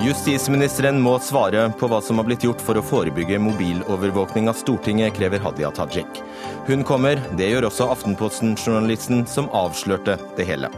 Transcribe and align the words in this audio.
Justisministeren 0.00 0.96
må 1.04 1.18
svare 1.20 1.66
på 1.76 1.88
hva 1.90 1.98
som 2.00 2.16
har 2.16 2.24
blitt 2.24 2.44
gjort 2.46 2.62
for 2.64 2.78
å 2.78 2.82
forebygge 2.84 3.36
mobilovervåkning 3.44 4.46
av 4.48 4.56
Stortinget, 4.56 5.12
krever 5.18 5.42
Hadia 5.44 5.68
Tajik. 5.76 6.22
Hun 6.64 6.86
kommer, 6.88 7.20
det 7.36 7.50
gjør 7.50 7.66
også 7.68 7.90
Aftenposten-journalisten 7.92 9.26
som 9.28 9.50
avslørte 9.52 10.16
det 10.38 10.46
hele. 10.48 10.70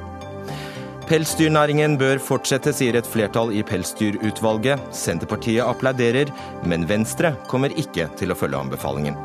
Pelsdyrnæringen 1.07 1.95
bør 2.01 2.19
fortsette, 2.25 2.73
sier 2.75 2.99
et 2.99 3.07
flertall 3.07 3.53
i 3.55 3.63
Pelsdyrutvalget. 3.67 4.91
Senterpartiet 4.97 5.69
applauderer, 5.69 6.33
men 6.67 6.89
Venstre 6.91 7.37
kommer 7.53 7.75
ikke 7.79 8.09
til 8.19 8.35
å 8.35 8.39
følge 8.39 8.59
anbefalingen. 8.65 9.19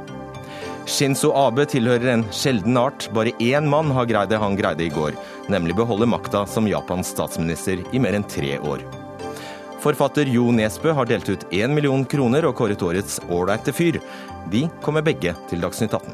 Shinzo 0.88 1.34
Abe 1.36 1.66
tilhører 1.68 2.14
en 2.14 2.28
sjelden 2.30 2.78
art. 2.80 3.10
Bare 3.18 3.34
én 3.44 3.66
mann 3.72 3.90
har 3.98 4.08
greid 4.08 4.30
det 4.30 4.44
han 4.44 4.60
greide 4.60 4.86
i 4.86 4.94
går, 4.94 5.18
nemlig 5.50 5.80
beholde 5.82 6.08
makta 6.08 6.46
som 6.46 6.70
Japans 6.70 7.16
statsminister 7.18 7.82
i 7.92 8.04
mer 8.04 8.20
enn 8.20 8.30
tre 8.30 8.56
år. 8.62 8.86
Forfatter 9.88 10.28
Jo 10.28 10.50
Nesbø 10.52 10.92
har 10.92 11.08
delt 11.08 11.30
ut 11.32 11.44
én 11.56 11.72
million 11.72 12.02
kroner 12.12 12.44
og 12.50 12.58
kåret 12.60 12.82
årets 12.84 13.22
ålreite 13.32 13.72
fyr. 13.72 14.02
De 14.52 14.66
kommer 14.84 15.06
begge 15.06 15.32
til 15.48 15.62
Dagsnytt 15.64 15.94
18. 15.96 16.12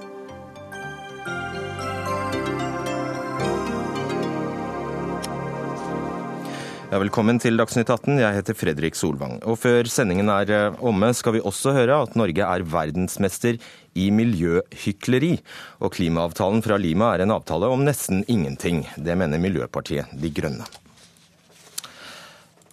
Ja, 6.92 7.00
velkommen 7.02 7.42
til 7.42 7.58
Dagsnytt 7.58 7.90
18. 7.90 8.22
Jeg 8.22 8.38
heter 8.38 8.60
Fredrik 8.60 9.00
Solvang. 9.00 9.40
Og 9.50 9.58
før 9.64 9.90
sendingen 9.90 10.30
er 10.30 10.54
eh, 10.54 10.78
omme, 10.86 11.10
skal 11.18 11.40
vi 11.40 11.42
også 11.42 11.74
høre 11.74 11.98
at 12.06 12.14
Norge 12.20 12.46
er 12.46 12.68
verdensmester 12.76 13.58
i 13.98 14.12
miljøhykleri. 14.14 15.34
Og 15.82 15.98
klimaavtalen 15.98 16.62
fra 16.62 16.78
Lima 16.78 17.16
er 17.16 17.26
en 17.26 17.34
avtale 17.40 17.74
om 17.74 17.90
nesten 17.90 18.22
ingenting. 18.30 18.86
Det 19.02 19.18
mener 19.18 19.42
Miljøpartiet 19.42 20.14
De 20.14 20.30
Grønne. 20.30 20.70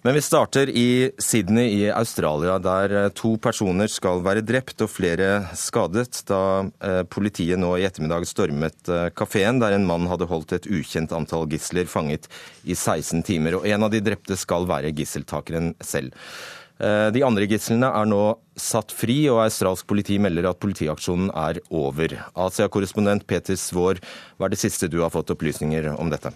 Men 0.01 0.15
vi 0.17 0.21
starter 0.21 0.69
i 0.69 1.11
Sydney 1.17 1.67
i 1.77 1.89
Australia, 1.93 2.55
der 2.57 2.93
eh, 2.97 3.09
to 3.13 3.35
personer 3.37 3.89
skal 3.91 4.23
være 4.25 4.41
drept 4.41 4.81
og 4.81 4.89
flere 4.89 5.27
skadet 5.53 6.23
da 6.25 6.39
eh, 6.81 7.03
politiet 7.05 7.61
nå 7.61 7.75
i 7.77 7.85
ettermiddag 7.85 8.25
stormet 8.25 8.89
eh, 8.89 9.11
kafeen 9.13 9.61
der 9.61 9.77
en 9.77 9.85
mann 9.85 10.09
hadde 10.09 10.25
holdt 10.31 10.55
et 10.57 10.65
ukjent 10.65 11.13
antall 11.13 11.45
gisler 11.53 11.85
fanget 11.85 12.25
i 12.65 12.73
16 12.73 13.21
timer. 13.29 13.59
Og 13.59 13.69
en 13.69 13.85
av 13.85 13.93
de 13.93 14.01
drepte 14.01 14.39
skal 14.41 14.65
være 14.65 14.89
gisseltakeren 14.97 15.75
selv. 15.85 16.17
De 16.81 17.21
andre 17.21 17.45
gislene 17.45 17.91
er 17.93 18.07
nå 18.09 18.23
satt 18.57 18.89
fri, 18.89 19.19
og 19.29 19.43
australsk 19.43 19.85
politi 19.85 20.15
melder 20.17 20.47
at 20.49 20.57
politiaksjonen 20.63 21.29
er 21.29 21.61
over. 21.69 22.15
Asia-korrespondent 22.33 23.29
Peter 23.29 23.53
Svaar, 23.53 24.01
hva 24.33 24.49
er 24.49 24.55
det 24.55 24.63
siste 24.65 24.89
du 24.89 25.03
har 25.03 25.13
fått 25.13 25.29
opplysninger 25.35 25.93
om 25.93 26.09
dette? 26.09 26.33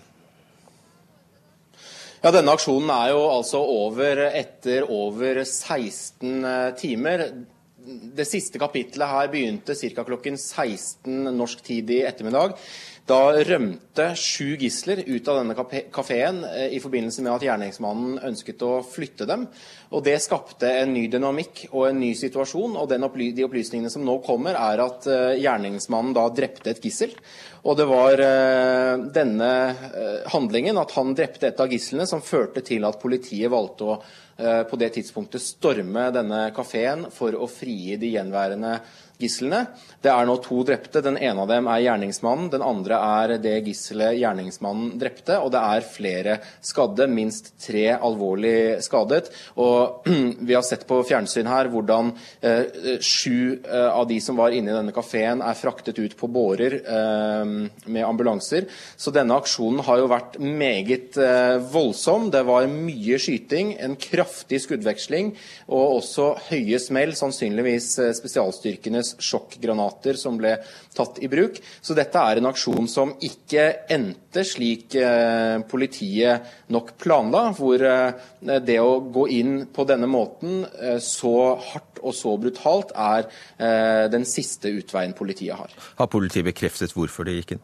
Ja, 2.24 2.32
Denne 2.32 2.54
aksjonen 2.56 2.90
er 2.94 3.12
jo 3.12 3.26
altså 3.28 3.60
over 3.60 4.22
etter 4.30 4.88
over 4.92 5.42
16 5.44 6.46
eh, 6.48 6.70
timer. 6.80 7.26
Det 7.86 8.26
siste 8.26 8.62
kapitlet 8.62 9.12
her 9.12 9.30
begynte 9.34 9.76
ca. 9.78 10.06
klokken 10.08 10.40
16 10.40 11.36
norsk 11.36 11.62
tid 11.66 11.92
i 11.94 12.02
ettermiddag. 12.08 12.56
Da 13.06 13.36
rømte 13.38 14.08
sju 14.18 14.56
gisler 14.58 15.04
ut 15.06 15.28
av 15.30 15.38
denne 15.38 15.54
kafeen 15.94 16.40
eh, 16.48 16.72
i 16.74 16.80
forbindelse 16.82 17.22
med 17.22 17.36
at 17.36 17.44
gjerningsmannen 17.46 18.16
ønsket 18.32 18.66
å 18.66 18.80
flytte 18.82 19.28
dem. 19.30 19.44
Og 19.94 20.02
Det 20.08 20.16
skapte 20.24 20.72
en 20.82 20.96
ny 20.96 21.04
dynamikk 21.14 21.68
og 21.70 21.92
en 21.92 22.02
ny 22.02 22.16
situasjon. 22.18 22.74
og 22.82 22.90
opply 23.06 23.30
De 23.38 23.46
opplysningene 23.46 23.94
som 23.94 24.02
nå 24.02 24.18
kommer, 24.26 24.58
er 24.58 24.82
at 24.82 25.06
uh, 25.06 25.38
gjerningsmannen 25.38 26.18
da 26.18 26.26
drepte 26.34 26.74
et 26.74 26.82
gissel. 26.82 27.14
Og 27.62 27.78
det 27.78 27.86
var 27.86 28.18
uh, 28.18 29.06
denne 29.14 29.52
handlingen, 30.34 30.82
at 30.82 30.98
han 30.98 31.14
drepte 31.14 31.52
et 31.52 31.62
av 31.62 31.70
gislene, 31.70 32.10
som 32.10 32.26
førte 32.26 32.66
til 32.66 32.90
at 32.90 33.02
politiet 33.02 33.54
valgte 33.54 33.92
å 33.94 34.04
på 34.36 34.76
det 34.76 34.90
tidspunktet 34.98 35.40
storme 35.40 36.10
denne 36.12 36.50
kafeen 36.52 37.06
for 37.16 37.38
å 37.40 37.46
frigi 37.48 37.96
de 37.96 38.10
gjenværende 38.18 38.74
gislene. 39.22 39.66
Det 40.04 40.12
er 40.12 40.28
nå 40.28 40.36
to 40.44 40.62
drepte. 40.68 41.02
Den 41.04 41.18
ene 41.18 41.44
av 41.44 41.50
dem 41.50 41.70
er 41.72 41.84
gjerningsmannen. 41.86 42.50
Den 42.54 42.66
andre 42.66 43.00
er 43.22 43.36
det 43.42 43.56
gisselet 43.66 44.20
gjerningsmannen 44.20 44.96
drepte. 45.02 45.40
Og 45.42 45.52
det 45.54 45.62
er 45.62 45.88
flere 45.90 46.38
skadde, 46.66 47.08
minst 47.12 47.54
tre 47.62 47.88
alvorlig 47.96 48.82
skadet. 48.86 49.32
Og 49.62 50.08
vi 50.48 50.56
har 50.56 50.66
sett 50.66 50.86
på 50.90 51.02
fjernsyn 51.08 51.50
her 51.50 51.72
hvordan 51.74 52.12
eh, 52.42 53.00
sju 53.04 53.62
eh, 53.64 53.90
av 53.90 54.08
de 54.10 54.20
som 54.24 54.40
var 54.40 54.56
inne 54.56 54.74
i 54.74 54.78
denne 54.78 54.96
kafeen, 54.96 55.44
er 55.46 55.60
fraktet 55.60 56.00
ut 56.02 56.18
på 56.20 56.30
bårer 56.32 56.80
eh, 56.82 57.56
med 57.86 58.06
ambulanser. 58.06 58.70
Så 58.98 59.14
denne 59.16 59.38
aksjonen 59.40 59.84
har 59.88 60.02
jo 60.02 60.12
vært 60.12 60.40
meget 60.42 61.20
eh, 61.22 61.58
voldsom. 61.74 62.30
Det 62.34 62.46
var 62.48 62.68
mye 62.72 63.20
skyting, 63.22 63.76
en 63.80 63.98
kraftig 64.00 64.62
skuddveksling 64.66 65.34
og 65.66 66.00
også 66.00 66.32
høye 66.50 66.80
smell, 66.82 67.16
sannsynligvis 67.18 67.94
spesialstyrkene 67.96 68.66
spesialstyrkenes 68.66 69.05
Norges 69.06 69.16
sjokkgranater 69.24 70.18
som 70.18 70.38
ble 70.40 70.56
tatt 70.96 71.20
i 71.22 71.30
bruk. 71.30 71.60
Så 71.82 71.96
dette 71.96 72.18
er 72.18 72.40
en 72.40 72.50
aksjon 72.50 72.88
som 72.90 73.14
ikke 73.22 73.88
endte 73.92 74.44
slik 74.46 74.96
eh, 74.96 75.62
politiet 75.70 76.70
nok 76.74 76.96
planla, 76.98 77.52
hvor 77.56 77.82
eh, 77.82 78.60
det 78.66 78.80
å 78.80 79.00
gå 79.00 79.28
inn 79.30 79.68
på 79.74 79.86
denne 79.86 80.08
måten 80.08 80.66
eh, 80.66 81.00
så 81.00 81.56
hardt 81.56 82.02
og 82.06 82.14
så 82.14 82.36
brutalt 82.38 82.92
er 82.94 83.26
den 84.12 84.28
siste 84.30 84.70
utveien 84.70 85.16
politiet 85.18 85.56
har. 85.58 85.72
Har 85.98 86.10
politiet 86.12 86.46
bekreftet 86.46 86.94
hvorfor 86.94 87.26
det 87.26 87.40
gikk 87.40 87.56
inn? 87.56 87.64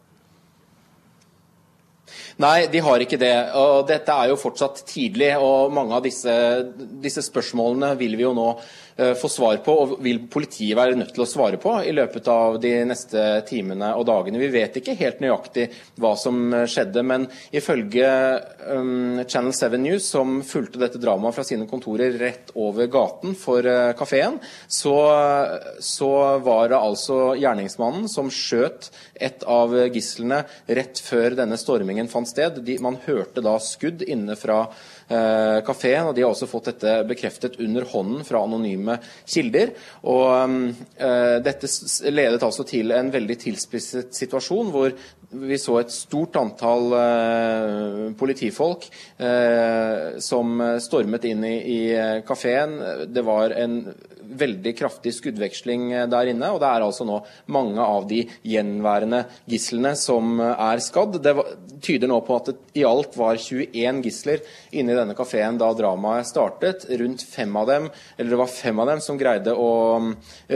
Nei, 2.40 2.66
de 2.72 2.80
har 2.82 3.02
ikke 3.04 3.20
det. 3.20 3.34
Og 3.58 3.86
dette 3.88 4.14
er 4.14 4.30
jo 4.32 4.40
fortsatt 4.40 4.82
tidlig, 4.88 5.34
og 5.38 5.72
mange 5.74 5.98
av 5.98 6.04
disse, 6.06 6.32
disse 7.02 7.24
spørsmålene 7.24 7.92
vil 8.00 8.16
vi 8.18 8.24
jo 8.24 8.32
nå 8.36 8.48
få 9.18 9.28
svar 9.30 9.60
på, 9.64 9.72
og 9.72 9.92
vil 10.04 10.20
politiet 10.30 10.76
være 10.76 10.96
nødt 10.98 11.14
til 11.16 11.24
å 11.24 11.28
svare 11.28 11.58
på 11.60 11.74
i 11.86 11.94
løpet 11.94 12.28
av 12.30 12.58
de 12.62 12.72
neste 12.88 13.22
timene 13.48 13.92
og 13.96 14.04
dagene. 14.08 14.40
Vi 14.42 14.50
vet 14.52 14.76
ikke 14.78 14.96
helt 14.98 15.22
nøyaktig 15.22 15.68
hva 16.02 16.12
som 16.18 16.52
skjedde, 16.68 17.04
men 17.06 17.26
ifølge 17.54 18.08
um, 18.68 19.22
Channel 19.24 19.54
7 19.56 19.78
News, 19.82 20.08
som 20.12 20.40
fulgte 20.46 20.80
dette 20.82 21.00
dramaet 21.02 21.36
fra 21.36 21.46
sine 21.46 21.68
kontorer 21.70 22.18
rett 22.20 22.52
over 22.58 22.90
gaten 22.92 23.36
for 23.38 23.64
uh, 23.64 23.92
kafeen, 23.98 24.38
så, 24.68 24.96
så 25.80 26.12
var 26.44 26.72
det 26.72 26.80
altså 26.80 27.20
gjerningsmannen 27.40 28.08
som 28.10 28.30
skjøt 28.32 28.90
et 29.14 29.44
av 29.48 29.74
gislene 29.94 30.42
rett 30.66 31.00
før 31.02 31.36
denne 31.38 31.58
stormingen 31.60 32.10
fant 32.12 32.28
sted. 32.28 32.60
De, 32.66 32.78
man 32.82 32.98
hørte 33.06 33.44
da 33.44 33.56
skudd 33.62 34.02
inne 34.06 34.36
fra 34.38 34.64
eh, 34.66 34.91
kafeen, 35.66 36.08
og 36.08 36.14
de 36.16 36.24
har 36.24 36.32
også 36.32 36.48
fått 36.50 36.70
dette 36.72 36.94
bekreftet 37.08 37.58
under 37.62 37.86
hånden 37.90 38.24
fra 38.26 38.42
anonyme 38.44 38.98
kilder. 39.26 39.72
Og 40.08 40.28
eh, 40.96 41.36
Dette 41.44 41.70
ledet 42.10 42.42
altså 42.42 42.66
til 42.68 42.94
en 42.94 43.10
veldig 43.12 43.38
tilspisset 43.42 44.14
situasjon, 44.16 44.72
hvor 44.74 44.94
vi 45.32 45.58
så 45.60 45.78
et 45.80 45.92
stort 45.94 46.36
antall 46.40 46.92
eh, 46.98 48.00
politifolk 48.18 48.88
eh, 49.18 50.18
som 50.22 50.60
stormet 50.82 51.28
inn 51.30 51.46
i, 51.48 51.56
i 51.76 51.82
kafeen. 52.28 52.78
Det 53.12 53.24
var 53.26 53.56
en 53.56 53.80
veldig 54.38 54.72
kraftig 54.78 55.14
skuddveksling 55.16 55.90
eh, 55.92 56.06
der 56.10 56.30
inne. 56.32 56.50
Og 56.52 56.60
det 56.62 56.68
er 56.68 56.84
altså 56.84 57.06
nå 57.08 57.20
mange 57.52 57.82
av 57.82 58.06
de 58.10 58.22
gjenværende 58.46 59.24
gislene 59.50 59.94
som 59.98 60.40
eh, 60.40 60.64
er 60.70 60.82
skadd. 60.84 61.18
Det 61.22 61.34
tyder 61.82 62.10
nå 62.10 62.20
på 62.26 62.38
at 62.38 62.50
det 62.50 62.56
i 62.78 62.84
alt 62.88 63.16
var 63.18 63.40
21 63.40 64.02
gisler 64.06 64.42
inne 64.70 64.94
i 64.94 64.98
denne 64.98 65.16
kafeen 65.18 65.58
da 65.60 65.72
dramaet 65.76 66.28
startet. 66.30 66.86
Rundt 67.02 67.24
fem 67.26 67.56
av 67.58 67.68
dem, 67.70 67.90
eller 68.16 68.34
det 68.34 68.40
var 68.42 68.52
fem 68.52 68.82
av 68.82 68.90
dem 68.92 69.02
som 69.04 69.20
greide 69.20 69.54
å 69.58 69.70
mm, 70.02 70.10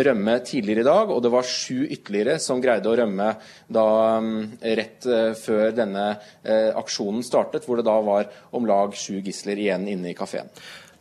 rømme 0.08 0.38
tidligere 0.46 0.84
i 0.84 0.88
dag, 0.88 1.12
og 1.12 1.22
det 1.24 1.32
var 1.34 1.50
sju 1.50 1.84
ytterligere 1.84 2.38
som 2.42 2.62
greide 2.62 2.90
å 2.90 2.96
rømme 2.98 3.32
da 3.72 3.86
mm, 4.22 4.42
rett 4.80 5.10
eh, 5.10 5.32
før 5.36 5.70
denne 5.76 6.06
aksjonen 6.46 7.24
startet, 7.26 7.64
hvor 7.66 7.78
det 7.78 7.86
da 7.86 7.96
var 8.04 8.28
om 8.54 8.66
lag 8.68 8.94
sju 8.96 9.18
gisler 9.24 9.58
igjen 9.60 9.86
inne 9.90 10.12
i 10.12 10.16
kafeen. 10.16 10.48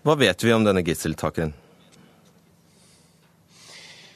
Hva 0.06 0.14
vet 0.20 0.44
vi 0.46 0.54
om 0.54 0.66
denne 0.66 0.84
gisseltakeren? 0.86 1.54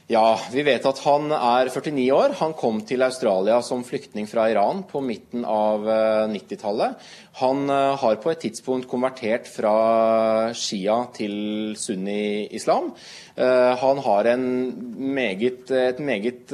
Ja, 0.10 0.40
vi 0.50 0.64
vet 0.66 0.86
at 0.90 1.00
han 1.06 1.30
er 1.30 1.70
49 1.70 2.08
år. 2.18 2.32
Han 2.40 2.56
kom 2.58 2.80
til 2.82 3.04
Australia 3.06 3.60
som 3.62 3.84
flyktning 3.86 4.26
fra 4.26 4.48
Iran 4.50 4.82
på 4.90 5.04
midten 5.06 5.44
av 5.46 5.86
90-tallet. 6.32 6.98
Eh, 7.30 7.40
han 7.40 7.70
eh, 7.70 7.98
har 7.98 8.16
på 8.16 8.31
et 8.31 8.42
tidspunkt 8.42 8.88
konvertert 8.90 9.48
fra 9.48 10.52
shia 10.54 11.08
til 11.14 11.76
sunni-islam. 11.78 12.92
Eh, 13.36 13.76
han 13.78 13.98
har 13.98 14.38
meget, 14.38 15.72
et 15.72 16.00
meget 16.00 16.52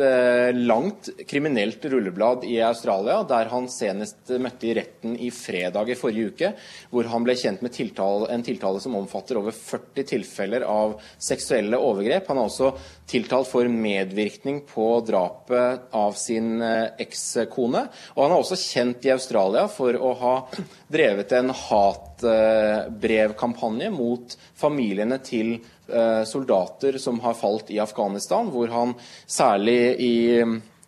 langt 0.53 1.09
kriminelt 1.27 1.85
rulleblad 1.85 2.43
i 2.45 2.61
Australia, 2.61 3.23
der 3.23 3.49
han 3.49 3.67
senest 3.67 4.29
møtte 4.39 4.67
i 4.67 4.75
retten 4.75 5.15
i 5.17 5.31
fredag 5.31 5.89
i 5.89 5.95
forrige 5.95 6.31
uke, 6.31 6.51
hvor 6.91 7.03
han 7.09 7.23
ble 7.23 7.35
kjent 7.35 7.61
med 7.61 7.73
tiltale, 7.73 8.29
en 8.31 8.43
tiltale 8.43 8.79
som 8.79 8.95
omfatter 8.95 9.39
over 9.39 9.51
40 9.51 10.05
tilfeller 10.05 10.65
av 10.67 10.99
seksuelle 11.17 11.77
overgrep. 11.79 12.27
Han 12.29 12.37
er 12.37 12.49
også 12.49 12.73
tiltalt 13.09 13.49
for 13.49 13.67
medvirkning 13.69 14.63
på 14.69 14.87
drapet 15.05 15.89
av 15.95 16.13
sin 16.19 16.61
ekskone. 16.61 17.85
Og 18.15 18.23
han 18.23 18.35
er 18.35 18.41
også 18.41 18.59
kjent 18.59 19.05
i 19.05 19.13
Australia 19.15 19.67
for 19.71 19.97
å 19.97 20.13
ha 20.21 20.35
drevet 20.91 21.31
en 21.37 21.49
hatbrevkampanje 21.55 23.89
mot 23.93 24.37
familiene 24.57 25.19
til 25.25 25.59
soldater 26.25 26.97
som 26.97 27.19
har 27.21 27.35
falt 27.37 27.69
i 27.69 27.77
Afghanistan, 27.77 28.49
hvor 28.49 28.65
han 28.73 28.95
særlig 29.29 29.95
i 30.01 30.33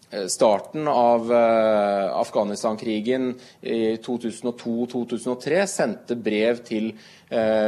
Eh, 0.09 0.25
starten 0.25 0.87
av 0.87 1.31
uh, 1.31 2.19
Afghanistan-krigen 2.19 3.39
i 3.61 3.95
2002-2003 3.95 5.65
sendte 5.67 6.15
brev 6.15 6.63
til 6.67 6.93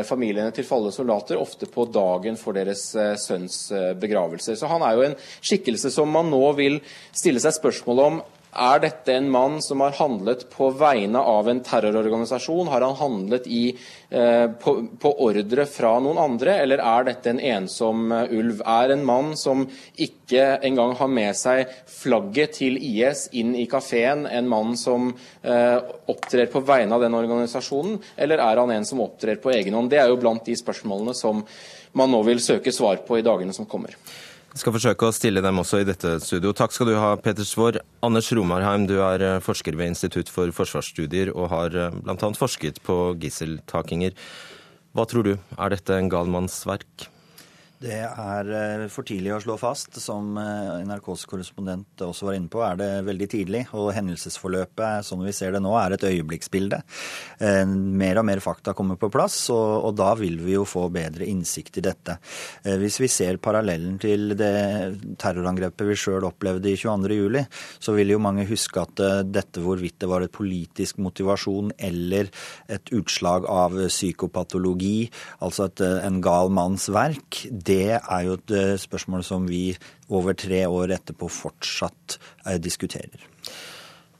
familiene 0.07 0.53
til 0.56 0.63
falne 0.63 0.88
soldater, 0.95 1.35
ofte 1.35 1.67
på 1.67 1.83
dagen 1.91 2.38
for 2.39 2.56
deres 2.56 2.85
sønns 3.19 3.57
begravelser. 4.00 4.56
Så 4.56 4.69
han 4.71 4.85
er 4.88 4.94
jo 4.95 5.01
en 5.03 5.15
skikkelse 5.19 5.91
som 5.91 6.07
man 6.15 6.31
nå 6.31 6.39
vil 6.56 6.77
stille 7.11 7.41
seg 7.44 7.57
spørsmål 7.57 8.00
om 8.06 8.21
er 8.50 8.80
dette 8.81 9.13
en 9.13 9.30
mann 9.30 9.60
som 9.62 9.81
har 9.84 9.94
handlet 10.00 10.48
på 10.50 10.72
vegne 10.74 11.22
av 11.22 11.50
en 11.50 11.60
terrororganisasjon? 11.62 12.68
Har 12.68 12.81
han 12.81 12.96
handlet 12.98 13.48
i, 13.48 13.78
eh, 14.10 14.48
på, 14.50 14.74
på, 15.00 15.12
ordre 15.22 15.66
fra 15.69 15.92
noen 16.01 16.18
andre, 16.18 16.56
eller 16.63 16.81
er 16.81 17.06
dette 17.12 17.30
en 17.30 17.40
ensom 17.40 18.12
uh, 18.12 18.24
ulv? 18.25 18.63
Er 18.66 18.96
en 18.96 19.06
mann 19.06 19.36
som 19.38 19.68
ikke 19.98 20.48
engang 20.66 20.96
har 20.98 21.12
med 21.13 21.38
seg 21.38 21.69
flagget 21.86 22.57
til 22.57 22.80
IS 22.81 23.28
inn 23.38 23.54
i 23.54 23.68
kafeen, 23.69 24.25
en 24.25 24.50
mann 24.50 24.74
som 24.80 25.12
eh, 25.44 25.78
opptrer 26.10 26.50
på 26.50 26.63
vegne 26.66 26.98
av 26.98 27.06
den 27.06 27.18
organisasjonen, 27.19 28.00
eller 28.18 28.42
er 28.42 28.63
han 28.63 28.74
en 28.74 28.88
som 28.88 29.04
opptrer 29.06 29.38
på 29.42 29.54
egen 29.54 29.78
hånd? 29.78 29.94
Det 29.94 30.02
er 30.02 30.10
jo 30.10 30.18
blant 30.22 30.45
de 30.50 30.57
spørsmålene 30.57 31.13
som 31.18 31.45
man 31.98 32.12
nå 32.12 32.24
vil 32.25 32.42
søke 32.42 32.74
svar 32.74 33.04
på 33.06 33.19
i 33.19 33.25
dagene 33.25 33.54
som 33.54 33.69
kommer. 33.69 33.94
Jeg 34.59 34.65
skal 34.65 34.73
forsøke 34.75 35.07
å 35.07 35.13
stille 35.15 35.39
dem 35.39 35.61
også 35.61 35.77
i 35.79 35.85
dette 35.88 36.09
studio. 36.19 36.51
Takk 36.51 36.73
skal 36.75 36.89
du 36.89 36.97
ha, 37.00 37.13
Peter 37.15 37.45
Svår. 37.47 37.77
Anders 38.03 38.27
Romarheim, 38.35 38.89
du 38.89 38.97
er 39.00 39.23
eh, 39.23 39.38
forsker 39.39 39.77
ved 39.79 39.94
Institutt 39.94 40.27
for 40.27 40.51
forsvarsstudier 40.51 41.31
og 41.31 41.47
har 41.53 41.77
eh, 41.79 41.95
bl.a. 41.95 42.31
forsket 42.35 42.81
på 42.83 42.97
gisseltakinger. 43.23 44.19
Hva 44.91 45.07
tror 45.07 45.29
du, 45.29 45.31
er 45.56 45.71
dette 45.71 45.95
en 45.95 46.11
galmannsverk? 46.11 46.83
verk? 46.83 47.19
Det 47.80 47.96
er 47.96 48.50
eh, 48.52 48.81
for 48.92 49.08
tidlig 49.08 49.31
å 49.31 49.40
slå 49.40 49.56
fast. 49.60 49.96
Som 50.04 50.36
eh, 50.40 50.81
NRKs 50.84 51.24
korrespondent 51.31 52.02
også 52.04 52.28
var 52.28 52.36
inne 52.36 52.52
på, 52.52 52.60
er 52.66 52.76
det 52.80 52.90
veldig 53.08 53.28
tidlig. 53.31 53.62
Og 53.80 53.94
hendelsesforløpet, 53.96 55.08
som 55.08 55.24
vi 55.24 55.31
ser 55.36 55.56
det 55.56 55.62
nå, 55.64 55.72
er 55.80 55.96
et 55.96 56.04
øyeblikksbilde. 56.10 56.81
Eh, 57.40 57.64
mer 57.70 58.20
og 58.20 58.28
mer 58.28 58.44
fakta 58.44 58.74
kommer 58.76 59.00
på 59.00 59.08
plass, 59.14 59.38
og, 59.56 59.94
da 60.00 60.12
vil 60.20 60.36
vi 60.44 60.58
jo 60.58 60.66
få 60.68 60.90
bedre 60.92 61.26
innsikt 61.28 61.80
i 61.80 61.84
dette. 61.84 62.18
Hvis 62.80 63.00
vi 63.02 63.08
ser 63.12 63.40
parallellen 63.42 63.98
til 64.00 64.36
det 64.38 65.16
terrorangrepet 65.20 65.88
vi 65.88 65.98
sjøl 65.98 66.28
opplevde 66.28 66.70
i 66.70 66.78
22.07, 66.78 67.40
så 67.81 67.96
vil 67.96 68.14
jo 68.14 68.22
mange 68.22 68.46
huske 68.48 68.84
at 68.84 69.02
dette 69.28 69.64
hvorvidt 69.64 69.98
det 70.04 70.10
var 70.12 70.24
et 70.24 70.36
politisk 70.36 71.00
motivasjon 71.04 71.74
eller 71.90 72.30
et 72.72 72.94
utslag 72.96 73.48
av 73.50 73.76
psykopatologi, 73.90 75.10
altså 75.44 75.68
et, 75.68 75.84
en 76.06 76.22
gal 76.24 76.54
manns 76.54 76.88
verk, 76.94 77.42
det 77.69 77.98
er 77.98 78.21
jo 78.25 78.38
et 78.38 78.54
eh, 78.56 78.75
spørsmål 78.81 79.25
som 79.25 79.48
vi 79.50 79.74
over 80.10 80.38
tre 80.38 80.63
år 80.68 80.95
etterpå 80.98 81.30
fortsatt 81.31 82.18
eh, 82.45 82.57
diskuterer. 82.62 83.25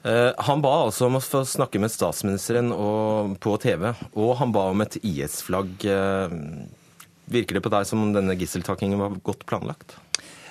Eh, 0.04 0.32
han 0.48 0.64
ba 0.64 0.74
altså 0.86 1.10
om 1.10 1.20
å 1.20 1.24
få 1.24 1.44
snakke 1.48 1.82
med 1.82 1.94
statsministeren 1.94 2.72
på 3.42 3.56
TV, 3.64 3.90
og 4.14 4.36
han 4.42 4.54
ba 4.56 4.70
om 4.74 4.86
et 4.86 5.00
IS-flagg. 5.02 5.88
Virker 7.30 7.58
det 7.58 7.66
på 7.66 7.74
deg 7.74 7.90
som 7.90 8.06
om 8.06 8.14
denne 8.16 8.38
gisseltakingen 8.38 9.02
var 9.02 9.18
godt 9.26 9.46
planlagt? 9.50 9.98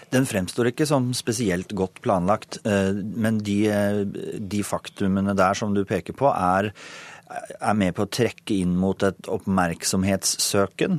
Den 0.09 0.25
fremstår 0.25 0.71
ikke 0.71 0.87
som 0.89 1.11
spesielt 1.13 1.75
godt 1.77 1.99
planlagt, 2.01 2.63
men 2.65 3.43
de, 3.45 3.59
de 4.41 4.63
faktumene 4.65 5.35
der 5.37 5.59
som 5.59 5.75
du 5.77 5.83
peker 5.85 6.17
på, 6.17 6.31
er 6.33 6.71
er 7.29 7.77
med 7.77 7.95
på 7.97 8.07
å 8.07 8.11
trekke 8.11 8.57
inn 8.63 8.75
mot 8.79 9.03
et 9.07 9.29
oppmerksomhetssøken. 9.31 10.99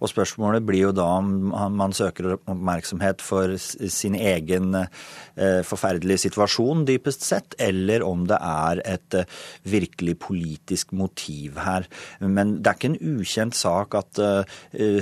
Og 0.00 0.12
spørsmålet 0.12 0.64
blir 0.66 0.88
jo 0.88 0.92
da 0.96 1.06
om 1.20 1.52
man 1.76 1.94
søker 1.96 2.34
oppmerksomhet 2.36 3.24
for 3.24 3.56
sin 3.58 4.16
egen 4.18 4.76
eh, 4.76 5.60
forferdelige 5.66 6.26
situasjon, 6.26 6.84
dypest 6.88 7.24
sett, 7.26 7.56
eller 7.60 8.04
om 8.06 8.26
det 8.28 8.38
er 8.40 8.82
et 8.84 9.18
eh, 9.22 9.38
virkelig 9.68 10.18
politisk 10.26 10.94
motiv 10.96 11.60
her. 11.64 11.88
Men 12.20 12.58
det 12.60 12.72
er 12.72 12.80
ikke 12.80 12.92
en 12.92 13.20
ukjent 13.20 13.58
sak 13.58 13.96
at 13.98 14.20
eh, 14.24 14.60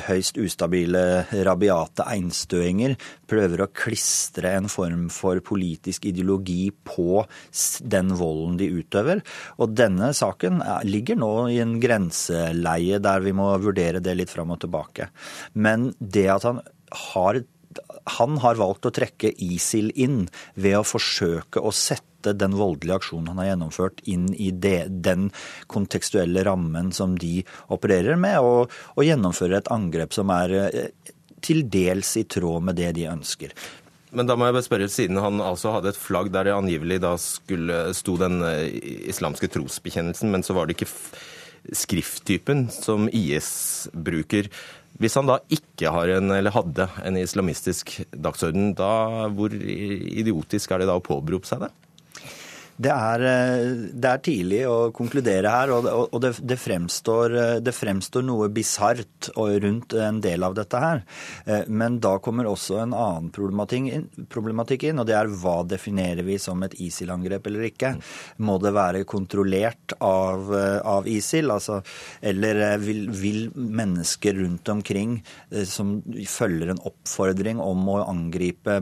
høyst 0.08 0.38
ustabile, 0.40 1.04
rabiate 1.48 2.06
einstøinger 2.08 2.96
prøver 3.28 3.64
å 3.64 3.70
klistre 3.74 4.54
en 4.56 4.68
form 4.72 5.08
for 5.12 5.40
politisk 5.44 6.06
ideologi 6.08 6.70
på 6.86 7.24
den 7.82 8.14
volden 8.18 8.56
de 8.60 8.70
utøver. 8.78 9.22
Og 9.58 9.74
denne 9.78 10.12
saken 10.16 10.62
ligger 10.84 11.18
nå 11.20 11.32
i 11.52 11.60
en 11.62 11.76
grenseleie 11.82 12.98
der 13.02 13.22
vi 13.24 13.34
må 13.36 13.50
vurdere 13.62 14.02
det 14.04 14.16
litt 14.18 14.32
fram 14.32 14.54
og 14.54 14.62
tilbake. 14.64 15.10
Men 15.54 15.92
det 15.98 16.28
at 16.38 16.48
han 16.48 16.60
har 17.12 17.42
han 18.18 18.38
har 18.42 18.56
valgt 18.58 18.86
å 18.88 18.92
trekke 18.94 19.30
ISIL 19.44 19.90
inn 20.00 20.22
ved 20.56 20.78
å 20.78 20.86
forsøke 20.86 21.60
å 21.60 21.72
sette 21.74 22.32
den 22.34 22.56
voldelige 22.58 22.96
aksjonen 22.98 23.30
han 23.30 23.42
har 23.42 23.50
gjennomført, 23.50 24.00
inn 24.10 24.26
i 24.34 24.48
det, 24.50 24.88
den 25.04 25.28
kontekstuelle 25.70 26.42
rammen 26.48 26.90
som 26.96 27.14
de 27.20 27.42
opererer 27.74 28.18
med, 28.20 28.40
og, 28.40 28.74
og 28.96 29.06
gjennomfører 29.06 29.60
et 29.60 29.70
angrep 29.74 30.16
som 30.16 30.32
er 30.34 30.56
eh, 30.58 31.12
til 31.44 31.66
dels 31.70 32.16
i 32.18 32.24
tråd 32.26 32.70
med 32.70 32.80
det 32.80 32.90
de 32.98 33.06
ønsker. 33.12 33.54
Men 34.16 34.28
da 34.28 34.36
må 34.38 34.48
jeg 34.48 34.56
bare 34.56 34.66
spørre, 34.66 34.88
siden 34.92 35.20
han 35.20 35.42
altså 35.44 35.74
hadde 35.74 35.92
et 35.92 36.00
flagg 36.00 36.30
der 36.32 36.48
det 36.48 36.54
angivelig 36.56 37.00
da 37.04 37.12
skulle 37.20 37.80
sto 37.96 38.16
den 38.20 38.40
eh, 38.46 38.78
islamske 39.12 39.50
trosbekjennelsen, 39.52 40.32
men 40.32 40.44
så 40.46 40.56
var 40.56 40.68
det 40.68 40.78
ikke 40.78 40.90
skrifttypen 41.76 42.68
som 42.72 43.08
IS 43.12 43.50
bruker. 43.92 44.48
Hvis 44.98 45.18
han 45.18 45.28
da 45.28 45.38
ikke 45.52 45.92
har 45.92 46.14
en, 46.16 46.32
eller 46.34 46.54
hadde 46.54 46.88
en 47.04 47.18
islamistisk 47.20 47.98
dagsorden, 48.14 48.72
da 48.78 49.28
hvor 49.34 49.52
idiotisk 49.52 50.72
er 50.72 50.82
det 50.82 50.88
da 50.90 50.96
å 50.98 51.04
påberope 51.04 51.48
seg 51.48 51.66
det? 51.66 51.72
Det 52.78 52.90
er, 52.94 53.22
eh, 53.26 53.70
det 53.90 54.06
er, 54.08 54.20
tidlig 54.22 54.60
å 54.70 54.76
konkludere 54.94 55.50
her, 55.50 55.72
og, 55.74 56.18
det, 56.22 56.30
det, 56.46 56.58
fremstår, 56.62 57.34
eh, 57.34 57.54
det, 57.64 57.74
fremstår, 57.74 58.22
noe 58.22 58.46
bisart 58.54 59.30
rundt 59.34 59.96
en 59.98 60.20
del 60.22 60.46
av 60.46 60.54
dette 60.54 60.78
her. 60.78 61.02
Eh, 61.44 61.66
men 61.66 61.98
da 61.98 62.14
kommer 62.22 62.46
også 62.46 62.78
en 62.84 62.94
annen 62.94 63.32
problematikk 63.34 64.86
inn, 64.86 65.02
og 65.02 65.08
det 65.08 65.16
er 65.18 65.32
hva 65.42 65.56
definerer 65.66 66.22
vi 66.26 66.38
som 66.38 66.62
et 66.62 66.76
ISIL-angrep 66.78 67.50
eller 67.50 67.66
ikke? 67.66 67.92
Må 68.46 68.60
det 68.62 68.74
være 68.76 69.02
kontrollert 69.10 69.96
av, 69.98 70.54
av 70.86 71.10
ISIL, 71.10 71.50
altså, 71.50 71.80
eller 72.22 72.78
vil, 72.82 73.08
vil, 73.10 73.40
mennesker 73.58 74.38
rundt 74.38 74.70
omkring 74.70 75.18
som 75.66 75.96
følger 76.30 76.72
en 76.72 76.82
oppfordring 76.86 77.58
om 77.62 77.90
å 77.90 77.98
angripe 78.06 78.78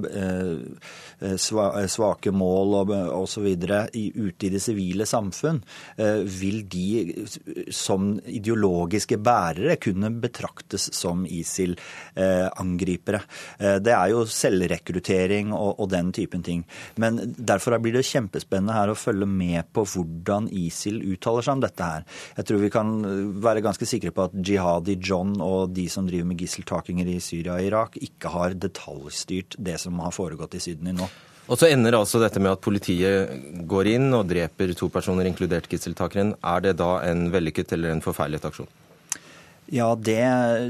svake 1.20 2.32
mål 2.34 2.74
og 2.82 2.90
osv., 3.16 3.46
ute 3.56 4.46
i 4.46 4.50
det 4.52 4.60
sivile 4.62 5.06
samfunn, 5.08 5.62
eh, 5.96 6.22
vil 6.24 6.68
de 6.68 7.26
som 7.72 8.20
ideologiske 8.26 9.16
bærere 9.18 9.76
kunne 9.80 10.10
betraktes 10.20 10.92
som 10.94 11.26
ISIL-angripere. 11.26 13.20
Eh, 13.58 13.78
det 13.80 13.92
er 13.94 14.12
jo 14.12 14.24
selvrekruttering 14.28 15.52
og, 15.56 15.80
og 15.80 15.90
den 15.92 16.12
typen 16.12 16.42
ting. 16.42 16.64
Men 16.96 17.20
derfor 17.36 17.78
blir 17.82 17.96
det 17.96 18.06
kjempespennende 18.06 18.76
her 18.76 18.92
å 18.92 18.98
følge 18.98 19.26
med 19.28 19.64
på 19.72 19.84
hvordan 19.86 20.48
ISIL 20.52 21.02
uttaler 21.12 21.42
seg 21.46 21.56
om 21.56 21.64
dette 21.64 21.82
her. 21.82 22.06
Jeg 22.36 22.48
tror 22.48 22.62
vi 22.62 22.72
kan 22.72 22.94
være 23.42 23.64
ganske 23.64 23.88
sikre 23.88 24.12
på 24.14 24.28
at 24.28 24.36
jihadi 24.36 24.98
John 25.00 25.36
og 25.44 25.74
de 25.76 25.88
som 25.92 26.06
driver 26.08 26.30
med 26.30 26.40
gisseltakinger 26.40 27.08
i 27.10 27.18
Syria 27.22 27.56
og 27.56 27.66
Irak, 27.66 28.00
ikke 28.02 28.32
har 28.32 28.56
detaljstyrt 28.56 29.58
det 29.58 29.78
som 29.82 29.98
har 30.02 30.14
foregått 30.14 30.56
i 30.58 30.62
Syden 30.62 30.92
i 30.92 30.96
nå. 30.96 31.08
Og 31.46 31.60
så 31.60 31.68
ender 31.70 31.94
altså 31.94 32.18
dette 32.22 32.42
med 32.42 32.56
at 32.56 32.64
politiet 32.64 33.30
går 33.70 33.92
inn 33.94 34.10
og 34.16 34.26
dreper 34.30 34.72
to 34.78 34.88
personer, 34.92 35.28
inkludert 35.28 35.68
gisseltakeren. 35.70 36.34
Er 36.42 36.64
det 36.64 36.74
da 36.80 36.96
en 37.06 37.28
vellykket 37.34 37.76
eller 37.76 37.94
en 37.94 38.02
forfeilet 38.04 38.48
aksjon? 38.48 38.68
Ja, 39.72 39.88
det, 39.98 40.20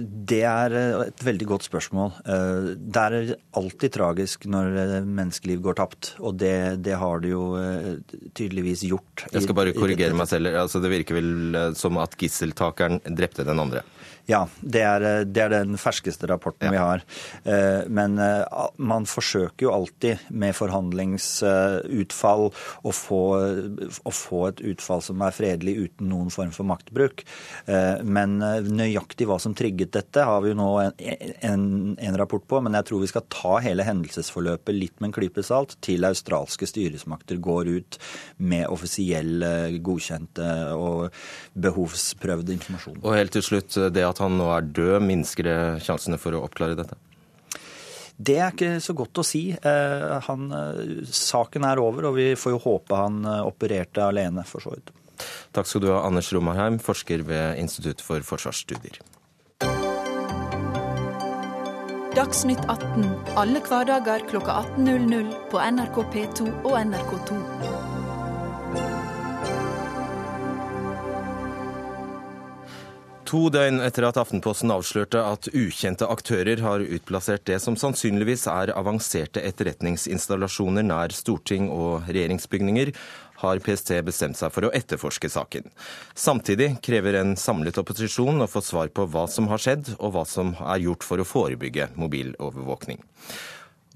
det, 0.09 0.41
er 0.49 0.75
et 1.05 1.25
veldig 1.25 1.47
godt 1.51 1.67
spørsmål. 1.67 2.15
Eh, 2.25 2.69
det 2.81 3.03
er 3.03 3.35
alltid 3.61 3.93
tragisk 3.93 4.47
når 4.49 5.03
menneskeliv 5.05 5.61
går 5.67 5.77
tapt, 5.83 6.15
og 6.17 6.39
det, 6.41 6.81
det 6.85 6.97
har 6.97 7.21
det 7.21 7.35
jo 7.35 7.51
eh, 7.61 7.91
tydeligvis 8.33 8.87
gjort. 8.89 9.27
Jeg 9.35 9.45
skal 9.45 9.59
bare 9.59 9.77
korrigere 9.77 10.17
meg 10.17 10.31
selv. 10.31 10.49
Altså, 10.57 10.81
det 10.81 10.93
virker 10.95 11.19
vel 11.19 11.61
eh, 11.61 11.69
som 11.77 12.01
at 12.01 12.17
gisseltakeren 12.21 13.03
drepte 13.05 13.45
den 13.45 13.61
andre? 13.61 13.85
Ja, 14.27 14.43
det 14.61 14.83
er, 14.83 15.05
det 15.23 15.43
er 15.45 15.53
den 15.53 15.77
ferskeste 15.79 16.27
rapporten 16.27 16.67
ja. 16.67 16.73
vi 16.75 16.81
har. 16.83 17.03
Eh, 17.47 17.87
men 17.87 18.19
eh, 18.19 18.43
man 18.83 19.07
forsøker 19.07 19.69
jo 19.69 19.75
alltid 19.75 20.25
med 20.35 20.57
forhandlingsutfall 20.59 22.49
å 22.51 22.95
få, 22.95 23.21
å 24.03 24.15
få 24.15 24.41
et 24.49 24.63
utfall 24.73 25.05
som 25.07 25.23
er 25.23 25.37
fredelig 25.37 25.77
uten 25.85 26.11
noen 26.11 26.33
form 26.35 26.51
for 26.57 26.67
maktbruk. 26.67 27.23
Eh, 27.71 28.03
men 28.03 28.41
nøyaktig 28.67 29.29
hva 29.31 29.39
som 29.43 29.55
trigget 29.55 29.95
dette, 29.95 30.27
har 30.27 30.43
vi 30.43 30.51
jo 30.51 30.59
nå 30.59 30.71
en, 30.83 30.99
en, 31.47 31.69
en, 31.95 32.19
rapport 32.19 32.43
på, 32.43 32.61
men 32.65 32.75
jeg 32.81 32.91
tror 32.91 33.05
vi 33.05 33.13
skal 33.13 33.27
ta 33.31 33.55
hele 33.63 33.87
hendelsesforløpet 33.87 34.75
litt 34.75 34.99
med 34.99 35.13
en 35.13 35.17
klype 35.21 35.47
salt 35.47 35.77
til 35.87 36.07
australske 36.09 36.67
styresmakter 36.67 37.39
går 37.39 37.71
ut 37.77 38.01
med 38.43 38.67
offisiell 38.73 39.45
godkjente 39.85 40.51
og 40.75 41.15
behovsprøvd 41.55 42.55
informasjon. 42.57 43.01
Og 43.05 43.19
helt 43.21 43.37
til 43.37 43.45
slutt, 43.45 43.77
det 43.95 44.03
at 44.03 44.16
han 44.23 44.39
nå 44.39 44.49
er 44.55 44.71
død, 44.77 45.01
minsker 45.07 45.49
det 45.49 45.59
sjansene 45.87 46.19
for 46.21 46.37
å 46.37 46.45
oppklare 46.47 46.79
dette? 46.79 46.99
Det 48.17 48.37
er 48.41 48.55
ikke 48.55 48.77
så 48.81 48.95
godt 48.97 49.21
å 49.21 49.25
si. 49.27 49.51
Eh, 49.53 50.07
han, 50.29 50.47
eh, 50.53 51.03
saken 51.05 51.67
er 51.69 51.83
over, 51.83 52.09
og 52.09 52.17
vi 52.17 52.31
får 52.35 52.55
jo 52.55 52.63
håpe 52.65 52.97
han 52.97 53.25
eh, 53.25 53.43
opererte 53.45 54.07
alene, 54.07 54.45
for 54.49 54.65
så 54.65 54.73
vidt. 54.73 54.95
Takk 55.53 55.69
skal 55.69 55.85
du 55.85 55.91
ha, 55.93 56.01
Anders 56.09 56.33
Romarheim, 56.33 56.79
forsker 56.81 57.25
ved 57.29 57.61
Institutt 57.61 58.01
for 58.05 58.25
forsvarsstudier. 58.25 59.01
Dagsnytt 62.17 62.65
18 62.73 63.37
alle 63.37 63.61
hverdager 63.61 64.25
kl 64.31 64.41
18.00 64.41 65.35
på 65.53 65.61
NRK 65.61 66.01
P2 66.15 66.49
og 66.65 66.79
NRK2. 66.81 67.86
To 73.27 73.49
døgn 73.51 73.81
etter 73.83 74.05
at 74.07 74.19
Aftenposten 74.21 74.71
avslørte 74.71 75.19
at 75.19 75.49
ukjente 75.51 76.07
aktører 76.07 76.61
har 76.63 76.85
utplassert 76.85 77.43
det 77.49 77.57
som 77.65 77.75
sannsynligvis 77.75 78.45
er 78.53 78.71
avanserte 78.79 79.43
etterretningsinstallasjoner 79.49 80.87
nær 80.87 81.15
storting 81.17 81.67
og 81.75 82.07
regjeringsbygninger, 82.07 82.93
har 83.43 83.63
PST 83.67 83.91
bestemt 84.07 84.39
seg 84.39 84.55
for 84.55 84.69
å 84.69 84.71
etterforske 84.79 85.31
saken. 85.33 85.67
Samtidig 86.15 86.77
krever 86.87 87.19
en 87.19 87.35
samlet 87.41 87.83
opposisjon 87.83 88.47
å 88.47 88.49
få 88.51 88.63
svar 88.63 88.95
på 88.95 89.09
hva 89.11 89.27
som 89.27 89.51
har 89.51 89.61
skjedd, 89.65 89.97
og 89.99 90.15
hva 90.15 90.23
som 90.29 90.55
er 90.63 90.87
gjort 90.87 91.11
for 91.11 91.19
å 91.19 91.27
forebygge 91.27 91.91
mobilovervåkning. 91.99 93.03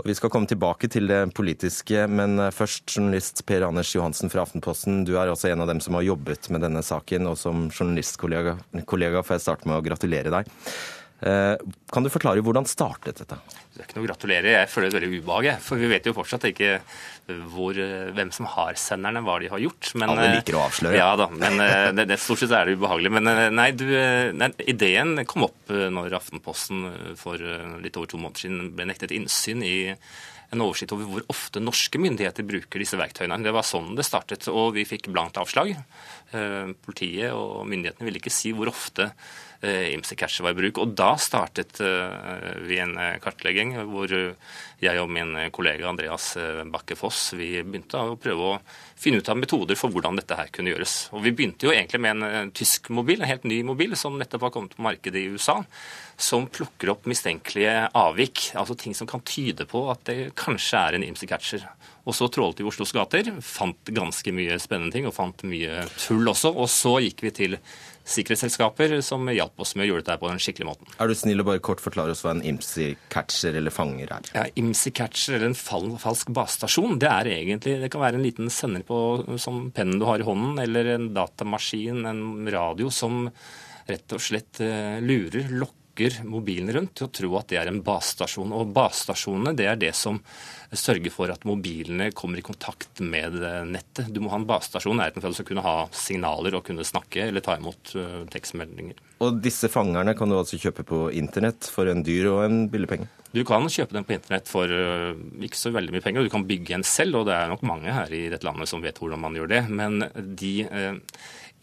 Og 0.01 0.09
vi 0.09 0.15
skal 0.17 0.31
komme 0.33 0.49
tilbake 0.49 0.89
til 0.89 1.11
det 1.11 1.19
politiske, 1.37 2.07
men 2.09 2.39
eh, 2.41 2.53
først 2.55 2.89
journalist 2.89 3.43
Per 3.49 3.67
Anders 3.67 3.91
Johansen 3.93 4.33
fra 4.33 4.47
Aftenposten. 4.47 5.03
Du 5.05 5.13
er 5.21 5.29
også 5.29 5.51
en 5.51 5.61
av 5.61 5.69
dem 5.69 5.83
som 5.85 5.99
har 5.99 6.07
jobbet 6.07 6.49
med 6.55 6.65
denne 6.65 6.81
saken, 6.85 7.29
og 7.29 7.37
som 7.37 7.67
journalistkollega 7.69 8.57
kollega, 8.89 9.21
får 9.27 9.37
jeg 9.37 9.45
starte 9.45 9.69
med 9.69 9.77
å 9.77 9.85
gratulere 9.85 10.33
deg. 10.33 10.49
Eh, 11.21 11.57
kan 11.93 12.05
du 12.05 12.09
forklare 12.09 12.41
hvordan 12.41 12.65
startet 12.69 13.19
dette? 13.21 13.37
Det 13.75 13.83
er 13.83 13.89
ikke 13.89 13.99
noe 13.99 14.07
å 14.07 14.09
gratulere. 14.09 14.53
Jeg 14.55 14.71
føler 14.73 14.89
et 14.89 14.97
veldig 14.97 15.19
ubehag. 15.21 15.49
For 15.65 15.81
vi 15.81 15.91
vet 15.91 16.09
jo 16.09 16.15
fortsatt 16.17 16.47
ikke 16.49 16.79
hvor, 17.53 17.77
eh, 17.77 18.09
hvem 18.17 18.33
som 18.33 18.49
har 18.55 18.79
senderne, 18.81 19.21
hva 19.27 19.37
de 19.43 19.51
har 19.53 19.61
gjort. 19.61 19.93
Men, 20.01 20.15
Alle 20.15 20.31
liker 20.39 20.57
å 20.57 20.65
avsløre. 20.65 20.97
Ja 20.97 21.13
da, 21.21 21.29
men 21.29 21.61
det, 21.97 22.09
det, 22.09 22.19
stort 22.21 22.41
sett 22.41 22.57
er 22.57 22.71
det 22.71 22.79
ubehagelig. 22.81 23.13
Men 23.13 23.29
nei, 23.55 23.71
du, 23.77 23.87
nei, 24.33 24.51
ideen 24.65 25.27
kom 25.29 25.45
opp 25.51 25.69
når 25.69 26.17
Aftenposten 26.17 26.89
for 27.21 27.37
litt 27.37 28.01
over 28.01 28.09
to 28.09 28.21
måneder 28.21 28.47
siden 28.47 28.73
ble 28.77 28.89
nektet 28.89 29.13
innsyn 29.15 29.65
i 29.67 29.77
en 30.51 30.65
oversikt 30.65 30.91
over 30.97 31.07
hvor 31.07 31.29
ofte 31.31 31.61
norske 31.63 32.01
myndigheter 32.01 32.43
bruker 32.43 32.83
disse 32.83 32.99
verktøyene. 32.99 33.39
Det 33.45 33.53
var 33.55 33.63
sånn 33.63 33.93
det 33.95 34.09
startet, 34.09 34.49
og 34.51 34.73
vi 34.75 34.89
fikk 34.89 35.07
blankt 35.13 35.39
avslag. 35.39 35.77
Politiet 36.33 37.31
og 37.37 37.69
myndighetene 37.71 38.09
ville 38.09 38.19
ikke 38.19 38.35
si 38.35 38.51
hvor 38.57 38.73
ofte 38.73 39.13
Eh, 39.63 39.93
IMSI-catcher 39.93 40.43
var 40.43 40.55
i 40.55 40.57
bruk. 40.57 40.79
Og 40.81 40.95
da 40.97 41.11
startet 41.21 41.83
eh, 41.85 42.53
vi 42.65 42.79
en 42.81 42.95
eh, 42.97 43.19
kartlegging 43.21 43.75
hvor 43.91 44.09
jeg 44.09 45.03
og 45.03 45.11
min 45.13 45.35
kollega 45.53 45.91
Andreas 45.91 46.31
Bakke 46.73 46.97
Foss 46.97 47.35
vi 47.37 47.51
begynte 47.61 48.01
å 48.01 48.15
prøve 48.17 48.55
å 48.55 48.61
finne 48.97 49.21
ut 49.21 49.29
av 49.29 49.37
metoder 49.37 49.77
for 49.77 49.93
hvordan 49.93 50.17
dette 50.17 50.39
her 50.39 50.49
kunne 50.55 50.73
gjøres. 50.73 50.95
Og 51.13 51.27
Vi 51.27 51.35
begynte 51.37 51.69
jo 51.69 51.75
egentlig 51.75 52.01
med 52.01 52.25
en 52.25 52.55
tysk 52.57 52.89
mobil, 52.89 53.21
en 53.21 53.29
helt 53.29 53.45
ny 53.45 53.61
mobil 53.69 53.93
som 54.01 54.17
nettopp 54.17 54.49
har 54.49 54.55
kommet 54.55 54.79
på 54.79 54.87
markedet 54.87 55.21
i 55.21 55.29
USA, 55.29 55.59
som 56.17 56.49
plukker 56.49 56.95
opp 56.95 57.05
mistenkelige 57.09 57.91
avvik, 57.97 58.55
altså 58.57 58.77
ting 58.81 58.97
som 58.97 59.09
kan 59.09 59.21
tyde 59.29 59.69
på 59.69 59.85
at 59.93 60.05
det 60.09 60.33
kanskje 60.41 60.81
er 60.81 60.97
en 60.97 61.05
IMSI-catcher. 61.05 61.69
Og 62.09 62.17
så 62.17 62.31
trålte 62.33 62.65
vi 62.65 62.69
Oslos 62.73 62.95
gater, 62.97 63.29
fant 63.45 63.93
ganske 63.93 64.33
mye 64.33 64.57
spennende 64.61 64.97
ting 64.97 65.09
og 65.09 65.17
fant 65.17 65.45
mye 65.49 65.85
tull 66.01 66.29
også. 66.33 66.55
Og 66.57 66.69
så 66.73 66.97
gikk 67.05 67.27
vi 67.27 67.37
til 67.37 67.59
sikkerhetsselskaper 68.09 68.97
som 69.05 69.29
hjalp 69.31 69.61
oss 69.63 69.75
med 69.77 69.87
å 69.87 69.91
gjøre 69.91 70.05
dette 70.05 70.19
på 70.21 70.31
den 70.31 70.41
skikkelig 70.43 70.69
måten. 70.71 70.93
Er 70.99 71.11
du 71.11 71.17
snill 71.19 71.43
å 71.43 71.47
bare 71.47 71.63
kort 71.65 71.83
forklare 71.83 72.15
oss 72.15 72.23
hva 72.25 72.35
en 72.35 72.45
IMSI-catcher 72.47 73.59
eller 73.61 73.75
fanger 73.75 74.13
er? 74.17 74.31
Ja, 74.37 74.47
IMSI-catcher 74.61 75.37
eller 75.39 75.53
en 75.53 75.59
fal 75.59 75.91
falsk 76.01 76.33
basestasjon, 76.35 76.99
det 77.01 77.11
er 77.11 77.33
egentlig 77.35 77.79
Det 77.83 77.91
kan 77.93 78.03
være 78.03 78.19
en 78.19 78.27
liten 78.27 78.51
sender 78.53 78.85
på 78.87 79.39
som 79.41 79.69
pennen 79.75 80.01
du 80.01 80.07
har 80.09 80.23
i 80.23 80.27
hånden, 80.27 80.59
eller 80.63 80.95
en 80.95 81.11
datamaskin, 81.17 82.05
en 82.09 82.25
radio, 82.51 82.91
som 82.95 83.29
rett 83.91 84.15
og 84.15 84.23
slett 84.23 84.61
uh, 84.63 84.99
lurer, 85.03 85.51
lokker 85.51 85.80
mobilen 86.27 86.73
rundt 86.75 86.95
til 86.99 87.07
å 87.07 87.13
tro 87.13 87.35
at 87.39 87.51
det 87.53 87.59
er 87.61 87.71
en 87.71 87.83
basestasjon. 87.85 88.55
Og 88.57 88.73
basestasjonene 88.77 89.55
det 89.59 89.69
er 89.71 89.79
det 89.81 89.93
som 89.99 90.21
sørger 90.71 91.13
for 91.13 91.33
at 91.33 91.47
mobilene 91.49 92.11
kommer 92.17 92.41
i 92.41 92.45
kontakt 92.47 93.03
med 93.03 93.39
nettet. 93.71 94.11
Du 94.15 94.21
må 94.23 94.31
ha 94.33 94.39
en 94.39 94.49
basestasjon 94.49 95.01
for 95.01 95.31
at 95.31 95.39
du 95.39 95.45
å 95.45 95.49
kunne 95.49 95.65
ha 95.67 95.77
signaler 95.95 96.57
og 96.57 96.67
kunne 96.67 96.87
snakke 96.87 97.27
eller 97.29 97.45
ta 97.45 97.57
imot 97.59 97.95
uh, 97.99 98.23
tekstmeldinger. 98.31 99.01
Og 99.25 99.41
disse 99.43 99.71
fangerne 99.73 100.15
kan 100.17 100.31
du 100.31 100.39
altså 100.39 100.61
kjøpe 100.61 100.87
på 100.87 101.09
internett 101.19 101.67
for 101.71 101.91
en 101.91 102.05
dyr 102.07 102.31
og 102.31 102.45
en 102.47 102.63
billig 102.73 102.91
penge? 102.91 103.11
Du 103.31 103.43
kan 103.47 103.67
kjøpe 103.71 103.95
den 103.95 104.07
på 104.07 104.17
internett 104.17 104.49
for 104.51 104.71
uh, 104.71 105.13
ikke 105.43 105.59
så 105.59 105.75
veldig 105.75 105.95
mye 105.95 106.05
penger. 106.05 106.27
Du 106.27 106.33
kan 106.33 106.47
bygge 106.47 106.79
en 106.79 106.87
selv, 106.87 107.21
og 107.21 107.29
det 107.29 107.37
er 107.37 107.51
nok 107.51 107.67
mange 107.67 107.93
her 107.95 108.11
i 108.15 108.27
dette 108.33 108.47
landet 108.47 108.71
som 108.71 108.83
vet 108.83 108.99
hvordan 108.99 109.23
man 109.23 109.39
gjør 109.39 109.53
det. 109.53 109.63
Men 109.71 110.03
de 110.17 110.55
eh, 110.67 110.97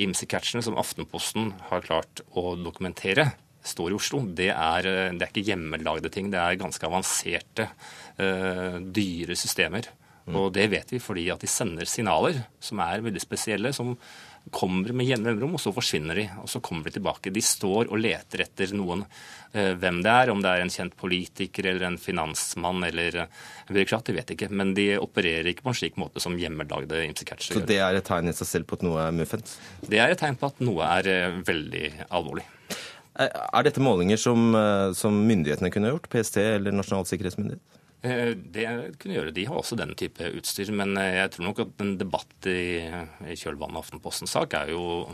IMSI-catchene 0.04 0.64
som 0.64 0.78
Aftenposten 0.80 1.52
har 1.72 1.84
klart 1.86 2.22
å 2.38 2.54
dokumentere, 2.60 3.32
står 3.68 3.94
i 3.94 3.98
Oslo, 3.98 4.22
det 4.38 4.50
er, 4.54 4.88
eh, 4.88 5.14
det 5.14 5.28
er 5.28 5.32
ikke 5.32 5.48
hjemmelagde 5.52 6.12
ting. 6.14 6.32
Det 6.34 6.40
er 6.42 6.60
ganske 6.60 6.88
avanserte, 6.88 7.70
uh, 8.18 8.80
dyre 8.82 9.36
systemer. 9.38 9.90
Mm. 10.28 10.36
Og 10.36 10.50
det 10.56 10.68
vet 10.74 10.90
vi 10.92 11.00
fordi 11.00 11.30
at 11.32 11.44
de 11.44 11.48
sender 11.48 11.88
signaler 11.88 12.42
som 12.60 12.82
er 12.84 13.04
veldig 13.06 13.22
spesielle, 13.24 13.72
som 13.76 13.94
kommer 14.52 14.94
med 14.96 15.08
jevne 15.08 15.28
mellomrom, 15.28 15.58
og 15.58 15.62
så 15.62 15.74
forsvinner 15.76 16.20
de. 16.20 16.26
Og 16.42 16.50
så 16.52 16.62
kommer 16.64 16.88
de 16.88 16.96
tilbake. 16.98 17.34
De 17.36 17.44
står 17.44 17.90
og 17.92 18.00
leter 18.00 18.44
etter 18.46 18.74
noen. 18.76 19.04
Uh, 19.54 19.74
hvem 19.80 20.02
det 20.04 20.12
er, 20.12 20.32
om 20.32 20.42
det 20.44 20.52
er 20.52 20.64
en 20.64 20.74
kjent 20.74 20.98
politiker 21.00 21.70
eller 21.72 21.88
en 21.88 22.00
finansmann 22.02 22.84
eller 22.88 23.22
en 23.24 23.72
byråkrat, 23.72 24.10
det 24.10 24.18
vet 24.20 24.36
ikke. 24.36 24.52
Men 24.52 24.74
de 24.78 24.90
opererer 25.00 25.52
ikke 25.52 25.68
på 25.68 25.74
en 25.74 25.80
slik 25.80 26.00
måte 26.00 26.24
som 26.24 26.36
hjemmelagde 26.40 27.06
IMSI-catchere 27.08 27.60
Så 27.60 27.68
det 27.68 27.80
er 27.84 28.00
et 28.00 28.08
tegn 28.08 28.32
i 28.32 28.36
seg 28.36 28.52
selv 28.52 28.70
på 28.70 28.80
at 28.80 28.86
noe 28.88 29.08
er 29.08 29.16
muffens? 29.16 29.58
Det 29.84 30.04
er 30.04 30.12
et 30.12 30.22
tegn 30.22 30.40
på 30.40 30.52
at 30.52 30.64
noe 30.64 30.92
er 31.00 31.12
uh, 31.12 31.42
veldig 31.48 31.88
alvorlig. 32.10 32.48
Er 33.18 33.66
dette 33.66 33.82
målinger 33.82 34.20
som, 34.22 34.54
eh, 34.56 34.94
som 34.94 35.16
myndighetene 35.26 35.72
kunne 35.74 35.90
gjort? 35.90 36.10
PST 36.14 36.38
eller 36.44 36.76
Nasjonal 36.76 37.08
sikkerhetsmyndighet? 37.10 37.78
Eh, 38.06 38.36
det 38.38 38.68
kunne 39.02 39.18
gjøre. 39.18 39.34
De 39.34 39.46
har 39.50 39.58
også 39.58 39.78
den 39.80 39.96
type 39.98 40.22
utstyr. 40.38 40.70
Men 40.72 40.94
eh, 41.02 41.18
jeg 41.24 41.34
tror 41.34 41.50
nok 41.50 41.64
at 41.66 41.82
en 41.82 41.98
debatt 41.98 42.50
i, 42.52 42.86
i 43.26 43.38
kjølvannet 43.40 43.80
av 43.80 43.82
Aftenpostens 43.82 44.36
sak 44.38 44.54
er 44.60 44.76
jo 44.76 45.08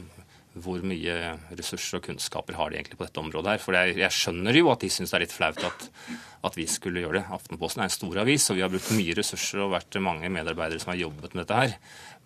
hvor 0.54 0.84
mye 0.86 1.14
ressurser 1.58 1.98
og 1.98 2.04
kunnskaper 2.06 2.58
har 2.60 2.70
de 2.70 2.78
egentlig 2.78 3.00
på 3.00 3.08
dette 3.08 3.22
området 3.22 3.56
her. 3.56 3.62
For 3.64 3.78
jeg, 3.78 3.96
jeg 4.04 4.14
skjønner 4.14 4.60
jo 4.60 4.70
at 4.70 4.84
de 4.84 4.90
syns 4.94 5.14
det 5.14 5.18
er 5.18 5.24
litt 5.26 5.34
flaut 5.34 5.64
at, 5.66 5.88
at, 6.46 6.58
vi 6.60 6.68
skulle 6.70 7.02
gjøre 7.02 7.22
det. 7.22 7.24
Aftenposten 7.34 7.82
er 7.82 7.90
en 7.90 7.96
stor 7.96 8.20
avis, 8.22 8.46
og 8.52 8.60
vi 8.60 8.66
har 8.66 8.70
brukt 8.74 8.92
mye 8.94 9.18
ressurser 9.18 9.64
og 9.64 9.74
vært 9.74 9.98
mange 10.04 10.30
medarbeidere 10.34 10.84
som 10.84 10.94
har 10.94 11.02
jobbet 11.02 11.34
med 11.34 11.46
dette 11.46 11.62
her. 11.64 11.74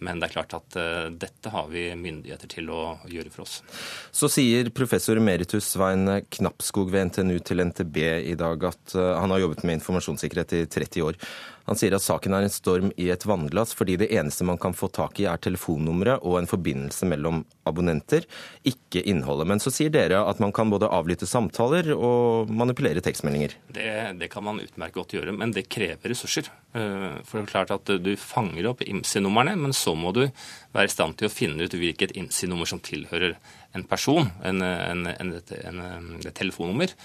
Men 0.04 0.22
det 0.22 0.30
er 0.30 0.36
klart 0.36 0.56
at 0.58 0.78
uh, 0.78 1.10
dette 1.10 1.52
har 1.54 1.68
vi 1.72 1.90
myndigheter 1.98 2.52
til 2.52 2.72
å 2.74 2.98
gjøre 3.10 3.34
for 3.34 3.48
oss. 3.48 3.60
Så 4.12 4.30
sier 4.32 4.72
professor 4.76 5.20
emeritus 5.20 5.74
Svein 5.74 6.06
Knappskog 6.38 6.94
ved 6.94 7.12
NTNU 7.12 7.38
til 7.46 7.64
NTB 7.66 8.02
i 8.34 8.38
dag 8.40 8.70
at 8.70 8.98
uh, 8.98 9.16
han 9.18 9.34
har 9.34 9.46
jobbet 9.46 9.66
med 9.68 9.80
informasjonssikkerhet 9.80 10.58
i 10.60 10.66
30 10.78 11.08
år. 11.08 11.22
Han 11.68 11.76
sier 11.76 11.92
at 11.98 12.04
saken 12.04 12.32
er 12.32 12.46
en 12.46 12.54
storm 12.54 12.92
i 12.96 13.10
et 13.12 13.26
vannglass 13.28 13.74
fordi 13.76 13.98
det 14.00 14.08
eneste 14.16 14.46
man 14.48 14.60
kan 14.62 14.76
få 14.78 14.88
tak 14.94 15.20
i 15.20 15.28
er 15.28 15.40
telefonnummeret 15.44 16.24
og 16.24 16.40
en 16.40 16.48
forbindelse 16.48 17.10
mellom 17.12 17.42
abonnenter, 17.68 18.24
ikke 18.68 19.04
innholdet. 19.04 19.50
Men 19.52 19.60
så 19.60 19.74
sier 19.76 19.92
dere 19.92 20.22
at 20.24 20.40
man 20.40 20.54
kan 20.56 20.72
både 20.72 20.88
avlytte 20.88 21.28
samtaler 21.28 21.92
og 21.96 22.54
manipulere 22.56 23.04
tekstmeldinger. 23.04 23.58
Det, 23.76 23.90
det 24.22 24.32
kan 24.32 24.48
man 24.48 24.62
utmerket 24.64 24.96
godt 24.96 25.18
gjøre, 25.18 25.36
men 25.36 25.52
det 25.56 25.68
krever 25.68 26.14
ressurser. 26.14 26.48
Eh, 26.72 27.20
for 27.28 27.42
det 27.42 27.44
er 27.44 27.52
klart 27.52 27.76
at 27.76 27.92
Du 28.04 28.14
fanger 28.20 28.72
opp 28.72 28.86
IMSI-numrene, 28.88 29.58
men 29.60 29.76
så 29.76 29.87
må 29.96 30.12
du 30.16 30.26
være 30.76 30.90
i 30.90 30.92
stand 30.92 31.18
til 31.20 31.30
å 31.30 31.34
finne 31.34 31.64
ut 31.64 31.78
hvilket 31.78 32.16
IMSI-nummer 32.18 32.68
som 32.70 32.82
tilhører 32.84 33.38
en 33.78 33.86
person, 33.88 34.28
en, 34.48 34.62
en, 34.64 35.08
en, 35.14 35.34
et 35.38 36.36
telefonnummer. 36.36 36.96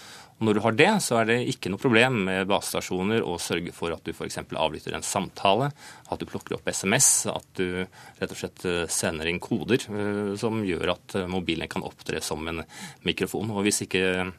Og 0.43 0.49
når 0.49 0.57
du 0.59 0.61
har 0.65 0.75
det, 0.75 0.89
så 1.05 1.21
er 1.21 1.29
det 1.29 1.37
ikke 1.53 1.71
noe 1.71 1.79
problem 1.79 2.17
med 2.27 2.49
basestasjoner 2.51 3.23
å 3.23 3.37
sørge 3.39 3.71
for 3.77 3.95
at 3.95 4.03
du 4.03 4.11
f.eks. 4.11 4.41
avlytter 4.51 4.97
en 4.97 5.05
samtale, 5.07 5.69
at 6.11 6.19
du 6.19 6.27
plukker 6.27 6.57
opp 6.57 6.67
SMS, 6.67 7.11
at 7.31 7.47
du 7.61 7.85
rett 7.85 8.27
og 8.35 8.41
slett 8.41 8.67
eh, 8.67 8.81
sender 8.91 9.31
inn 9.31 9.39
koder 9.43 9.87
uh, 9.87 10.35
som 10.41 10.59
gjør 10.67 10.97
at 10.97 11.15
eh, 11.21 11.29
mobilen 11.31 11.71
kan 11.71 11.87
opptre 11.87 12.19
som 12.27 12.43
en 12.51 12.59
mikrofon. 13.07 13.55
Og 13.55 13.63
Hvis 13.69 13.85
ikke 13.87 14.33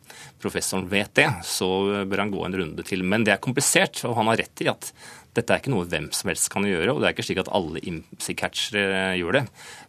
professoren 0.44 0.92
vet 0.92 1.16
det, 1.22 1.30
så 1.48 1.72
bør 2.04 2.26
han 2.26 2.36
gå 2.36 2.44
en 2.50 2.60
runde 2.66 2.88
til. 2.88 3.08
Men 3.08 3.24
det 3.24 3.38
er 3.38 3.44
komplisert, 3.48 4.04
og 4.04 4.18
han 4.20 4.34
har 4.34 4.44
rett 4.44 4.68
i 4.68 4.72
at 4.74 4.92
dette 5.34 5.54
er 5.54 5.62
ikke 5.62 5.74
noe 5.74 5.88
hvem 5.90 6.12
som 6.16 6.30
helst 6.32 6.52
kan 6.54 6.68
gjøre, 6.68 6.94
og 6.94 7.02
det 7.02 7.10
er 7.10 7.16
ikke 7.16 7.26
slik 7.26 7.42
at 7.42 7.52
alle 7.56 7.82
IMSI-catchere 7.82 9.16
gjør 9.20 9.40
det, 9.40 9.48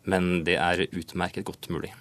men 0.09 0.33
det 0.47 0.57
er 0.61 0.87
utmerket 0.89 1.47
godt 1.49 1.69
mulig. 1.73 1.93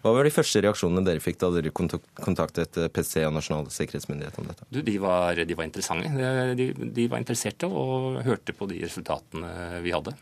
Hva 0.00 0.12
var 0.14 0.24
de 0.24 0.32
første 0.32 0.62
reaksjonene 0.62 1.04
dere 1.04 1.20
fikk 1.20 1.40
da 1.42 1.50
dere 1.52 1.72
kontaktet 1.74 2.78
PC 2.94 3.24
og 3.26 3.34
Nasjonal 3.36 3.68
sikkerhetsmyndighet 3.74 4.38
om 4.40 4.48
dette? 4.48 4.68
Du, 4.70 4.78
de, 4.86 4.94
var, 5.02 5.36
de, 5.36 5.56
var, 5.58 5.66
interessante. 5.66 6.30
De, 6.56 6.70
de, 6.72 7.06
var 7.12 7.20
interesserte 7.20 7.68
og 7.68 8.22
hørte 8.24 8.54
på 8.56 8.70
de 8.70 8.80
resultatene 8.86 9.82
vi 9.84 9.92
hadde. 9.92 10.14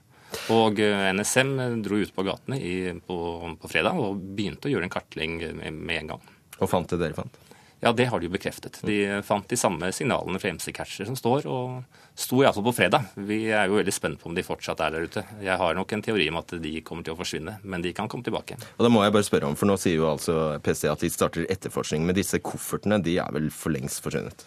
Og 0.50 0.80
NSM 1.14 1.52
dro 1.84 2.00
ut 2.00 2.14
på 2.16 2.24
gatene 2.26 2.58
i, 2.58 2.76
på, 3.06 3.18
på, 3.60 3.70
fredag 3.70 4.00
og 4.00 4.18
begynte 4.34 4.66
å 4.66 4.72
gjøre 4.72 4.88
en 4.88 4.94
kartlegging 4.96 5.38
med, 5.60 5.78
med 5.78 6.00
en 6.00 6.14
gang. 6.14 6.30
Og 6.58 6.70
fant 6.70 6.90
det 6.90 6.98
dere 7.02 7.18
fant? 7.18 7.43
Ja, 7.84 7.92
det 7.92 8.06
har 8.08 8.20
de 8.20 8.30
jo 8.30 8.32
bekreftet. 8.32 8.78
De 8.88 8.96
fant 9.26 9.44
de 9.48 9.58
samme 9.60 9.90
signalene 9.92 10.40
fra 10.40 10.54
MC-catcher 10.56 11.04
som 11.04 11.18
står, 11.18 11.44
og 11.52 11.82
sto 12.16 12.40
iallfall 12.40 12.64
på 12.70 12.72
fredag. 12.78 13.10
Vi 13.28 13.42
er 13.52 13.68
jo 13.68 13.76
veldig 13.76 13.92
spent 13.92 14.22
på 14.22 14.30
om 14.30 14.36
de 14.36 14.44
fortsatt 14.46 14.80
er 14.80 14.94
der 14.94 15.04
ute. 15.04 15.24
Jeg 15.44 15.60
har 15.60 15.76
nok 15.76 15.92
en 15.92 16.04
teori 16.06 16.30
om 16.32 16.40
at 16.40 16.56
de 16.64 16.72
kommer 16.86 17.04
til 17.04 17.12
å 17.12 17.18
forsvinne, 17.18 17.58
men 17.60 17.84
de 17.84 17.92
kan 17.92 18.08
komme 18.08 18.24
tilbake. 18.24 18.56
Og 18.78 18.86
da 18.86 18.92
må 18.92 19.04
jeg 19.04 19.12
bare 19.18 19.28
spørre 19.28 19.50
om, 19.50 19.58
for 19.60 19.68
nå 19.68 19.76
sier 19.80 19.98
jo 20.00 20.08
altså 20.14 20.38
PST 20.64 20.88
at 20.94 21.04
de 21.04 21.12
starter 21.12 21.48
etterforskning, 21.52 22.06
men 22.08 22.16
disse 22.16 22.40
koffertene 22.40 23.02
de 23.04 23.18
er 23.20 23.36
vel 23.36 23.50
for 23.52 23.76
lengst 23.76 24.00
forsvunnet? 24.04 24.46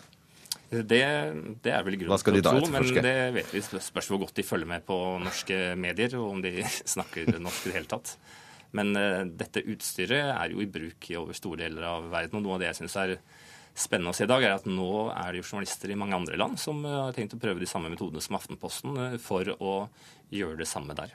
Det, 0.67 0.83
det, 1.63 1.71
er 1.71 1.85
vel 1.85 1.95
grunn 2.01 2.17
til 2.19 2.41
å 2.41 2.43
tro, 2.43 2.65
men 2.73 2.89
det 3.05 3.15
vet 3.37 3.53
vi 3.53 3.61
spørs 3.63 4.09
hvor 4.11 4.25
godt 4.25 4.35
de 4.35 4.43
følger 4.43 4.67
med 4.67 4.83
på 4.89 4.97
norske 5.21 5.77
medier, 5.79 6.17
og 6.19 6.33
om 6.33 6.41
de 6.43 6.57
snakker 6.95 7.37
norsk 7.37 7.69
i 7.69 7.71
det 7.71 7.77
hele 7.77 7.91
tatt. 7.93 8.17
Men 8.75 8.95
uh, 8.97 9.25
dette 9.27 9.63
utstyret 9.63 10.33
er 10.33 10.53
jo 10.53 10.63
i 10.63 10.69
bruk 10.71 11.11
i 11.11 11.19
over 11.19 11.37
store 11.37 11.63
deler 11.65 11.87
av 11.87 12.09
verden. 12.11 12.39
Og 12.39 12.45
noe 12.45 12.57
av 12.57 12.63
det 12.63 12.71
jeg 12.71 12.81
syns 12.81 12.97
er 13.03 13.15
spennende 13.77 14.11
å 14.11 14.17
se 14.17 14.25
i 14.25 14.31
dag, 14.31 14.43
er 14.43 14.57
at 14.57 14.65
nå 14.65 15.07
er 15.13 15.31
det 15.31 15.43
jo 15.43 15.51
journalister 15.51 15.93
i 15.93 15.99
mange 15.99 16.17
andre 16.17 16.39
land 16.39 16.57
som 16.61 16.81
uh, 16.85 17.07
har 17.07 17.15
tenkt 17.15 17.37
å 17.37 17.41
prøve 17.41 17.61
de 17.63 17.69
samme 17.69 17.91
metodene 17.93 18.23
som 18.25 18.39
Aftenposten 18.39 18.97
uh, 18.97 19.17
for 19.21 19.53
å 19.57 19.79
gjøre 20.33 20.59
det 20.63 20.69
samme 20.69 20.97
der. 20.97 21.13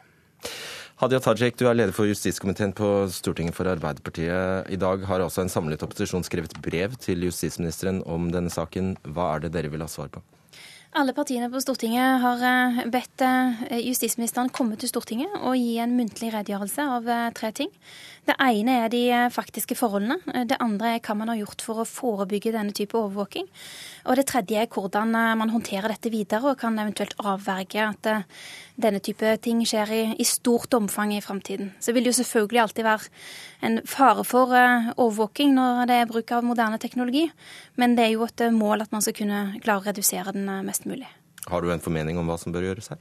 Hadia 1.02 1.18
Tajik, 1.18 1.56
du 1.58 1.64
er 1.66 1.74
leder 1.74 1.94
for 1.96 2.06
justiskomiteen 2.06 2.74
på 2.78 2.88
Stortinget 3.10 3.56
for 3.56 3.66
Arbeiderpartiet. 3.66 4.68
I 4.70 4.78
dag 4.78 5.02
har 5.08 5.24
altså 5.24 5.42
en 5.42 5.50
samlet 5.50 5.82
opposisjon 5.82 6.22
skrevet 6.26 6.54
brev 6.62 6.94
til 7.02 7.26
justisministeren 7.26 8.04
om 8.06 8.28
denne 8.30 8.52
saken. 8.52 8.94
Hva 9.10 9.32
er 9.34 9.42
det 9.42 9.54
dere 9.56 9.72
vil 9.72 9.82
ha 9.82 9.90
svar 9.90 10.12
på? 10.14 10.22
Alle 10.92 11.14
partiene 11.16 11.46
på 11.48 11.60
Stortinget 11.64 12.20
har 12.20 12.42
eh, 12.44 12.80
bedt 12.92 13.22
eh, 13.24 13.78
justisministeren 13.80 14.50
komme 14.52 14.76
til 14.76 14.90
Stortinget 14.90 15.38
og 15.38 15.54
gi 15.56 15.78
en 15.80 15.94
muntlig 15.96 16.28
redegjørelse 16.34 16.84
av 16.98 17.08
eh, 17.08 17.30
tre 17.32 17.48
ting. 17.56 17.70
Det 18.22 18.36
ene 18.38 18.74
er 18.84 18.90
de 18.92 19.02
faktiske 19.34 19.74
forholdene. 19.78 20.18
Det 20.46 20.58
andre 20.62 20.96
er 20.96 21.00
hva 21.02 21.16
man 21.18 21.32
har 21.32 21.40
gjort 21.40 21.64
for 21.64 21.82
å 21.82 21.86
forebygge 21.88 22.52
denne 22.54 22.74
type 22.76 22.94
overvåking. 22.98 23.48
Og 24.06 24.18
det 24.18 24.26
tredje 24.30 24.60
er 24.62 24.70
hvordan 24.70 25.10
man 25.10 25.50
håndterer 25.50 25.90
dette 25.90 26.12
videre 26.12 26.52
og 26.52 26.60
kan 26.60 26.78
eventuelt 26.78 27.16
avverge 27.18 27.86
at 27.86 28.10
denne 28.82 29.00
type 29.02 29.36
ting 29.42 29.64
skjer 29.66 29.94
i, 29.94 30.02
i 30.22 30.26
stort 30.26 30.74
omfang 30.78 31.16
i 31.16 31.22
framtiden. 31.24 31.72
Så 31.82 31.94
vil 31.94 32.06
det 32.06 32.12
jo 32.12 32.20
selvfølgelig 32.20 32.62
alltid 32.62 32.86
være 32.86 33.10
en 33.66 33.80
fare 33.86 34.26
for 34.26 34.54
overvåking 34.54 35.56
når 35.56 35.82
det 35.90 35.98
er 35.98 36.10
bruk 36.10 36.34
av 36.34 36.46
moderne 36.46 36.78
teknologi, 36.82 37.26
men 37.78 37.96
det 37.98 38.06
er 38.06 38.14
jo 38.14 38.26
et 38.26 38.46
mål 38.54 38.86
at 38.86 38.94
man 38.94 39.02
skal 39.02 39.18
kunne 39.18 39.42
klare 39.62 39.82
å 39.82 39.88
redusere 39.90 40.34
den 40.34 40.50
mest 40.66 40.72
mest 40.72 40.88
mulig. 40.88 41.08
Har 41.46 41.62
du 41.62 41.72
en 41.72 41.82
formening 41.82 42.18
om 42.18 42.28
hva 42.28 42.38
som 42.38 42.52
bør 42.52 42.70
gjøres 42.70 42.92
her? 42.92 42.98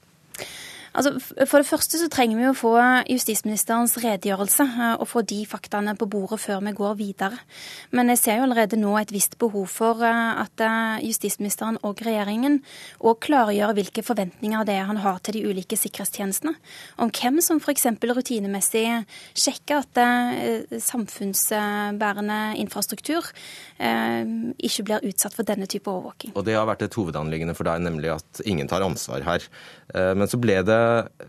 Altså, 0.91 1.13
for 1.47 1.61
det 1.61 1.69
første 1.69 1.99
så 2.01 2.07
trenger 2.11 2.35
vi 2.35 2.47
å 2.49 2.55
få 2.57 2.73
justisministerens 3.07 3.93
redegjørelse 4.03 4.65
eh, 4.67 4.95
og 4.99 5.07
få 5.07 5.21
de 5.23 5.39
faktaene 5.47 5.93
på 5.95 6.07
bordet 6.11 6.41
før 6.43 6.59
vi 6.65 6.73
går 6.75 6.97
videre. 6.99 7.37
Men 7.95 8.11
jeg 8.11 8.19
ser 8.19 8.39
jo 8.39 8.47
allerede 8.47 8.79
nå 8.79 8.91
et 8.99 9.13
visst 9.15 9.37
behov 9.39 9.69
for 9.71 10.03
eh, 10.03 10.41
at 10.43 10.63
eh, 10.65 11.05
justisministeren 11.07 11.79
og 11.87 12.03
regjeringen 12.03 12.59
òg 12.99 13.21
klargjør 13.23 13.75
hvilke 13.77 14.03
forventninger 14.03 14.67
det 14.67 14.75
er 14.81 14.89
han 14.89 14.99
har 15.05 15.21
til 15.23 15.39
de 15.39 15.45
ulike 15.47 15.79
sikkerhetstjenestene. 15.79 16.57
Om 16.99 17.13
hvem 17.15 17.39
som 17.45 17.63
f.eks. 17.63 17.87
rutinemessig 18.11 18.83
sjekker 19.37 19.85
at 19.85 19.99
samfunnsbærende 20.83 22.39
infrastruktur 22.59 23.25
ikke 23.79 24.85
blir 24.87 25.05
utsatt 25.07 25.35
for 25.35 25.47
denne 25.47 25.67
type 25.71 25.89
overvåking. 25.89 26.33
Og 26.35 26.45
Det 26.45 26.55
har 26.57 26.67
vært 26.69 26.83
et 26.85 26.97
hovedanliggende 26.97 27.55
for 27.57 27.69
deg, 27.69 27.83
nemlig 27.85 28.11
at 28.17 28.43
ingen 28.45 28.69
tar 28.69 28.83
ansvar 28.85 29.23
her. 29.25 29.45
Men 30.17 30.29
så 30.31 30.39
ble 30.41 30.59
det 30.67 30.80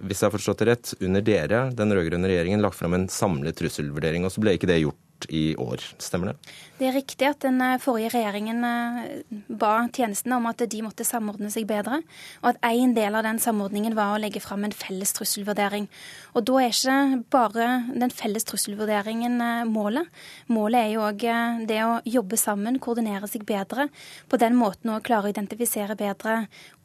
hvis 0.02 0.22
jeg 0.22 0.28
har 0.28 0.34
forstått 0.34 0.62
det 0.62 0.68
rett, 0.70 0.92
under 1.00 1.24
dere, 1.26 1.62
den 1.76 1.94
rød-grønne 1.94 2.30
regjeringen, 2.30 2.62
lagt 2.64 2.78
fram 2.78 2.96
en 2.98 3.08
samlet 3.12 3.58
trusselvurdering, 3.58 4.26
og 4.26 4.34
så 4.34 4.42
ble 4.44 4.56
ikke 4.58 4.70
det 4.70 4.82
gjort 4.82 5.28
i 5.30 5.52
år. 5.60 5.84
Stemmer 6.02 6.32
det? 6.32 6.54
Det 6.82 6.88
er 6.90 6.96
riktig 6.96 7.26
at 7.28 7.44
den 7.44 7.60
eh, 7.62 7.78
forrige 7.78 8.10
regjeringen 8.10 8.64
eh, 8.66 9.10
ba 9.46 9.84
tjenestene 9.94 10.34
om 10.40 10.48
at 10.50 10.64
de 10.66 10.80
måtte 10.82 11.04
samordne 11.06 11.46
seg 11.54 11.68
bedre, 11.70 12.00
og 12.40 12.48
at 12.50 12.56
en 12.66 12.94
del 12.96 13.14
av 13.14 13.22
den 13.22 13.38
samordningen 13.38 13.94
var 13.94 14.16
å 14.16 14.18
legge 14.18 14.40
fram 14.42 14.66
en 14.66 14.74
felles 14.74 15.14
trusselvurdering. 15.14 15.86
Og 16.34 16.42
da 16.48 16.56
er 16.58 16.74
ikke 16.74 17.20
bare 17.30 17.68
den 17.86 18.10
felles 18.10 18.48
trusselvurderingen 18.48 19.36
eh, 19.46 19.60
målet. 19.70 20.10
Målet 20.50 20.80
er 20.80 20.90
jo 20.96 21.04
òg 21.06 21.22
det 21.70 21.78
å 21.86 22.00
jobbe 22.16 22.40
sammen, 22.40 22.80
koordinere 22.82 23.30
seg 23.30 23.46
bedre, 23.46 23.86
på 24.26 24.42
den 24.42 24.58
måten 24.58 24.90
å 24.90 24.98
klare 25.06 25.30
å 25.30 25.34
identifisere 25.36 25.94
bedre 25.94 26.40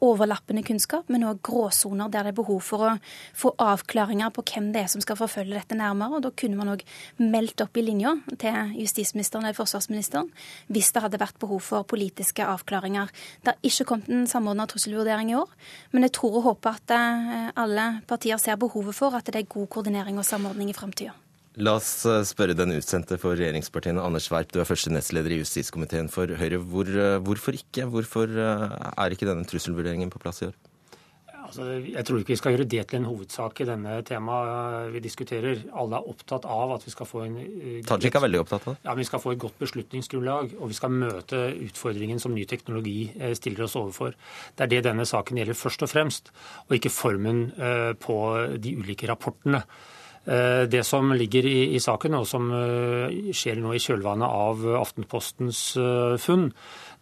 overlappende 0.06 0.62
kunnskap, 0.68 1.10
men 1.10 1.26
òg 1.26 1.42
gråsoner 1.42 2.14
der 2.14 2.28
det 2.28 2.36
er 2.36 2.38
behov 2.38 2.62
for 2.68 2.86
å 2.86 2.94
få 3.34 3.56
avklaringer 3.66 4.30
på 4.36 4.46
hvem 4.52 4.70
det 4.76 4.86
er 4.86 4.94
som 4.94 5.02
skal 5.02 5.18
forfølge 5.18 5.58
dette 5.58 5.80
nærmere. 5.80 6.20
og 6.20 6.28
Da 6.28 6.36
kunne 6.38 6.62
man 6.62 6.76
òg 6.76 6.86
meldt 7.18 7.66
opp 7.66 7.82
i 7.82 7.88
linja 7.90 8.14
til 8.38 8.78
justisministeren 8.78 9.48
eller 9.48 9.58
forsvarsministeren 9.58 9.87
hvis 9.88 10.92
det 10.94 11.04
hadde 11.04 11.20
vært 11.22 11.40
behov 11.42 11.62
for 11.66 11.88
politiske 11.88 12.46
avklaringer. 12.46 13.12
Det 13.42 13.54
har 13.54 13.70
ikke 13.70 13.88
kommet 13.92 14.12
en 14.12 14.28
samordna 14.30 14.68
trusselvurdering 14.70 15.32
i 15.32 15.38
år, 15.40 15.50
men 15.94 16.08
jeg 16.08 16.16
tror 16.18 16.40
og 16.40 16.48
håper 16.52 16.78
at 16.78 16.96
eh, 16.96 17.48
alle 17.56 17.88
partier 18.10 18.40
ser 18.42 18.60
behovet 18.60 18.98
for 18.98 19.16
at 19.18 19.30
det 19.32 19.42
er 19.42 19.50
god 19.50 19.70
koordinering 19.74 20.20
og 20.20 20.28
samordning 20.28 20.72
i 20.72 20.78
framtida. 20.78 21.16
La 21.58 21.78
oss 21.80 22.06
eh, 22.06 22.22
spørre 22.28 22.58
den 22.58 22.76
utsendte 22.78 23.18
for 23.22 23.38
regjeringspartiene, 23.38 24.04
Anders 24.04 24.30
Werp. 24.34 24.52
Du 24.54 24.62
er 24.62 24.70
første 24.70 24.94
nestleder 24.94 25.34
i 25.34 25.42
justiskomiteen 25.42 26.12
for 26.14 26.30
Høyre. 26.30 26.62
Hvor, 26.62 26.90
eh, 26.92 27.20
hvorfor 27.24 27.58
ikke? 27.58 27.88
Hvorfor 27.90 28.30
er 28.38 29.14
ikke 29.14 29.30
denne 29.30 29.48
trusselvurderingen 29.48 30.14
på 30.14 30.22
plass 30.22 30.44
i 30.44 30.52
år? 30.52 30.58
Altså, 31.48 31.66
jeg 31.80 32.04
tror 32.04 32.20
ikke 32.20 32.34
vi 32.34 32.40
skal 32.42 32.56
gjøre 32.56 32.68
det 32.68 32.82
til 32.90 33.00
en 33.00 33.08
hovedsak 33.08 33.62
i 33.64 33.68
denne 33.70 33.94
temaet 34.08 34.92
vi 34.92 35.02
diskuterer. 35.04 35.62
Alle 35.80 36.00
er 36.00 36.10
opptatt 36.12 36.48
av 36.52 36.74
at 36.76 36.84
vi 36.84 36.92
skal 36.92 37.08
få 37.08 37.24
en 37.24 37.38
eh, 37.40 37.78
Tajik 37.88 38.18
er 38.20 38.26
veldig 38.26 38.42
opptatt 38.44 38.68
av 38.68 38.76
det. 38.76 38.84
Ja, 38.90 38.96
Vi 39.00 39.08
skal 39.08 39.24
få 39.24 39.34
et 39.34 39.42
godt 39.42 39.60
beslutningsgrunnlag, 39.64 40.58
og 40.60 40.72
vi 40.74 40.78
skal 40.78 40.92
møte 40.92 41.44
utfordringen 41.70 42.20
som 42.20 42.36
ny 42.36 42.44
teknologi 42.50 42.98
eh, 43.16 43.36
stiller 43.40 43.64
oss 43.68 43.78
overfor. 43.80 44.18
Det 44.58 44.68
er 44.68 44.74
det 44.76 44.84
denne 44.90 45.08
saken 45.08 45.40
gjelder 45.40 45.60
først 45.60 45.88
og 45.88 45.94
fremst, 45.94 46.34
og 46.68 46.76
ikke 46.76 46.92
formen 46.92 47.46
eh, 47.56 47.94
på 47.96 48.18
de 48.60 48.76
ulike 48.82 49.08
rapportene. 49.08 49.64
Det 50.28 50.82
som 50.84 51.14
ligger 51.16 51.46
i, 51.48 51.78
i 51.78 51.80
saken, 51.80 52.18
og 52.18 52.26
som 52.28 52.50
skjer 53.32 53.62
nå 53.64 53.70
i 53.72 53.80
kjølvannet 53.80 54.28
av 54.28 54.66
Aftenpostens 54.76 55.62
funn, 56.20 56.50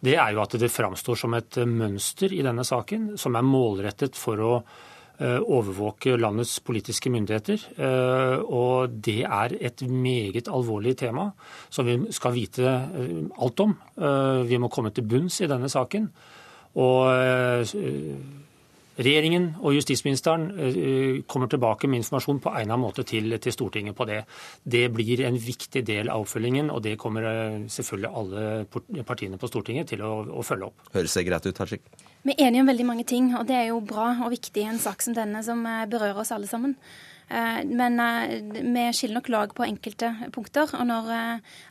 det 0.06 0.14
er 0.14 0.34
jo 0.34 0.42
at 0.44 0.54
det 0.60 0.72
framstår 0.72 1.18
som 1.18 1.34
et 1.36 1.58
mønster 1.66 2.32
i 2.34 2.42
denne 2.46 2.64
saken, 2.66 3.14
som 3.18 3.36
er 3.36 3.46
målrettet 3.46 4.18
for 4.18 4.42
å 4.42 4.52
eh, 4.60 5.40
overvåke 5.40 6.14
landets 6.20 6.60
politiske 6.66 7.10
myndigheter. 7.12 7.66
Eh, 7.74 8.36
og 8.46 8.94
det 9.02 9.22
er 9.26 9.56
et 9.58 9.82
meget 9.90 10.50
alvorlig 10.52 10.96
tema 11.02 11.28
som 11.68 11.88
vi 11.88 11.98
skal 12.14 12.36
vite 12.36 12.66
eh, 12.70 13.20
alt 13.42 13.64
om. 13.66 13.76
Vi 14.46 14.62
må 14.62 14.70
komme 14.72 14.94
til 14.94 15.08
bunns 15.08 15.40
i 15.42 15.50
denne 15.50 15.70
saken. 15.72 16.10
Og 16.76 17.08
Regjeringen 18.96 19.50
og 19.60 19.74
justisministeren 19.76 20.46
eh, 20.56 21.18
kommer 21.28 21.50
tilbake 21.52 21.88
med 21.90 22.00
informasjon 22.00 22.38
på 22.40 22.52
egnet 22.56 22.80
måte 22.80 23.04
til, 23.04 23.34
til, 23.42 23.52
Stortinget 23.52 23.96
på 23.96 24.06
det. 24.08 24.22
Det 24.64 24.86
blir 24.92 25.20
en 25.28 25.36
viktig 25.36 25.82
del 25.84 26.08
av 26.12 26.24
oppfølgingen, 26.24 26.70
og 26.72 26.80
det 26.86 26.94
kommer 27.00 27.26
eh, 27.28 27.58
selvfølgelig 27.72 28.12
alle 28.22 29.02
partiene 29.04 29.40
på 29.40 29.50
Stortinget 29.50 29.92
til 29.92 30.04
å, 30.06 30.14
å 30.40 30.44
følge 30.46 30.70
opp. 30.70 30.86
Høres 30.96 31.16
det 31.18 31.26
greit 31.28 31.48
ut, 31.48 31.56
Tajik? 31.58 31.84
Vi 32.24 32.32
er 32.38 32.48
enige 32.48 32.64
om 32.64 32.72
veldig 32.72 32.86
mange 32.88 33.04
ting, 33.08 33.34
og 33.36 33.44
det 33.50 33.58
er 33.58 33.68
jo 33.68 33.82
bra 33.84 34.14
og 34.24 34.32
viktig 34.32 34.64
i 34.64 34.70
en 34.70 34.80
sak 34.80 35.04
som 35.04 35.16
denne, 35.16 35.44
som 35.44 35.60
eh, 35.68 35.84
berører 35.92 36.24
oss 36.24 36.32
alle 36.36 36.48
sammen. 36.50 36.78
Men 37.26 37.98
vi 38.54 38.82
skiller 38.94 39.16
nok 39.16 39.28
lag 39.34 39.50
på 39.50 39.64
enkelte 39.64 40.12
punkter. 40.30 40.70
Og 40.78 40.84
når 40.86 41.08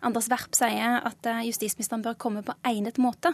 Anders 0.03 0.27
Werp 0.27 0.51
sier 0.51 0.97
at 0.99 1.29
justisministeren 1.47 2.03
bør 2.03 2.17
komme 2.19 2.41
på 2.43 2.57
egnet 2.67 2.99
måte, 2.99 3.31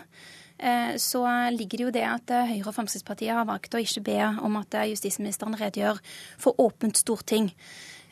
så 1.01 1.23
ligger 1.55 1.77
det 1.77 1.85
jo 1.85 1.93
det 1.95 2.03
at 2.05 2.33
eh, 2.33 2.49
Høyre 2.53 2.69
og 2.69 2.75
Fremskrittspartiet 2.75 3.33
har 3.33 3.47
valgt 3.49 3.73
å 3.73 3.81
ikke 3.81 4.03
be 4.05 4.19
om 4.45 4.59
at 4.59 4.77
eh, 4.77 4.91
justisministeren 4.93 5.57
redegjør 5.57 6.01
for 6.41 6.59
åpent 6.61 6.99
storting. 7.01 7.49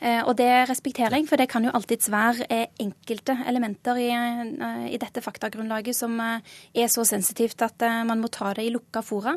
Eh, 0.00 0.22
og 0.24 0.32
det 0.38 0.48
respekterer 0.70 1.18
jeg, 1.18 1.26
for 1.28 1.36
det 1.36 1.46
kan 1.52 1.66
jo 1.66 1.72
alltids 1.76 2.08
være 2.12 2.46
eh, 2.48 2.68
enkelte 2.80 3.34
elementer 3.50 3.98
i, 4.00 4.08
eh, 4.08 4.86
i, 4.94 5.00
dette 5.00 5.20
faktagrunnlaget 5.20 5.96
som 5.96 6.14
er 6.20 6.88
så 6.88 7.04
sensitivt 7.04 7.60
at 7.64 7.84
man 8.08 8.22
må 8.22 8.30
ta 8.32 8.54
det 8.56 8.64
i 8.64 8.72
lukka 8.72 9.02
fora. 9.04 9.34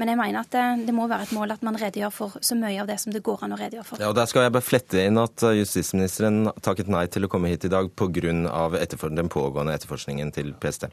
Men 0.00 0.10
jeg 0.12 0.20
mener 0.20 0.40
at 0.40 0.84
det 0.86 0.94
må 0.96 1.06
være 1.10 1.28
et 1.28 1.34
mål 1.36 1.52
at 1.52 1.64
man 1.66 1.76
redegjør 1.80 2.12
for 2.14 2.38
så 2.40 2.56
mye 2.56 2.80
av 2.80 2.88
det 2.88 2.98
som 3.02 3.12
det 3.12 3.22
går 3.24 3.44
an 3.44 3.56
å 3.56 3.58
redegjøre 3.60 3.88
for. 3.88 4.00
Ja, 4.00 4.10
og 4.12 4.16
Der 4.16 4.28
skal 4.30 4.46
jeg 4.46 4.54
bare 4.56 4.64
flette 4.64 5.04
inn 5.04 5.20
at 5.20 5.44
justisministeren 5.56 6.50
takket 6.64 6.88
nei 6.92 7.04
til 7.12 7.26
å 7.26 7.30
komme 7.32 7.52
hit 7.52 7.68
i 7.68 7.72
dag 7.72 7.90
pga. 7.92 8.16
den 8.16 9.28
pågående 9.28 9.74
etterforskningen 9.74 10.32
til 10.32 10.54
PST. 10.54 10.88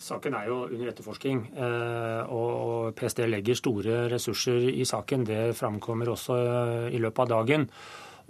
Saken 0.00 0.34
er 0.34 0.48
jo 0.48 0.56
under 0.70 0.88
etterforsking, 0.88 1.40
og 2.28 2.94
PST 2.96 3.26
legger 3.28 3.58
store 3.58 4.08
ressurser 4.12 4.70
i 4.70 4.84
saken. 4.84 5.24
Det 5.24 5.56
framkommer 5.56 6.08
også 6.08 6.38
i 6.90 6.98
løpet 6.98 7.24
av 7.24 7.28
dagen. 7.28 7.68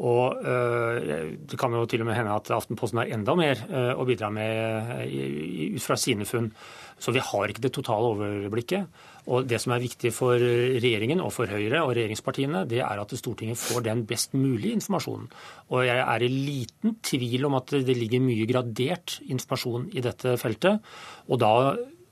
Og 0.02 0.40
Det 0.42 1.58
kan 1.60 1.72
jo 1.72 1.84
til 1.86 2.02
og 2.02 2.08
med 2.08 2.16
hende 2.18 2.34
at 2.34 2.50
Aftenposten 2.50 2.98
har 2.98 3.12
enda 3.14 3.36
mer 3.38 3.60
å 3.94 4.06
bidra 4.08 4.30
med 4.34 5.06
ut 5.76 5.84
fra 5.84 5.94
sine 6.00 6.26
funn. 6.26 6.48
Så 6.98 7.12
vi 7.14 7.22
har 7.22 7.50
ikke 7.50 7.62
det 7.62 7.72
totale 7.74 8.10
overblikket. 8.14 8.86
Og 9.32 9.46
Det 9.48 9.60
som 9.62 9.72
er 9.72 9.82
viktig 9.82 10.12
for 10.12 10.36
regjeringen 10.36 11.22
og 11.24 11.32
for 11.32 11.48
Høyre 11.48 11.80
og 11.84 11.94
regjeringspartiene, 11.96 12.64
det 12.68 12.82
er 12.84 13.00
at 13.00 13.14
Stortinget 13.16 13.60
får 13.60 13.86
den 13.86 14.04
best 14.08 14.34
mulige 14.36 14.76
informasjonen. 14.76 15.30
Og 15.72 15.86
jeg 15.86 16.02
er 16.02 16.22
i 16.22 16.28
liten 16.28 16.98
tvil 17.02 17.48
om 17.48 17.56
at 17.60 17.72
det 17.72 17.96
ligger 17.96 18.20
mye 18.24 18.46
gradert 18.50 19.18
informasjon 19.24 19.88
i 19.94 20.04
dette 20.04 20.36
feltet. 20.40 20.84
Og 21.28 21.40
da 21.40 21.54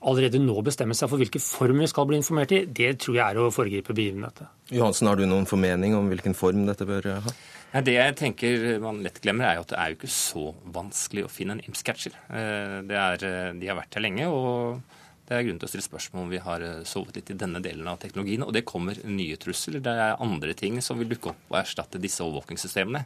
allerede 0.03 0.41
nå 0.41 0.55
bestemme 0.65 0.95
seg 0.97 1.09
for 1.11 1.21
hvilke 1.21 1.41
form 1.43 1.81
vi 1.83 1.89
skal 1.91 2.07
bli 2.09 2.19
informert 2.19 2.53
i, 2.55 2.63
det 2.65 2.93
tror 3.03 3.17
jeg 3.19 3.25
er 3.25 3.39
å 3.41 3.51
foregripe 3.53 3.95
begivenheten. 3.95 4.49
Johansen, 4.73 5.09
har 5.09 5.19
du 5.19 5.25
noen 5.29 5.47
formening 5.49 5.95
om 5.97 6.09
hvilken 6.11 6.35
form 6.37 6.65
dette 6.69 6.87
bør 6.87 7.09
ha? 7.25 7.35
Ja, 7.73 7.81
det 7.81 7.95
jeg 7.95 8.17
tenker 8.19 8.65
man 8.83 9.01
lett 9.01 9.21
glemmer, 9.23 9.49
er 9.49 9.57
jo 9.57 9.63
at 9.65 9.71
det 9.71 9.79
er 9.81 9.93
jo 9.93 9.97
ikke 9.97 10.11
så 10.13 10.49
vanskelig 10.75 11.23
å 11.25 11.31
finne 11.31 11.57
en 11.57 11.63
IMS-catcher. 11.63 12.17
Eh, 12.29 12.75
de 12.85 12.99
har 12.99 13.79
vært 13.79 13.97
her 13.97 14.05
lenge. 14.05 14.27
og 14.29 15.01
det 15.23 15.35
er 15.37 15.45
grunn 15.47 15.59
til 15.59 15.69
å 15.69 15.71
stille 15.71 15.85
spørsmål 15.85 16.25
om 16.25 16.31
vi 16.33 16.39
har 16.43 16.63
eh, 16.65 16.81
sovet 16.87 17.15
litt 17.15 17.29
i 17.31 17.37
denne 17.39 17.61
delen 17.63 17.87
av 17.87 17.99
teknologien. 18.01 18.43
Og 18.43 18.51
det 18.55 18.65
kommer 18.67 18.97
nye 19.07 19.37
trusler. 19.39 19.79
Det 19.83 19.93
er 19.95 20.19
andre 20.21 20.55
ting 20.59 20.81
som 20.83 20.99
vil 20.99 21.07
dukke 21.13 21.31
opp 21.31 21.53
og 21.53 21.59
erstatte 21.61 22.01
disse 22.03 22.25
overvåkingssystemene. 22.25 23.05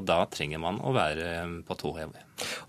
Og 0.00 0.06
da 0.08 0.22
trenger 0.32 0.62
man 0.62 0.80
å 0.80 0.94
være 0.96 1.28
eh, 1.42 1.52
på 1.68 1.76
tå 1.76 1.92
hev. 1.98 2.16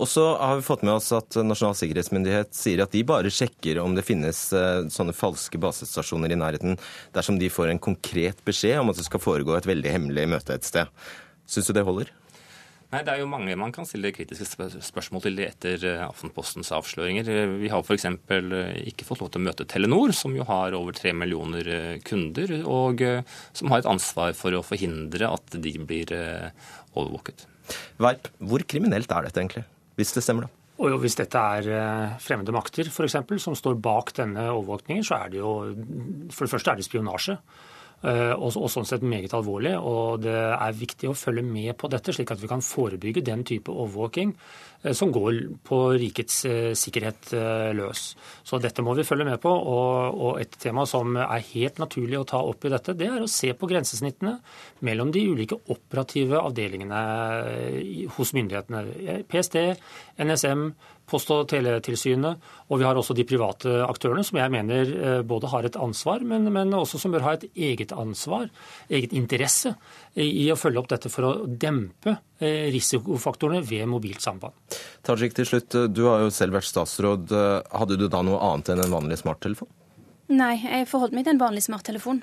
Og 0.01 0.12
så 0.12 0.25
har 0.35 0.59
vi 0.59 0.67
fått 0.67 0.83
med 0.83 0.97
oss 0.97 1.07
at 1.15 1.39
Nasjonal 1.39 1.79
sikkerhetsmyndighet 1.79 2.51
sier 2.57 2.83
at 2.83 2.91
de 2.91 3.05
bare 3.07 3.31
sjekker 3.31 3.79
om 3.79 3.95
det 3.95 4.03
finnes 4.03 4.43
eh, 4.51 4.83
sånne 4.91 5.15
falske 5.15 5.62
basestasjoner 5.63 6.35
i 6.35 6.41
nærheten 6.43 6.75
dersom 7.15 7.39
de 7.39 7.51
får 7.53 7.71
en 7.71 7.83
konkret 7.89 8.43
beskjed 8.43 8.81
om 8.81 8.91
at 8.91 8.99
det 8.99 9.07
skal 9.07 9.23
foregå 9.23 9.55
et 9.55 9.69
veldig 9.69 9.95
hemmelig 9.95 10.27
møte 10.35 10.59
et 10.59 10.67
sted. 10.67 10.91
Syns 11.47 11.71
du 11.71 11.77
det 11.79 11.88
holder? 11.88 12.12
Nei, 12.89 13.04
Det 13.06 13.13
er 13.13 13.19
jo 13.21 13.30
mange 13.30 13.54
man 13.60 13.73
kan 13.73 13.86
stille 13.86 14.10
kritiske 14.15 14.47
spørsmål 14.82 15.21
til 15.21 15.41
etter 15.45 15.84
eh, 15.86 16.02
Aftenpostens 16.08 16.71
avsløringer. 16.73 17.28
Eh, 17.30 17.52
vi 17.62 17.69
har 17.69 17.84
f.eks. 17.86 18.08
Eh, 18.10 18.80
ikke 18.89 19.06
fått 19.06 19.21
lov 19.21 19.30
til 19.30 19.43
å 19.43 19.45
møte 19.45 19.67
Telenor, 19.69 20.13
som 20.17 20.34
jo 20.34 20.47
har 20.49 20.73
over 20.78 20.97
tre 20.97 21.13
millioner 21.13 21.99
kunder, 22.08 22.56
og 22.65 23.04
som 23.54 23.69
har 23.69 23.84
et 23.84 23.89
ansvar 23.89 24.34
for 24.38 24.58
å 24.58 24.65
forhindre 24.65 25.30
at 25.30 25.60
de 25.62 25.75
blir 25.78 26.15
overvåket. 26.97 27.45
Verp, 28.02 28.32
hvor 28.41 28.65
kriminelt 28.65 29.12
er 29.13 29.28
dette 29.28 29.43
egentlig, 29.43 29.67
hvis 29.99 30.15
det 30.17 30.25
stemmer? 30.25 30.49
da? 30.49 30.56
Og 30.80 30.95
Hvis 31.04 31.17
dette 31.19 31.38
er 31.60 32.15
fremmede 32.23 32.56
makter 32.56 32.88
for 32.89 33.06
eksempel, 33.06 33.38
som 33.43 33.54
står 33.58 33.78
bak 33.84 34.15
denne 34.17 34.47
overvåkningen, 34.49 35.06
så 35.06 35.19
er 35.19 35.34
det 35.34 35.41
jo 35.43 35.52
for 36.32 36.47
det 36.47 36.54
første 36.56 36.71
er 36.71 36.80
det 36.80 36.88
spionasje. 36.88 37.36
Eh, 37.99 38.31
og, 38.31 38.53
og, 38.55 38.69
sånn 38.71 38.88
sett 38.88 39.03
meget 39.03 39.33
alvorlig. 39.35 39.75
og 39.75 40.23
Det 40.23 40.31
er 40.31 40.77
viktig 40.77 41.09
å 41.09 41.17
følge 41.17 41.43
med 41.43 41.75
på 41.79 41.89
dette, 41.91 42.15
slik 42.15 42.31
at 42.31 42.39
vi 42.39 42.49
kan 42.51 42.63
forebygge 42.63 43.25
den 43.27 43.43
type 43.47 43.73
overvåking 43.73 44.31
eh, 44.83 44.93
som 44.95 45.12
går 45.12 45.41
på 45.67 45.79
rikets 45.99 46.38
eh, 46.47 46.71
sikkerhet 46.79 47.33
løs. 47.75 48.05
Så 48.47 48.62
dette 48.63 48.83
må 48.85 48.95
vi 48.95 49.07
følge 49.07 49.27
med 49.27 49.41
på. 49.43 49.51
Og, 49.51 50.15
og 50.15 50.39
et 50.39 50.55
tema 50.62 50.85
som 50.89 51.17
er 51.19 51.43
helt 51.51 51.81
naturlig 51.83 52.21
å 52.21 52.27
ta 52.29 52.39
opp 52.45 52.63
i 52.65 52.71
dette, 52.71 52.95
det 52.95 53.09
er 53.12 53.25
å 53.25 53.31
se 53.31 53.51
på 53.53 53.67
grensesnittene 53.69 54.38
mellom 54.88 55.12
de 55.12 55.25
ulike 55.27 55.59
operative 55.67 56.39
avdelingene 56.39 57.03
hos 58.15 58.31
myndighetene. 58.38 59.25
PST, 59.29 59.59
NSM, 60.23 60.69
Post- 61.09 61.31
og 61.33 61.47
teletilsynet, 61.49 62.43
og 62.69 62.79
vi 62.79 62.85
har 62.85 62.97
også 62.99 63.15
de 63.17 63.25
private 63.27 63.79
aktørene, 63.85 64.23
som 64.25 64.37
jeg 64.39 64.53
mener 64.53 64.91
eh, 64.93 65.21
både 65.25 65.49
har 65.51 65.65
et 65.65 65.79
ansvar, 65.79 66.21
men, 66.25 66.45
men 66.53 66.75
også 66.77 67.01
som 67.01 67.15
bør 67.15 67.25
ha 67.25 67.35
et 67.37 67.47
eget 67.55 67.93
ansvar, 67.97 68.47
eget 68.89 69.15
interesse, 69.17 69.73
i 70.19 70.47
å 70.51 70.57
følge 70.59 70.81
opp 70.81 70.91
dette 70.91 71.11
for 71.13 71.27
å 71.27 71.33
dempe 71.49 72.15
eh, 72.39 72.69
risikofaktorene 72.73 73.63
ved 73.65 73.89
mobilt 73.89 74.21
samband. 74.21 74.53
Tajik, 75.05 75.33
til 75.37 75.49
slutt, 75.49 75.81
du 75.89 76.05
har 76.09 76.25
jo 76.25 76.31
selv 76.33 76.59
vært 76.59 76.69
statsråd. 76.69 77.33
Hadde 77.73 77.97
du 77.99 78.07
da 78.11 78.21
noe 78.25 78.41
annet 78.51 78.73
enn 78.73 78.85
en 78.85 78.97
vanlig 78.99 79.21
smarttelefon? 79.23 79.69
Nei, 80.29 80.59
jeg 80.61 80.85
forholdt 80.85 81.15
meg 81.17 81.25
til 81.25 81.33
en 81.33 81.41
vanlig 81.41 81.63
smarttelefon. 81.65 82.19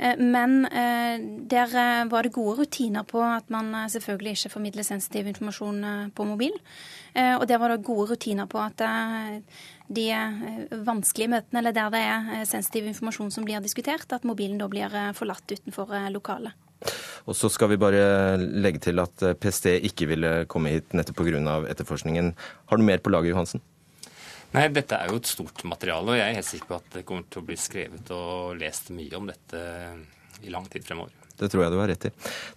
Eh, 0.00 0.16
men 0.16 0.62
der 1.50 1.74
var 2.08 2.24
det 2.24 2.32
gode 2.32 2.62
rutiner 2.62 3.04
på 3.04 3.20
at 3.20 3.50
man 3.52 3.74
selvfølgelig 3.92 4.38
ikke 4.38 4.54
formidler 4.54 4.86
sensitiv 4.86 5.28
informasjon 5.28 5.84
på 6.16 6.24
mobil. 6.28 6.56
Eh, 7.14 7.34
og 7.36 7.46
der 7.50 7.58
var 7.58 7.72
det 7.72 7.84
gode 7.86 8.12
rutiner 8.12 8.46
på 8.50 8.60
at 8.62 8.82
eh, 8.86 9.40
de 9.90 10.06
eh, 10.14 10.42
vanskelige 10.86 11.32
møtene, 11.32 11.62
eller 11.62 11.74
der 11.74 11.90
det 11.94 12.02
er 12.06 12.44
sensitiv 12.48 12.86
informasjon 12.90 13.32
som 13.34 13.46
blir 13.46 13.62
diskutert, 13.64 14.06
at 14.12 14.26
mobilen 14.28 14.60
da 14.60 14.68
blir 14.70 14.94
forlatt 15.16 15.50
utenfor 15.50 15.96
lokalet. 16.14 16.54
Og 17.28 17.36
så 17.36 17.50
skal 17.52 17.74
vi 17.74 17.80
bare 17.80 18.38
legge 18.38 18.80
til 18.86 19.02
at 19.02 19.20
PST 19.42 19.74
ikke 19.90 20.08
ville 20.08 20.30
komme 20.48 20.72
hit 20.72 20.94
nettopp 20.96 21.20
pga. 21.20 21.58
etterforskningen. 21.68 22.32
Har 22.70 22.76
du 22.78 22.86
mer 22.86 22.98
på 22.98 23.10
laget, 23.10 23.34
Johansen? 23.34 23.60
Nei, 24.50 24.66
Dette 24.74 24.98
er 24.98 25.12
jo 25.12 25.20
et 25.20 25.28
stort 25.30 25.62
materiale, 25.68 26.10
og 26.10 26.18
jeg 26.18 26.26
er 26.26 26.36
helt 26.40 26.48
sikker 26.48 26.66
på 26.72 26.78
at 26.80 26.94
det 26.96 27.04
kommer 27.06 27.26
til 27.30 27.42
å 27.42 27.46
bli 27.46 27.56
skrevet 27.60 28.08
og 28.16 28.58
lest 28.58 28.90
mye 28.90 29.14
om 29.18 29.28
dette 29.30 29.60
i 30.42 30.50
lang 30.50 30.66
tid 30.72 30.82
fremover. 30.86 31.14
Det 31.40 31.48
tror 31.48 31.62
jeg 31.64 31.72
du 31.72 31.78
har 31.78 31.88
rett 31.88 32.06
i. 32.08 32.10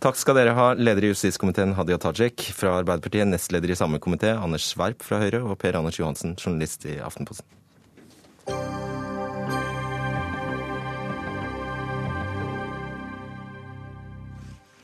Takk 0.03 0.17
skal 0.19 0.35
dere 0.39 0.55
ha, 0.57 0.71
leder 0.75 1.05
i 1.05 1.11
justiskomiteen 1.13 1.75
Hadia 1.77 1.99
Tajik 2.01 2.49
fra 2.57 2.79
Arbeiderpartiet, 2.81 3.29
nestleder 3.29 3.71
i 3.71 3.77
samme 3.77 4.01
komité 4.03 4.33
Anders 4.33 4.65
Sverp 4.73 5.05
fra 5.05 5.21
Høyre 5.21 5.43
og 5.45 5.55
Per 5.61 5.77
Anders 5.79 6.01
Johansen, 6.01 6.33
journalist 6.35 6.87
i 6.89 6.97
Aftenposten. 6.97 7.47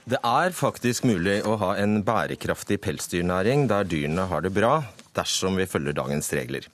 Det 0.10 0.18
er 0.26 0.56
faktisk 0.58 1.04
mulig 1.06 1.42
å 1.46 1.58
ha 1.62 1.74
en 1.82 2.00
bærekraftig 2.06 2.80
pelsdyrnæring 2.86 3.68
der 3.70 3.86
dyrene 3.86 4.30
har 4.32 4.42
det 4.46 4.54
bra, 4.56 4.80
dersom 5.20 5.60
vi 5.60 5.68
følger 5.70 5.98
dagens 6.00 6.32
regler. 6.34 6.66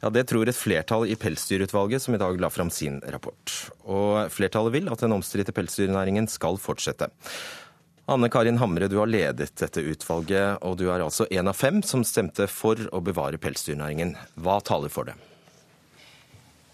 Ja, 0.00 0.10
Det 0.10 0.26
tror 0.32 0.48
et 0.48 0.56
flertall 0.56 1.06
i 1.06 1.16
Pelsdyrutvalget, 1.20 2.02
som 2.02 2.16
i 2.16 2.22
dag 2.22 2.40
la 2.40 2.50
fram 2.50 2.70
sin 2.72 3.00
rapport. 3.06 3.56
Og 3.84 4.32
flertallet 4.32 4.80
vil 4.80 4.92
at 4.92 5.04
den 5.04 5.16
omstridte 5.16 5.54
pelsdyrnæringen 5.54 6.28
skal 6.28 6.58
fortsette. 6.58 7.12
Anne 8.10 8.26
Karin 8.28 8.58
Hamre, 8.58 8.88
du 8.90 8.96
har 8.98 9.06
ledet 9.06 9.52
dette 9.60 9.82
utvalget, 9.86 10.58
og 10.66 10.80
du 10.80 10.88
er 10.90 11.04
altså 11.04 11.28
en 11.30 11.46
av 11.46 11.54
fem 11.54 11.78
som 11.86 12.02
stemte 12.02 12.48
for 12.50 12.80
å 12.90 12.98
bevare 13.06 13.38
pelsdyrnæringen. 13.38 14.16
Hva 14.34 14.58
taler 14.66 14.90
for 14.90 15.06
det? 15.06 15.14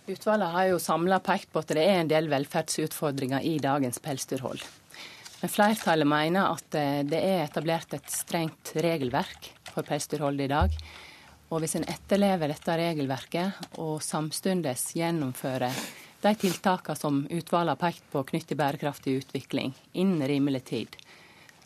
Utvalget 0.06 0.54
har 0.54 0.68
jo 0.70 0.78
samla 0.80 1.18
pekt 1.20 1.50
på 1.52 1.60
at 1.60 1.74
det 1.74 1.82
er 1.82 2.00
en 2.00 2.08
del 2.08 2.30
velferdsutfordringer 2.30 3.44
i 3.44 3.56
dagens 3.60 3.98
pelsdyrhold. 4.00 4.62
Men 5.42 5.52
flertallet 5.52 6.08
mener 6.08 6.54
at 6.54 6.76
eh, 6.78 7.02
det 7.04 7.18
er 7.20 7.42
etablert 7.44 7.92
et 7.98 8.06
strengt 8.08 8.72
regelverk 8.80 9.50
for 9.74 9.84
pelsdyrholdet 9.84 10.46
i 10.46 10.52
dag. 10.54 10.78
Og 11.50 11.62
hvis 11.62 11.76
en 11.78 11.86
etterlever 11.86 12.50
dette 12.50 12.76
regelverket 12.78 13.78
og 13.82 14.00
samtidig 14.02 14.74
gjennomfører 14.98 15.74
de 16.24 16.32
tiltakene 16.40 16.98
som 16.98 17.20
utvalget 17.30 17.76
har 17.76 17.80
pekt 17.80 18.08
på 18.10 18.24
knyttet 18.26 18.54
til 18.54 18.58
bærekraftig 18.58 19.18
utvikling 19.20 19.74
innen 19.92 20.24
rimelig 20.26 20.64
tid, 20.72 20.96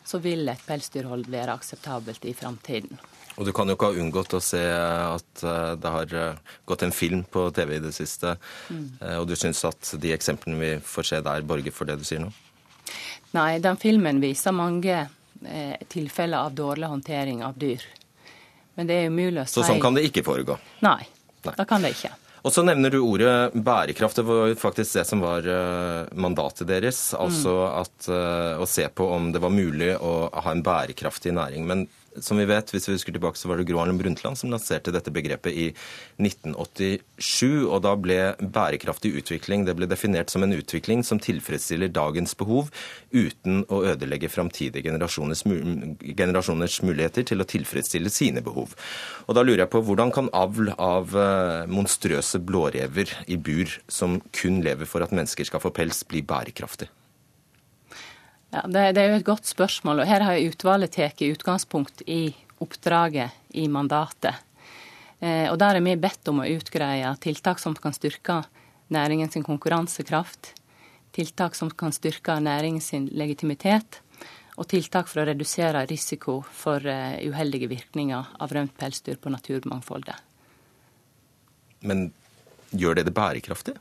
så 0.05 0.19
vil 0.21 0.49
et 0.49 0.61
pelsdyrhold 0.67 1.25
være 1.31 1.55
akseptabelt 1.55 2.25
i 2.29 2.35
framtiden. 2.37 2.99
Og 3.39 3.47
du 3.47 3.53
kan 3.55 3.69
jo 3.69 3.77
ikke 3.77 3.89
ha 3.89 4.01
unngått 4.03 4.35
å 4.35 4.41
se 4.43 4.61
at 4.61 5.43
eh, 5.47 5.73
det 5.79 5.91
har 5.93 6.13
eh, 6.19 6.55
gått 6.67 6.83
en 6.83 6.93
film 6.93 7.23
på 7.23 7.45
TV 7.55 7.77
i 7.77 7.83
det 7.83 7.93
siste. 7.95 8.35
Mm. 8.69 8.87
Eh, 8.99 9.17
og 9.21 9.29
du 9.29 9.37
syns 9.39 9.63
at 9.65 9.93
de 10.03 10.11
eksemplene 10.13 10.59
vi 10.59 10.71
får 10.83 11.09
se 11.09 11.21
der, 11.23 11.45
borger 11.47 11.73
for 11.73 11.89
det 11.89 12.01
du 12.01 12.05
sier 12.05 12.25
nå? 12.25 12.29
Nei, 13.37 13.61
den 13.63 13.79
filmen 13.79 14.19
viser 14.21 14.51
mange 14.51 14.97
eh, 14.99 15.77
tilfeller 15.87 16.49
av 16.49 16.57
dårlig 16.59 16.91
håndtering 16.91 17.45
av 17.47 17.55
dyr. 17.55 17.85
Men 18.81 18.89
det 18.89 18.95
er 18.97 19.11
umulig 19.13 19.43
å 19.43 19.45
si 19.45 19.59
Så 19.59 19.63
sånn 19.67 19.81
kan 19.81 19.93
det 19.93 20.01
ikke 20.07 20.23
foregå? 20.25 20.55
Nei, 20.81 21.03
Nei. 21.45 21.53
da 21.53 21.65
kan 21.69 21.83
det 21.85 21.91
ikke. 21.93 22.09
Og 22.41 22.49
så 22.49 22.63
nevner 22.65 22.89
du 22.89 22.97
ordet 23.05 23.53
bærekraft. 23.53 24.17
Det 24.17 24.25
var 24.25 24.55
faktisk 24.57 24.95
det 24.97 25.03
som 25.05 25.21
var 25.21 25.45
eh, 25.45 26.07
mandatet 26.17 26.65
deres. 26.65 27.01
Altså 27.13 27.53
at, 27.67 28.07
eh, 28.09 28.57
å 28.57 28.65
se 28.65 28.87
på 28.89 29.05
om 29.13 29.27
det 29.35 29.43
var 29.43 29.53
mulig 29.53 29.91
å 30.01 30.31
ha 30.33 30.49
en 30.55 30.63
bærekraftig 30.65 31.35
næring. 31.37 31.67
Men 31.69 31.85
som 32.19 32.39
vi 32.39 32.45
vet, 32.49 32.71
hvis 32.73 32.87
vi 32.89 32.95
husker 32.95 33.15
tilbake, 33.15 33.39
så 33.39 33.49
var 33.49 33.59
det 33.59 33.67
Gro 33.69 33.79
Harlem 33.79 33.99
Brundtland 33.99 34.39
som 34.39 34.51
lanserte 34.51 34.91
dette 34.93 35.13
begrepet 35.13 35.55
i 35.55 35.67
1987. 36.19 37.67
Og 37.69 37.79
da 37.85 37.95
ble 37.99 38.19
bærekraftig 38.41 39.13
utvikling 39.21 39.65
det 39.67 39.75
ble 39.77 39.87
definert 39.89 40.33
som 40.33 40.43
en 40.43 40.55
utvikling 40.55 41.05
som 41.07 41.21
tilfredsstiller 41.23 41.91
dagens 41.93 42.35
behov 42.37 42.71
uten 43.11 43.63
å 43.71 43.83
ødelegge 43.93 44.31
framtidige 44.31 44.89
generasjoners, 44.89 45.45
generasjoners 46.01 46.79
muligheter 46.85 47.27
til 47.31 47.43
å 47.43 47.47
tilfredsstille 47.47 48.11
sine 48.13 48.43
behov. 48.45 48.75
Og 49.27 49.37
da 49.37 49.45
lurer 49.45 49.65
jeg 49.65 49.73
på 49.73 49.83
hvordan 49.87 50.13
kan 50.15 50.31
avl 50.35 50.73
av 50.77 51.15
eh, 51.15 51.67
monstrøse 51.71 52.41
blårever 52.43 53.15
i 53.31 53.39
bur 53.39 53.71
som 53.91 54.19
kun 54.35 54.61
lever 54.65 54.89
for 54.89 55.05
at 55.05 55.15
mennesker 55.15 55.47
skal 55.47 55.63
få 55.63 55.73
pels, 55.75 56.03
bli 56.07 56.25
bærekraftig? 56.25 56.91
Ja, 58.51 58.65
det, 58.67 58.91
det, 58.97 59.01
er 59.01 59.13
jo 59.13 59.19
et 59.21 59.27
godt 59.27 59.47
spørsmål. 59.47 60.03
og 60.03 60.09
Her 60.09 60.25
har 60.27 60.43
utvalget 60.43 60.97
tatt 60.97 61.23
utgangspunkt 61.23 62.03
i 62.03 62.33
oppdraget 62.61 63.31
i 63.55 63.67
mandatet. 63.71 64.35
Eh, 65.19 65.47
og 65.51 65.57
Der 65.59 65.79
er 65.79 65.85
vi 65.85 65.95
bedt 65.95 66.27
om 66.27 66.41
å 66.43 66.49
utgreie 66.51 67.13
tiltak 67.23 67.61
som 67.63 67.77
kan 67.79 67.95
styrke 67.95 68.41
næringens 68.91 69.39
konkurransekraft, 69.47 70.51
tiltak 71.15 71.55
som 71.55 71.71
kan 71.71 71.95
styrke 71.95 72.35
næringens 72.43 72.91
legitimitet, 73.15 74.01
og 74.59 74.67
tiltak 74.67 75.07
for 75.07 75.23
å 75.23 75.29
redusere 75.29 75.85
risiko 75.87 76.41
for 76.43 76.83
uheldige 76.83 77.69
virkninger 77.71 78.35
av 78.35 78.51
rømt 78.51 78.75
pelsdyr 78.77 79.15
på 79.15 79.31
naturmangfoldet. 79.31 80.19
Men 81.87 82.11
gjør 82.75 82.99
det 82.99 83.07
det 83.07 83.15
bærekraftig? 83.15 83.77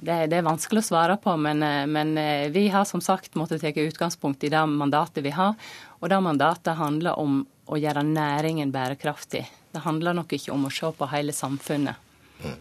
Det, 0.00 0.14
det, 0.32 0.38
er 0.38 0.46
vanskelig 0.46 0.80
å 0.80 0.86
svare 0.86 1.18
på, 1.20 1.34
men, 1.36 1.60
men, 1.92 2.14
vi 2.54 2.62
har 2.72 2.86
som 2.88 3.02
sagt 3.04 3.34
måttet 3.36 3.60
ta 3.60 3.68
utgangspunkt 3.68 4.46
i 4.48 4.48
det 4.52 4.62
mandatet 4.64 5.20
vi 5.26 5.34
har. 5.36 5.58
Og 6.00 6.08
det 6.08 6.20
mandatet 6.24 6.78
handler 6.78 7.20
om 7.20 7.42
å 7.68 7.76
gjøre 7.76 8.06
næringen 8.08 8.72
bærekraftig. 8.72 9.44
Det 9.70 9.82
handler 9.84 10.16
nok 10.16 10.32
ikke 10.32 10.54
om 10.54 10.64
å 10.66 10.72
se 10.72 10.88
på 10.96 11.10
hele 11.12 11.36
samfunnet. 11.36 12.00
Mm. 12.40 12.56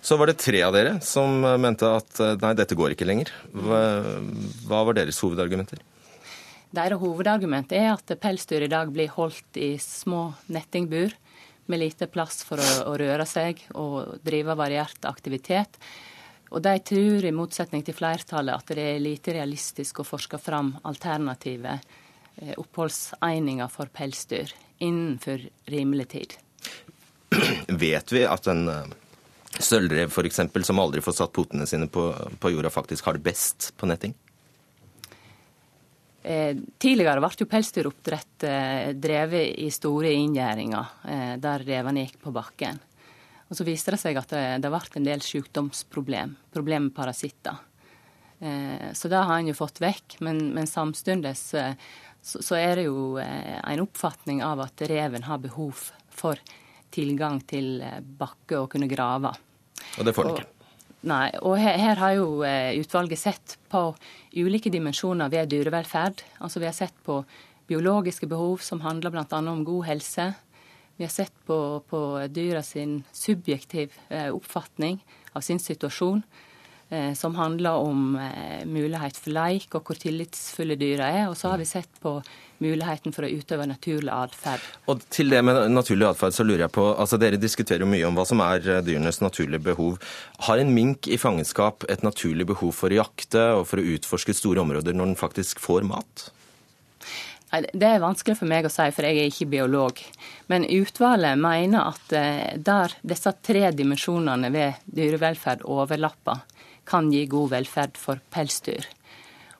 Så 0.00 0.16
var 0.16 0.30
det 0.30 0.38
tre 0.40 0.62
av 0.62 0.72
dere 0.72 0.96
som 1.04 1.44
mente 1.60 1.88
at 1.90 2.20
nei, 2.40 2.54
dette 2.56 2.78
går 2.78 2.94
ikke 2.94 3.08
lenger. 3.08 3.32
Hva, 3.52 3.82
hva 4.70 4.82
var 4.88 4.96
deres 4.96 5.20
hovedargumenter? 5.20 5.82
Deres 6.76 7.00
hovedargument 7.00 7.72
er 7.74 7.92
at 7.92 8.12
pelsdyr 8.22 8.66
i 8.66 8.70
dag 8.70 8.90
blir 8.94 9.12
holdt 9.14 9.58
i 9.60 9.76
små 9.82 10.28
nettingbur 10.52 11.14
med 11.66 11.82
lite 11.82 12.08
plass 12.10 12.42
for 12.46 12.62
å, 12.62 12.68
å 12.90 12.96
røre 12.98 13.26
seg 13.26 13.62
og 13.74 14.18
drive 14.26 14.54
variert 14.58 15.08
aktivitet. 15.08 15.78
Og 16.54 16.62
de 16.62 16.74
tror, 16.86 17.24
i 17.24 17.34
motsetning 17.34 17.82
til 17.86 17.96
flertallet, 17.96 18.54
at 18.54 18.74
det 18.76 18.84
er 18.94 19.02
lite 19.02 19.34
realistisk 19.34 20.00
å 20.00 20.06
forske 20.06 20.38
fram 20.38 20.74
alternative 20.86 21.78
eh, 21.78 22.54
oppholdsegninger 22.54 23.72
for 23.72 23.90
pelsdyr 23.92 24.52
innenfor 24.78 25.42
rimelig 25.72 26.08
tid. 26.14 26.36
Vet 27.86 28.14
vi 28.14 28.22
at 28.28 28.46
en 28.52 28.68
eh, 28.70 28.94
sølvrev 29.58 30.12
f.eks., 30.12 30.44
som 30.68 30.82
aldri 30.82 31.02
får 31.02 31.18
satt 31.18 31.34
potene 31.34 31.66
sine 31.66 31.90
på, 31.90 32.08
på 32.38 32.54
jorda, 32.54 32.70
faktisk 32.70 33.08
har 33.08 33.18
det 33.18 33.26
best 33.26 33.72
på 33.76 33.90
netting? 33.90 34.14
Eh, 36.26 36.56
tidligere 36.82 37.22
ble 37.22 37.30
jo 37.38 37.46
pelsdyroppdrett 37.46 38.44
eh, 38.48 38.88
drevet 38.98 39.52
i 39.62 39.68
store 39.70 40.10
inngjerdinger 40.10 40.94
eh, 41.06 41.34
der 41.38 41.62
revene 41.62 42.02
gikk 42.02 42.18
på 42.24 42.32
bakken. 42.34 42.80
Og 43.46 43.56
Så 43.56 43.66
viste 43.66 43.94
det 43.94 44.00
seg 44.02 44.18
at 44.18 44.32
det, 44.34 44.44
det 44.64 44.70
ble 44.72 44.98
en 44.98 45.06
del 45.06 45.22
sykdomsproblem, 45.22 46.34
problem 46.54 46.88
med 46.88 46.96
parasitter. 46.96 47.60
Eh, 48.38 48.92
så 48.92 49.08
det 49.08 49.22
har 49.22 49.38
en 49.38 49.48
jo 49.48 49.56
fått 49.56 49.80
vekk, 49.80 50.18
men, 50.26 50.50
men 50.56 50.66
samtidig 50.68 51.36
så, 51.38 51.70
så, 52.20 52.58
er 52.58 52.80
det 52.80 52.88
jo 52.88 53.16
eh, 53.22 53.56
en 53.62 53.84
oppfatning 53.86 54.42
av 54.44 54.64
at 54.66 54.82
reven 54.90 55.24
har 55.28 55.40
behov 55.44 55.88
for 56.12 56.40
tilgang 56.92 57.40
til 57.48 57.80
eh, 57.86 58.02
bakke 58.02 58.58
og 58.58 58.70
kunne 58.74 58.90
grave. 58.90 59.32
Og 59.96 60.04
det 60.04 60.14
får 60.16 60.28
den 60.28 60.38
ikke? 60.40 60.52
Nei, 61.06 61.26
og 61.46 61.54
her, 61.60 61.76
her, 61.78 62.00
har 62.02 62.14
jo 62.16 62.28
utvalget 62.80 63.20
sett 63.20 63.52
på 63.70 63.92
ulike 64.34 64.72
dimensjoner 64.74 65.30
ved 65.30 65.52
dyrevelferd. 65.52 66.24
Altså 66.42 66.58
Vi 66.58 66.66
har 66.66 66.74
sett 66.74 66.96
på 67.06 67.20
biologiske 67.70 68.26
behov, 68.26 68.58
som 68.64 68.82
handler 68.82 69.14
bl.a. 69.14 69.26
om 69.38 69.62
god 69.62 69.86
helse. 69.86 70.32
Vi 70.96 71.04
har 71.04 71.10
sett 71.10 71.32
på, 71.46 71.82
på 71.88 72.26
dyra 72.30 72.62
sin 72.62 73.02
subjektiv 73.12 73.92
eh, 74.08 74.34
oppfatning 74.34 75.04
av 75.32 75.40
sin 75.40 75.58
situasjon, 75.60 76.22
eh, 76.88 77.12
som 77.12 77.34
handler 77.36 77.70
om 77.84 78.16
eh, 78.16 78.64
mulighet 78.64 79.18
for 79.20 79.36
leik 79.36 79.76
og 79.76 79.84
hvor 79.84 79.98
tillitsfulle 80.00 80.78
dyra 80.80 81.10
er. 81.12 81.26
Og 81.28 81.36
så 81.36 81.52
har 81.52 81.60
vi 81.60 81.68
sett 81.68 82.00
på 82.00 82.14
muligheten 82.64 83.12
for 83.12 83.28
å 83.28 83.30
utøve 83.30 83.66
naturlig 83.68 84.14
atferd. 84.14 84.64
Og 84.88 85.04
til 85.12 85.28
det 85.34 85.42
med 85.44 85.60
naturlig 85.74 86.08
atferd 86.08 86.38
så 86.38 86.46
lurer 86.48 86.64
jeg 86.64 86.74
på, 86.78 86.86
altså 86.94 87.20
Dere 87.20 87.42
diskuterer 87.42 87.84
jo 87.84 87.90
mye 87.92 88.08
om 88.08 88.16
hva 88.16 88.24
som 88.24 88.40
er 88.46 88.64
dyrenes 88.64 89.20
naturlige 89.20 89.66
behov. 89.68 90.00
Har 90.48 90.62
en 90.62 90.72
mink 90.72 91.10
i 91.12 91.20
fangenskap 91.20 91.84
et 91.92 92.06
naturlig 92.08 92.48
behov 92.54 92.72
for 92.80 92.88
å 92.88 93.02
jakte 93.02 93.44
og 93.58 93.68
for 93.68 93.84
å 93.84 93.88
utforske 93.98 94.32
store 94.32 94.64
områder 94.64 94.96
når 94.96 95.12
den 95.12 95.20
faktisk 95.20 95.60
får 95.60 95.84
mat? 95.92 96.30
Det 97.46 97.86
er 97.86 98.02
vanskelig 98.02 98.40
for 98.40 98.50
meg 98.50 98.66
å 98.66 98.72
si, 98.72 98.88
for 98.90 99.06
jeg 99.06 99.20
er 99.22 99.30
ikke 99.30 99.48
biolog. 99.52 100.00
Men 100.50 100.66
utvalget 100.66 101.38
mener 101.38 101.92
at 101.92 102.14
eh, 102.16 102.56
der 102.58 102.96
disse 103.06 103.32
tre 103.38 103.70
dimensjonene 103.70 104.50
ved 104.54 104.82
dyrevelferd 104.90 105.62
overlapper, 105.62 106.42
kan 106.86 107.10
gi 107.10 107.24
god 107.30 107.50
velferd 107.54 107.96
for 107.98 108.20
pelsdyr. 108.34 108.84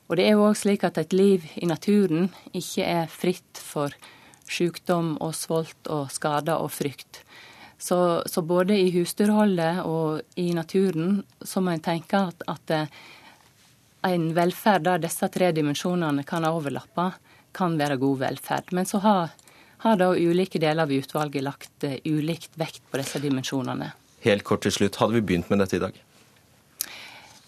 Og 0.06 0.18
det 0.18 0.26
er 0.26 0.36
jo 0.36 0.44
òg 0.46 0.58
slik 0.58 0.84
at 0.86 0.98
et 1.02 1.14
liv 1.14 1.46
i 1.58 1.66
naturen 1.66 2.28
ikke 2.54 2.86
er 2.86 3.08
fritt 3.10 3.58
for 3.58 3.94
sykdom 4.46 5.16
og 5.22 5.34
svolt 5.34 5.90
og 5.90 6.12
skader 6.14 6.62
og 6.62 6.70
frykt. 6.74 7.22
Så, 7.78 8.22
så 8.26 8.42
både 8.46 8.76
i 8.78 8.92
husdyrholdet 8.94 9.82
og 9.84 10.22
i 10.40 10.52
naturen 10.56 11.20
så 11.42 11.60
må 11.60 11.74
en 11.74 11.84
tenke 11.84 12.22
at, 12.30 12.46
at 12.48 12.74
eh, 12.74 13.00
en 14.06 14.30
velferd 14.36 14.86
der 14.86 15.02
disse 15.02 15.28
tre 15.32 15.50
dimensjonene 15.54 16.24
kan 16.26 16.46
overlappe, 16.48 17.10
kan 17.56 17.76
være 17.80 17.98
god 18.00 18.22
velferd. 18.24 18.72
Men 18.76 18.88
så 18.88 19.00
har, 19.04 19.36
har 19.84 20.00
da 20.00 20.10
ulike 20.12 20.60
deler 20.62 20.84
av 20.84 20.92
utvalget 20.92 21.44
lagt 21.44 21.86
uh, 21.88 21.96
ulikt 22.04 22.58
vekt 22.60 22.82
på 22.90 23.00
disse 23.00 23.22
dimensjonene. 23.22 23.92
Helt 24.26 24.44
kort 24.46 24.64
til 24.66 24.74
slutt, 24.74 24.98
hadde 25.00 25.18
vi 25.18 25.24
begynt 25.24 25.50
med 25.52 25.62
dette 25.62 25.78
i 25.78 25.82
dag? 25.82 25.96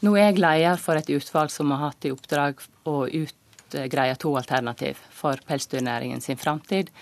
Nå 0.06 0.14
er 0.14 0.28
jeg 0.28 0.38
leder 0.38 0.78
for 0.78 0.98
et 0.98 1.08
utvalg 1.10 1.50
som 1.50 1.72
har 1.74 1.88
hatt 1.88 2.06
i 2.06 2.12
oppdrag 2.14 2.60
å 2.86 3.00
utgreie 3.08 4.18
to 4.22 4.34
alternativ 4.38 5.00
for 5.10 5.40
pelsdyrnæringen 5.48 6.22
sin 6.22 6.38
framtid. 6.38 6.92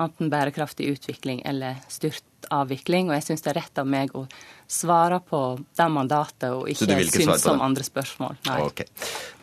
Enten 0.00 0.32
bærekraftig 0.32 0.88
utvikling 0.96 1.44
eller 1.46 1.78
styrt 1.92 2.24
avvikling. 2.48 3.10
Og 3.10 3.18
jeg 3.18 3.26
syns 3.28 3.44
det 3.44 3.52
er 3.52 3.60
rett 3.60 3.80
av 3.82 3.88
meg 3.88 4.14
å 4.16 4.24
svare 4.70 5.18
på 5.26 5.58
det 5.76 5.88
mandatet, 5.90 6.48
og 6.54 6.68
ikke, 6.70 6.86
ikke 6.94 7.24
synes 7.24 7.46
om 7.50 7.62
andre 7.64 7.84
spørsmål. 7.86 8.38
Okay. 8.70 8.86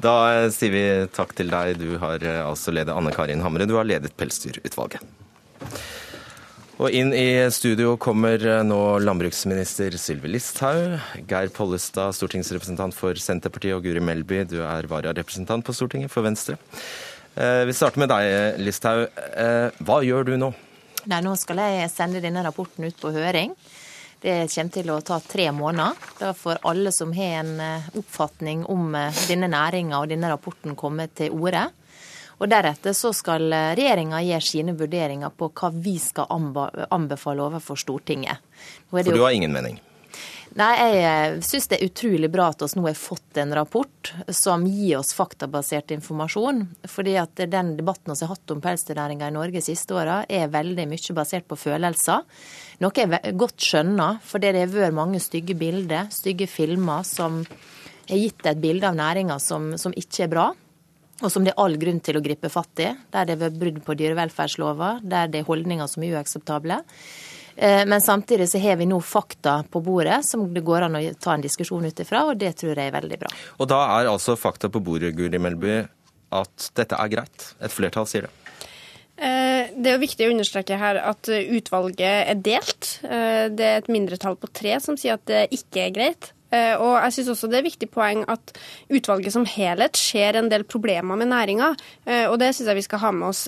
Da 0.04 0.16
eh, 0.32 0.48
sier 0.56 0.74
vi 0.74 0.84
takk 1.14 1.36
til 1.38 1.52
deg. 1.52 1.76
Du 1.82 1.98
har 2.02 2.24
eh, 2.24 2.44
altså 2.46 2.72
ledet 2.76 2.96
Anne 2.96 3.12
Karin 3.16 3.44
Hamre, 3.44 3.68
du 3.68 3.76
har 3.76 3.88
ledet 3.88 4.16
Pelsdyrutvalget. 4.18 5.04
Og 6.78 6.94
inn 6.94 7.10
i 7.18 7.50
studio 7.52 7.96
kommer 8.00 8.40
eh, 8.40 8.64
nå 8.64 8.80
landbruksminister 9.04 9.98
Sylvi 10.00 10.32
Listhaug, 10.32 10.96
Geir 11.28 11.52
Pollestad, 11.52 12.16
stortingsrepresentant 12.16 12.96
for 12.96 13.20
Senterpartiet, 13.20 13.76
og 13.76 13.84
Guri 13.84 14.04
Melby, 14.04 14.46
du 14.48 14.62
er 14.64 14.88
vararepresentant 14.88 15.68
på 15.68 15.76
Stortinget 15.76 16.14
for 16.14 16.26
Venstre. 16.28 16.56
Vi 17.38 17.74
starter 17.78 18.02
med 18.02 18.10
deg, 18.10 18.56
Listhaug. 18.66 19.20
Hva 19.86 20.00
gjør 20.02 20.24
du 20.26 20.32
nå? 20.42 20.48
Nei, 21.08 21.22
Nå 21.24 21.36
skal 21.40 21.62
jeg 21.64 21.92
sende 21.92 22.22
denne 22.24 22.44
rapporten 22.44 22.88
ut 22.88 22.98
på 23.00 23.14
høring. 23.16 23.54
Det 24.20 24.48
kommer 24.50 24.74
til 24.74 24.90
å 24.92 25.02
ta 25.06 25.20
tre 25.22 25.46
måneder. 25.54 26.08
Da 26.20 26.34
får 26.36 26.64
alle 26.68 26.92
som 26.92 27.14
har 27.14 27.44
en 27.44 27.60
eh, 27.62 27.90
oppfatning 28.00 28.66
om 28.66 28.96
eh, 28.98 29.20
denne 29.30 29.50
næringa 29.54 30.02
og 30.02 30.10
denne 30.10 30.32
rapporten 30.34 30.76
komme 30.76 31.06
til 31.14 31.36
orde. 31.38 31.68
Og 32.38 32.50
Deretter 32.50 32.98
så 32.98 33.14
skal 33.16 33.46
eh, 33.54 33.74
regjeringa 33.78 34.24
gjøre 34.26 34.48
sine 34.50 34.76
vurderinger 34.78 35.32
på 35.38 35.52
hva 35.54 35.70
vi 35.74 35.96
skal 36.02 36.34
anbefale 36.34 37.46
overfor 37.46 37.80
Stortinget. 37.80 38.42
For 38.90 39.06
du 39.06 39.22
har 39.22 39.38
ingen 39.38 39.54
mening? 39.54 39.78
Nei, 40.58 40.74
Jeg 40.74 41.02
eh, 41.06 41.36
syns 41.46 41.68
det 41.70 41.78
er 41.78 41.86
utrolig 41.86 42.32
bra 42.34 42.48
at 42.50 42.64
vi 42.64 42.80
nå 42.80 42.88
har 42.88 42.98
fått 42.98 43.38
en 43.38 43.54
rapport 43.54 44.10
som 44.34 44.64
gir 44.66 44.98
oss 44.98 45.14
faktabasert 45.14 45.94
informasjon. 45.94 46.64
fordi 46.90 47.14
at 47.22 47.36
Den 47.36 47.76
debatten 47.78 48.14
vi 48.14 48.26
har 48.26 48.34
hatt 48.34 48.52
om 48.52 48.62
pelsdyrnæringa 48.62 49.28
i 49.28 49.36
Norge 49.36 49.60
de 49.60 49.62
siste 49.62 49.94
åra, 49.94 50.24
er 50.28 50.50
veldig 50.50 50.88
mye 50.90 51.14
basert 51.14 51.46
på 51.48 51.60
følelser. 51.62 52.26
Noe 52.82 52.92
jeg 52.98 53.38
godt 53.38 53.62
skjønner, 53.62 54.18
for 54.24 54.42
det 54.42 54.56
har 54.58 54.74
vært 54.74 54.98
mange 54.98 55.22
stygge 55.22 55.54
bilder, 55.54 56.10
stygge 56.10 56.50
filmer, 56.50 57.06
som 57.06 57.44
har 58.10 58.18
gitt 58.18 58.46
et 58.50 58.58
bilde 58.58 58.90
av 58.90 58.98
næringa 58.98 59.38
som, 59.38 59.76
som 59.78 59.94
ikke 59.94 60.26
er 60.26 60.34
bra 60.34 60.54
og 61.18 61.32
som 61.34 61.46
det 61.46 61.54
er 61.56 61.62
all 61.64 61.78
grunn 61.82 62.00
til 62.04 62.20
å 62.20 62.22
gripe 62.22 62.50
fatt 62.54 62.82
i. 62.84 62.92
Der 63.14 63.26
det 63.26 63.38
er 63.42 63.54
brudd 63.54 63.80
på 63.86 63.96
dyrevelferdslova, 63.98 65.00
der 65.02 65.32
det 65.34 65.42
er 65.42 65.48
holdninger 65.48 65.90
som 65.90 66.06
er 66.06 66.18
uakseptable. 66.18 66.78
Eh, 67.58 67.86
men 67.90 68.02
samtidig 68.02 68.50
så 68.50 68.60
har 68.62 68.76
vi 68.78 68.86
nå 68.86 69.00
fakta 69.02 69.64
på 69.72 69.82
bordet 69.82 70.20
som 70.26 70.46
det 70.54 70.62
går 70.66 70.86
an 70.86 71.00
å 71.00 71.02
ta 71.18 71.34
en 71.34 71.42
diskusjon 71.42 71.86
ut 71.86 72.02
ifra, 72.04 72.28
og 72.30 72.38
det 72.38 72.54
tror 72.60 72.78
jeg 72.78 72.92
er 72.92 72.94
veldig 72.94 73.18
bra. 73.24 73.32
Og 73.58 73.72
da 73.72 73.80
er 73.98 74.12
altså 74.12 74.38
fakta 74.38 74.70
på 74.70 74.82
bordet, 74.86 75.16
Guri 75.18 75.42
Melby, 75.42 75.80
at 76.38 76.70
dette 76.78 77.00
er 77.02 77.10
greit? 77.16 77.48
Et 77.58 77.74
flertall 77.74 78.06
sier 78.10 78.28
det? 78.28 78.34
Eh, 79.18 79.74
det 79.74 79.90
er 79.90 79.98
jo 79.98 80.06
viktig 80.06 80.28
å 80.28 80.36
understreke 80.36 80.78
her 80.78 81.02
at 81.02 81.32
utvalget 81.34 82.30
er 82.30 82.42
delt. 82.46 82.92
Eh, 83.02 83.48
det 83.50 83.66
er 83.72 83.82
et 83.82 83.90
mindretall 83.90 84.38
på 84.38 84.52
tre 84.54 84.78
som 84.84 85.00
sier 85.00 85.18
at 85.18 85.26
det 85.26 85.48
ikke 85.58 85.88
er 85.88 85.96
greit. 85.96 86.34
Og 86.52 86.94
jeg 87.04 87.14
synes 87.14 87.32
også 87.34 87.50
det 87.52 87.58
er 87.58 87.64
et 87.66 87.70
viktig 87.72 87.90
poeng 87.92 88.22
at 88.32 88.54
utvalget 88.94 89.34
som 89.34 89.48
helhet 89.50 90.00
ser 90.00 90.38
en 90.40 90.48
del 90.52 90.64
problemer 90.64 91.20
med 91.20 91.28
næringa, 91.32 91.74
og 92.32 92.38
det 92.40 92.54
syns 92.56 92.70
jeg 92.72 92.80
vi 92.80 92.86
skal 92.86 93.02
ha 93.04 93.12
med 93.12 93.28
oss. 93.28 93.48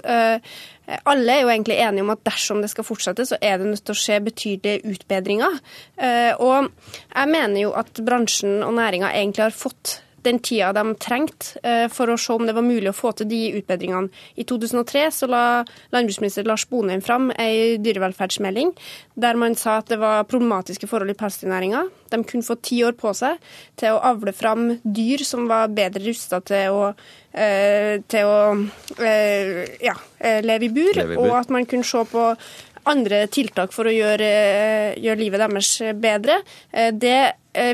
Alle 1.05 1.33
er 1.33 1.43
jo 1.43 1.51
egentlig 1.53 1.77
enige 1.77 2.03
om 2.05 2.11
at 2.13 2.23
dersom 2.25 2.63
det 2.63 2.71
skal 2.71 2.87
fortsette, 2.87 3.25
så 3.29 3.37
er 3.41 3.59
det 3.61 3.69
nødt 3.69 3.85
til 3.85 3.95
å 3.95 3.99
skje 3.99 4.19
betydelige 4.25 4.93
utbedringer. 4.95 5.59
Eh, 6.01 6.33
og 6.41 6.69
jeg 7.13 7.31
mener 7.31 7.61
jo 7.61 7.73
at 7.77 8.01
bransjen 8.05 8.63
og 8.65 8.73
næringa 8.79 9.11
egentlig 9.13 9.49
har 9.49 9.55
fått 9.55 9.99
den 10.23 10.39
tida 10.43 10.71
de 10.75 10.83
trengte 11.01 11.59
eh, 11.63 11.85
for 11.91 12.11
å 12.11 12.17
se 12.19 12.33
om 12.35 12.45
det 12.47 12.55
var 12.57 12.65
mulig 12.65 12.91
å 12.91 12.95
få 12.95 13.11
til 13.17 13.29
de 13.29 13.41
utbedringene. 13.59 14.09
I 14.39 14.45
2003 14.47 15.05
så 15.15 15.29
la 15.29 15.43
landbruksminister 15.93 16.47
Lars 16.47 16.65
Bonheim 16.69 17.03
fram 17.05 17.29
ei 17.39 17.77
dyrevelferdsmelding 17.81 18.73
der 19.19 19.39
man 19.39 19.57
sa 19.59 19.79
at 19.79 19.89
det 19.91 19.99
var 20.01 20.27
problematiske 20.29 20.87
forhold 20.89 21.13
i 21.13 21.17
pelsdyrnæringa. 21.19 21.85
De 22.11 22.21
kunne 22.23 22.45
få 22.45 22.57
ti 22.63 22.81
år 22.87 22.95
på 22.99 23.13
seg 23.17 23.39
til 23.79 23.95
å 23.95 24.03
avle 24.11 24.33
fram 24.35 24.69
dyr 24.83 25.23
som 25.27 25.49
var 25.49 25.71
bedre 25.75 26.05
rusta 26.07 26.41
til 26.45 26.77
å 26.77 26.85
eh, 27.33 27.99
til 28.09 28.29
å 28.29 28.39
eh, 29.03 29.65
ja, 29.83 29.95
leve 30.45 30.69
i 30.69 30.73
bur, 30.73 30.95
leve 30.95 31.15
i 31.15 31.19
bur. 31.19 31.27
og 31.27 31.37
at 31.41 31.53
man 31.53 31.67
kunne 31.69 31.87
se 31.87 32.03
på 32.09 32.31
andre 32.89 33.25
tiltak 33.29 33.73
for 33.75 33.89
å 33.89 33.93
gjøre, 33.93 34.29
gjøre 34.97 35.19
livet 35.19 35.43
deres 35.43 35.73
bedre. 35.99 36.39
Det 36.95 37.19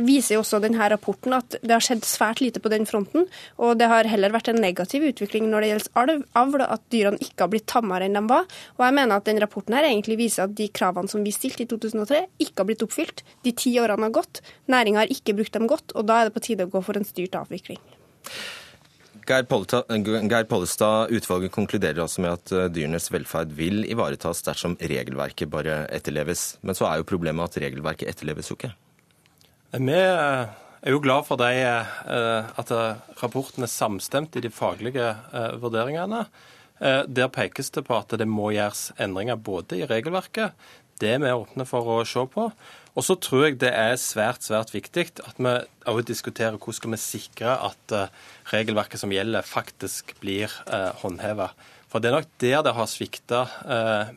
viser 0.06 0.38
jo 0.38 0.44
også 0.44 0.60
denne 0.64 0.90
rapporten 0.92 1.36
at 1.38 1.58
det 1.62 1.74
har 1.74 1.84
skjedd 1.84 2.06
svært 2.08 2.42
lite 2.44 2.62
på 2.64 2.72
den 2.74 2.88
fronten. 2.90 3.28
Og 3.62 3.76
det 3.80 3.90
har 3.92 4.10
heller 4.10 4.34
vært 4.34 4.50
en 4.52 4.62
negativ 4.62 5.06
utvikling 5.12 5.50
når 5.52 5.66
det 5.66 5.72
gjelder 5.72 6.24
avl, 6.42 6.66
at 6.66 6.84
dyrene 6.94 7.22
ikke 7.22 7.46
har 7.46 7.52
blitt 7.54 7.68
tammere 7.72 8.08
enn 8.08 8.18
de 8.18 8.24
var. 8.30 8.50
Og 8.78 8.86
jeg 8.88 8.98
mener 8.98 9.18
at 9.18 9.30
den 9.30 9.42
rapporten 9.44 9.78
her 9.78 9.88
egentlig 9.88 10.20
viser 10.22 10.46
at 10.46 10.56
de 10.58 10.70
kravene 10.74 11.12
som 11.12 11.24
vi 11.26 11.34
stilte 11.36 11.66
i 11.66 11.70
2003, 11.72 12.26
ikke 12.46 12.62
har 12.62 12.70
blitt 12.70 12.86
oppfylt. 12.86 13.26
De 13.46 13.56
ti 13.56 13.76
årene 13.82 14.10
har 14.10 14.16
gått, 14.20 14.44
næringa 14.72 15.04
har 15.04 15.14
ikke 15.14 15.38
brukt 15.38 15.56
dem 15.56 15.70
godt, 15.72 15.96
og 15.96 16.08
da 16.10 16.22
er 16.22 16.30
det 16.30 16.38
på 16.38 16.46
tide 16.50 16.68
å 16.68 16.72
gå 16.72 16.84
for 16.86 16.98
en 16.98 17.08
styrt 17.08 17.38
avvikling. 17.40 17.82
Geir 19.26 19.46
Pollestad, 20.46 21.10
utvalget 21.10 21.54
konkluderer 21.56 22.04
altså 22.04 22.22
med 22.22 22.36
at 22.36 22.52
eh, 22.54 22.68
dyrenes 22.70 23.10
velferd 23.10 23.56
vil 23.58 23.82
ivaretas 23.90 24.44
dersom 24.46 24.76
regelverket 24.78 25.50
bare 25.50 25.86
etterleves. 25.90 26.60
Men 26.62 26.78
så 26.78 26.86
er 26.92 27.02
jo 27.02 27.10
problemet 27.10 27.50
at 27.50 27.64
regelverket 27.64 28.12
etterleves 28.12 28.52
jo 28.52 28.60
ikke. 28.60 28.76
Vi 29.74 29.92
eh, 29.92 30.46
er 30.86 30.94
jo 30.94 31.02
glad 31.04 31.26
for 31.28 31.42
de, 31.42 31.50
eh, 31.58 32.50
at 32.62 32.72
rapporten 33.22 33.66
er 33.66 33.72
samstemt 33.72 34.38
i 34.38 34.44
de 34.46 34.52
faglige 34.54 35.16
vurderingene. 35.62 36.26
Der 36.76 37.30
pekes 37.32 37.72
det 37.72 37.86
på 37.88 37.96
at 37.96 38.12
det 38.20 38.26
må 38.28 38.50
gjøres 38.52 38.90
endringer 39.00 39.40
både 39.40 39.78
i 39.80 39.86
regelverket, 39.88 40.52
det 41.00 41.14
er 41.14 41.22
vi 41.24 41.32
åpne 41.32 41.64
for 41.68 41.88
å 41.88 41.96
se 42.08 42.20
på, 42.32 42.50
og 42.96 43.04
så 43.04 43.16
tror 43.20 43.46
jeg 43.46 43.58
det 43.64 43.72
er 43.72 43.96
svært 44.00 44.44
svært 44.44 44.74
viktig 44.76 45.06
at 45.24 45.40
vi 45.40 45.54
også 45.88 46.06
diskuterer 46.08 46.60
hvordan 46.60 46.78
skal 46.78 46.94
vi 46.94 47.00
sikre 47.00 47.56
at 47.70 47.96
regelverket 48.52 49.00
som 49.00 49.16
gjelder, 49.16 49.48
faktisk 49.48 50.18
blir 50.20 50.52
eh, 50.68 50.92
håndheva. 51.00 51.54
For 51.88 52.04
det 52.04 52.12
er 52.12 52.18
nok 52.20 52.32
der 52.44 52.64
det 52.68 52.76
har 52.76 52.92
svikta 52.92 53.46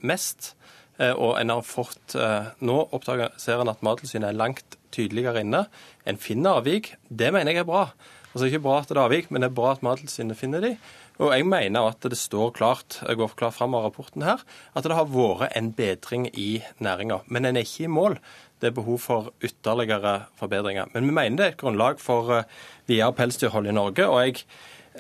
mest. 0.03 0.53
Uh, 0.99 1.15
og 1.15 1.33
en 1.39 1.55
har 1.55 1.65
fått 1.67 2.17
Nå 2.65 2.77
oppdager, 2.91 3.35
ser 3.39 3.63
en 3.63 3.71
at 3.71 3.83
Mattilsynet 3.87 4.33
er 4.33 4.39
langt 4.39 4.79
tydeligere 4.95 5.45
inne. 5.45 5.67
En 6.09 6.19
finner 6.21 6.59
avvik. 6.59 6.95
Det 7.09 7.33
mener 7.35 7.55
jeg 7.55 7.63
er 7.63 7.69
bra. 7.69 7.89
Altså 8.33 8.49
Ikke 8.49 8.65
bra 8.65 8.81
at 8.81 8.91
det 8.91 8.97
er 8.97 9.05
avvik, 9.07 9.31
men 9.31 9.45
det 9.45 9.51
er 9.51 9.59
bra 9.59 9.75
at 9.77 9.85
Mattilsynet 9.87 10.39
finner 10.39 10.65
de. 10.65 10.75
Og 11.19 11.33
jeg 11.35 11.47
mener 11.51 11.89
at 11.89 12.05
det 12.07 12.19
står 12.19 12.53
klart 12.55 13.01
jeg 13.03 13.19
går 13.19 13.33
klart 13.39 13.57
fram 13.57 13.75
av 13.75 13.89
rapporten 13.89 14.23
her, 14.23 14.45
at 14.79 14.87
det 14.87 14.95
har 14.95 15.09
vært 15.11 15.57
en 15.59 15.73
bedring 15.75 16.29
i 16.31 16.63
næringa. 16.79 17.25
Men 17.27 17.49
en 17.49 17.59
er 17.59 17.67
ikke 17.67 17.89
i 17.89 17.91
mål 17.91 18.19
det 18.59 18.71
er 18.71 18.75
behov 18.75 18.99
for 18.99 19.33
ytterligere 19.45 20.29
forbedringer. 20.39 20.91
Men 20.95 21.07
vi 21.07 21.15
mener 21.15 21.37
det 21.37 21.47
er 21.47 21.53
et 21.55 21.61
grunnlag 21.61 22.01
for 22.03 22.33
eh, 22.35 22.49
videre 22.91 23.15
pelsdyrhold 23.15 23.69
i 23.71 23.75
Norge. 23.75 24.07
og 24.07 24.27
jeg 24.27 24.45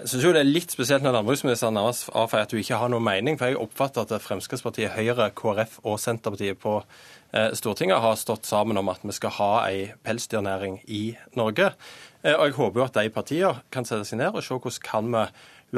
synes 0.04 0.24
jo 0.24 0.32
det 0.34 0.42
er 0.42 0.48
litt 0.48 0.72
spesielt 0.74 1.04
når 1.04 1.18
landbruksministeren 1.18 1.78
avfeier 1.80 2.44
at 2.44 2.52
du 2.52 2.58
ikke 2.60 2.78
har 2.80 2.90
noen 2.92 3.06
mening. 3.06 3.38
For 3.40 3.50
jeg 3.50 3.60
oppfatter 3.60 4.04
at 4.06 4.24
Fremskrittspartiet, 4.24 4.94
Høyre, 4.96 5.30
KrF 5.36 5.78
og 5.84 5.98
Senterpartiet 6.02 6.60
på 6.62 6.76
eh, 6.78 7.50
Stortinget 7.58 8.02
har 8.04 8.18
stått 8.20 8.48
sammen 8.48 8.80
om 8.80 8.92
at 8.92 9.02
vi 9.06 9.16
skal 9.16 9.34
ha 9.38 9.52
ei 9.68 9.88
pelsdyrnæring 10.06 10.80
i 10.86 11.02
Norge. 11.38 11.72
Eh, 12.22 12.34
og 12.34 12.46
jeg 12.48 12.58
håper 12.60 12.82
jo 12.82 12.86
at 12.88 13.00
de 13.00 13.14
partiene 13.14 13.54
kan 13.74 13.88
sette 13.88 14.08
seg 14.08 14.22
ned 14.22 14.34
og 14.34 14.44
se 14.44 14.58
hvordan 14.58 14.84
kan 14.84 15.10
vi 15.14 15.26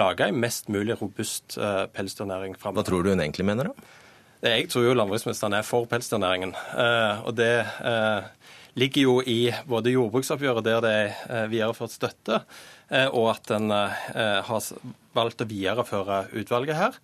lage 0.00 0.28
en 0.30 0.38
mest 0.38 0.68
mulig 0.70 0.94
robust 1.00 1.56
pelsdyrnæring 1.58 2.54
framover. 2.54 2.84
Hva 2.84 2.86
tror 2.86 3.02
du 3.02 3.10
hun 3.10 3.22
egentlig 3.24 3.48
mener, 3.48 3.72
da? 3.72 3.96
Jeg 4.40 4.70
tror 4.72 4.86
jo 4.86 4.94
landbruksministeren 4.96 5.52
er 5.52 5.66
for 5.68 5.84
pelsdyrnæringen. 5.84 6.54
Eh, 6.56 7.26
og 7.28 7.34
det 7.36 7.60
eh, 7.60 8.22
ligger 8.80 9.02
jo 9.02 9.16
i 9.20 9.52
både 9.68 9.92
jordbruksoppgjøret, 9.92 10.64
der 10.64 10.80
det 10.80 10.92
er 10.92 11.10
eh, 11.28 11.50
videreført 11.50 11.92
støtte, 11.92 12.40
og 12.90 13.26
at 13.32 13.52
en 13.54 13.70
har 13.70 14.70
valgt 15.14 15.44
å 15.44 15.46
videreføre 15.46 16.24
utvalget 16.40 16.78
her. 16.78 16.96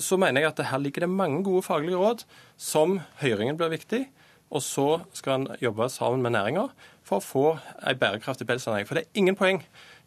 Så 0.00 0.16
mener 0.20 0.42
jeg 0.42 0.52
at 0.52 0.62
her 0.70 0.80
ligger 0.80 1.04
det 1.04 1.12
mange 1.12 1.42
gode 1.44 1.64
faglige 1.66 2.00
råd 2.00 2.24
som 2.60 2.98
høringen 3.20 3.58
blir 3.60 3.72
viktig. 3.72 4.06
Og 4.52 4.60
så 4.64 4.86
skal 5.16 5.34
en 5.38 5.60
jobbe 5.62 5.88
sammen 5.92 6.24
med 6.24 6.34
næringa 6.34 6.66
for 7.08 7.18
å 7.18 7.24
få 7.24 7.46
en 7.80 7.98
bærekraftig 7.98 8.46
pelsdyrnæring. 8.48 8.88
For 8.88 8.98
det 8.98 9.06
er 9.06 9.20
ingen 9.20 9.38
poeng 9.38 9.62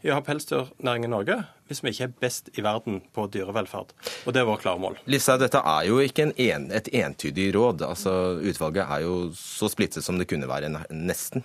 i 0.06 0.12
å 0.12 0.20
ha 0.20 0.22
pelsdyrnæring 0.26 1.08
i 1.08 1.10
Norge 1.10 1.40
hvis 1.66 1.82
vi 1.82 1.96
ikke 1.96 2.06
er 2.06 2.18
best 2.22 2.52
i 2.54 2.62
verden 2.62 3.00
på 3.16 3.26
dyrevelferd. 3.34 3.96
Og 4.30 4.36
det 4.36 4.44
er 4.44 4.46
vårt 4.46 4.62
klare 4.62 4.82
mål. 4.82 5.00
Lisa, 5.10 5.34
dette 5.42 5.64
er 5.66 5.88
jo 5.90 5.98
ikke 6.04 6.28
en, 6.30 6.68
et 6.70 6.92
entydig 6.94 7.48
råd. 7.56 7.82
Altså, 7.88 8.14
Utvalget 8.38 8.86
er 8.86 9.02
jo 9.08 9.16
så 9.34 9.70
splittet 9.74 10.06
som 10.06 10.22
det 10.22 10.30
kunne 10.30 10.50
være, 10.50 10.70
nesten. 10.94 11.42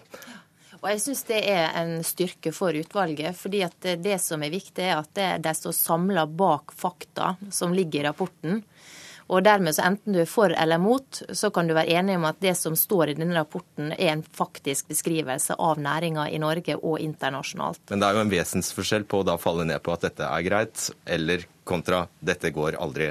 Og 0.81 0.88
jeg 0.88 1.03
syns 1.05 1.27
det 1.29 1.40
er 1.53 1.75
en 1.77 1.99
styrke 2.07 2.53
for 2.57 2.77
utvalget. 2.77 3.37
fordi 3.37 3.62
at 3.62 3.90
det 4.01 4.19
som 4.21 4.43
er 4.43 4.51
viktig, 4.51 4.85
er 4.85 5.03
at 5.03 5.43
de 5.43 5.55
står 5.55 5.77
samla 5.77 6.27
bak 6.27 6.73
fakta 6.73 7.37
som 7.51 7.75
ligger 7.77 8.01
i 8.01 8.09
rapporten. 8.09 8.62
Og 9.31 9.45
dermed 9.47 9.77
så 9.77 9.85
enten 9.87 10.16
du 10.16 10.21
er 10.25 10.27
for 10.27 10.51
eller 10.51 10.81
mot, 10.83 11.21
så 11.31 11.53
kan 11.55 11.69
du 11.69 11.75
være 11.77 11.93
enig 12.01 12.16
om 12.19 12.27
at 12.27 12.40
det 12.43 12.57
som 12.59 12.75
står 12.77 13.12
i 13.12 13.14
denne 13.19 13.37
rapporten 13.38 13.93
er 13.93 14.16
en 14.16 14.25
faktisk 14.25 14.88
beskrivelse 14.90 15.55
av 15.55 15.79
næringa 15.79 16.27
i 16.35 16.40
Norge 16.43 16.75
og 16.81 16.99
internasjonalt. 16.99 17.85
Men 17.93 18.03
det 18.03 18.09
er 18.09 18.19
jo 18.19 18.25
en 18.25 18.33
vesensforskjell 18.33 19.07
på 19.07 19.23
å 19.23 19.29
da 19.31 19.38
falle 19.38 19.69
ned 19.69 19.85
på 19.87 19.95
at 19.95 20.09
dette 20.09 20.27
er 20.27 20.47
greit, 20.49 20.88
eller 21.07 21.47
kontra 21.64 22.07
dette 22.20 22.51
går 22.51 22.77
aldri 22.81 23.11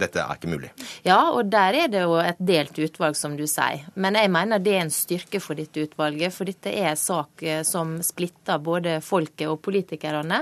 Dette 0.00 0.22
er 0.22 0.38
ikke 0.38 0.48
mulig. 0.48 0.70
Ja, 1.04 1.18
og 1.34 1.50
der 1.52 1.76
er 1.76 1.90
det 1.92 2.00
jo 2.06 2.14
et 2.22 2.38
delt 2.40 2.78
utvalg, 2.80 3.16
som 3.18 3.34
du 3.36 3.44
sier. 3.50 3.82
Men 4.00 4.16
jeg 4.16 4.30
mener 4.32 4.62
det 4.62 4.72
er 4.72 4.84
en 4.86 4.92
styrke 4.94 5.42
for 5.44 5.58
dette 5.58 5.84
utvalget, 5.84 6.32
for 6.32 6.48
dette 6.48 6.72
er 6.72 6.92
en 6.94 7.00
sak 7.00 7.44
eh, 7.44 7.60
som 7.68 7.98
splitter 8.04 8.62
både 8.64 8.96
folket 9.04 9.50
og 9.50 9.60
politikerne. 9.66 10.40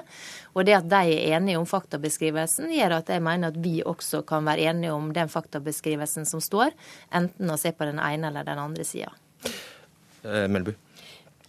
Og 0.55 0.69
det 0.69 0.77
at 0.79 0.87
de 0.91 1.03
er 1.17 1.37
enige 1.39 1.59
om 1.59 1.67
faktabeskrivelsen, 1.67 2.71
gjør 2.77 3.01
at 3.01 3.11
jeg 3.11 3.25
mener 3.25 3.51
at 3.51 3.59
vi 3.63 3.81
også 3.83 4.23
kan 4.29 4.47
være 4.47 4.71
enige 4.71 4.95
om 4.95 5.11
den 5.17 5.33
faktabeskrivelsen 5.33 6.29
som 6.29 6.43
står, 6.45 6.77
enten 7.11 7.51
å 7.51 7.59
se 7.59 7.75
på 7.75 7.89
den 7.89 7.99
ene 7.99 8.31
eller 8.31 8.47
den 8.47 8.63
andre 8.63 8.87
sida. 8.87 9.11
Eh, 10.23 10.47
Melbu. 10.47 10.77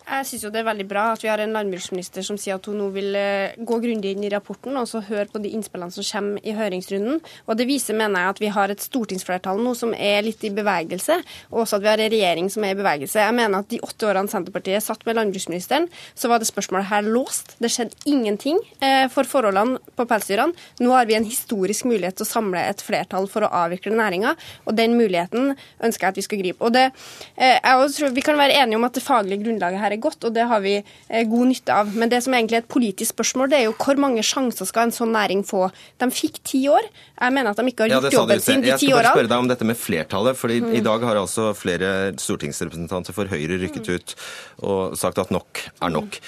Jeg 0.10 0.26
syns 0.26 0.48
det 0.50 0.58
er 0.58 0.65
veldig 0.65 0.86
bra 0.89 1.04
at 1.13 1.22
vi 1.22 1.30
har 1.30 1.41
en 1.43 1.52
landbruksminister 1.54 2.24
som 2.26 2.38
sier 2.41 2.58
at 2.58 2.65
hun 2.65 2.80
nå 2.82 2.88
vil 2.95 3.13
eh, 3.13 3.54
gå 3.62 3.76
grundig 3.84 4.15
inn 4.15 4.24
i 4.26 4.32
rapporten 4.34 4.74
og 4.80 4.88
så 4.89 5.04
høre 5.06 5.28
på 5.30 5.41
de 5.43 5.52
innspillene 5.54 5.93
som 5.93 6.06
kommer 6.08 6.41
i 6.41 6.56
høringsrunden. 6.58 7.19
Og 7.45 7.60
Det 7.60 7.67
viser, 7.69 7.93
mener 7.98 8.24
jeg, 8.24 8.34
at 8.34 8.41
vi 8.41 8.50
har 8.56 8.74
et 8.74 8.82
stortingsflertall 8.82 9.62
nå 9.62 9.76
som 9.78 9.93
er 9.93 10.24
litt 10.26 10.41
i 10.48 10.52
bevegelse, 10.56 11.19
og 11.52 11.62
også 11.62 11.78
at 11.78 11.84
vi 11.84 11.91
har 11.91 12.02
en 12.02 12.13
regjering 12.15 12.50
som 12.50 12.65
er 12.65 12.74
i 12.74 12.80
bevegelse. 12.80 13.19
Jeg 13.22 13.36
mener 13.38 13.62
at 13.62 13.69
de 13.69 13.82
åtte 13.86 14.08
årene 14.10 14.34
Senterpartiet 14.34 14.86
satt 14.86 15.06
med 15.06 15.19
landbruksministeren, 15.19 15.86
så 16.17 16.32
var 16.32 16.41
det 16.41 16.50
spørsmålet 16.50 16.89
her 16.89 17.06
låst. 17.06 17.54
Det 17.62 17.69
skjedde 17.76 18.10
ingenting 18.10 18.58
eh, 18.82 19.06
for 19.13 19.30
forholdene 19.30 19.78
på 19.93 20.08
pelsdyrene. 20.10 20.58
Nå 20.82 20.95
har 20.95 21.06
vi 21.06 21.19
en 21.19 21.30
historisk 21.30 21.86
mulighet 21.86 22.17
til 22.17 22.26
å 22.26 22.32
samle 22.32 22.65
et 22.72 22.82
flertall 22.82 23.30
for 23.30 23.45
å 23.45 23.54
avvikle 23.62 23.93
næringa, 23.93 24.34
og 24.65 24.80
den 24.82 24.98
muligheten 24.98 25.54
ønsker 25.54 26.10
jeg 26.10 26.17
at 26.17 26.22
vi 26.24 26.28
skal 26.32 26.43
gripe. 26.43 26.65
Og 26.65 26.74
det, 26.74 26.89
eh, 27.38 27.60
jeg 27.62 27.95
tror 28.00 28.17
Vi 28.19 28.26
kan 28.26 28.38
være 28.39 28.58
enige 28.58 28.76
om 28.76 28.84
at 28.84 28.98
det 28.98 29.06
faglige 29.06 29.43
grunnlaget 29.45 29.80
her 29.80 29.93
er 29.93 29.99
godt, 30.04 30.26
og 30.28 30.36
det 30.36 30.46
har 30.50 30.62
vi 30.64 30.76
eh, 30.80 31.24
god 31.30 31.50
nytte 31.52 31.76
av. 31.76 31.92
Men 31.96 32.12
det 32.12 32.22
som 32.26 32.36
egentlig 32.36 32.60
er 32.60 32.64
et 32.66 32.72
politisk 32.72 33.14
spørsmål, 33.16 33.52
det 33.52 33.60
er 33.60 33.66
jo 33.68 33.76
hvor 33.78 34.00
mange 34.02 34.24
sjanser 34.26 34.70
skal 34.70 34.88
en 34.88 34.96
sånn 34.96 35.14
næring 35.16 35.46
få? 35.48 35.68
De 36.02 36.10
fikk 36.14 36.42
ti 36.48 36.64
år. 36.72 36.88
Jeg 37.20 37.36
mener 37.36 37.52
at 37.52 37.60
de 37.60 37.68
ikke 37.72 37.86
har 37.86 37.94
gjort 37.94 38.10
ja, 38.10 38.16
jobben 38.18 38.44
sin 38.44 38.64
de 38.64 38.70
ti 38.70 38.72
årene. 38.72 38.80
Jeg 38.80 38.84
skal 38.84 38.98
bare 38.98 39.16
spørre 39.18 39.32
deg 39.34 39.46
om 39.46 39.52
dette 39.52 39.70
med 39.70 39.80
flertallet. 39.80 40.40
for 40.40 40.54
mm. 40.54 40.72
I 40.80 40.84
dag 40.86 41.08
har 41.10 41.22
altså 41.22 41.52
flere 41.58 41.92
stortingsrepresentanter 42.20 43.16
for 43.16 43.30
Høyre 43.30 43.60
rykket 43.62 43.90
ut 43.90 44.16
og 44.64 44.98
sagt 45.00 45.22
at 45.22 45.34
nok 45.36 45.64
er 45.82 45.94
nok. 45.94 46.20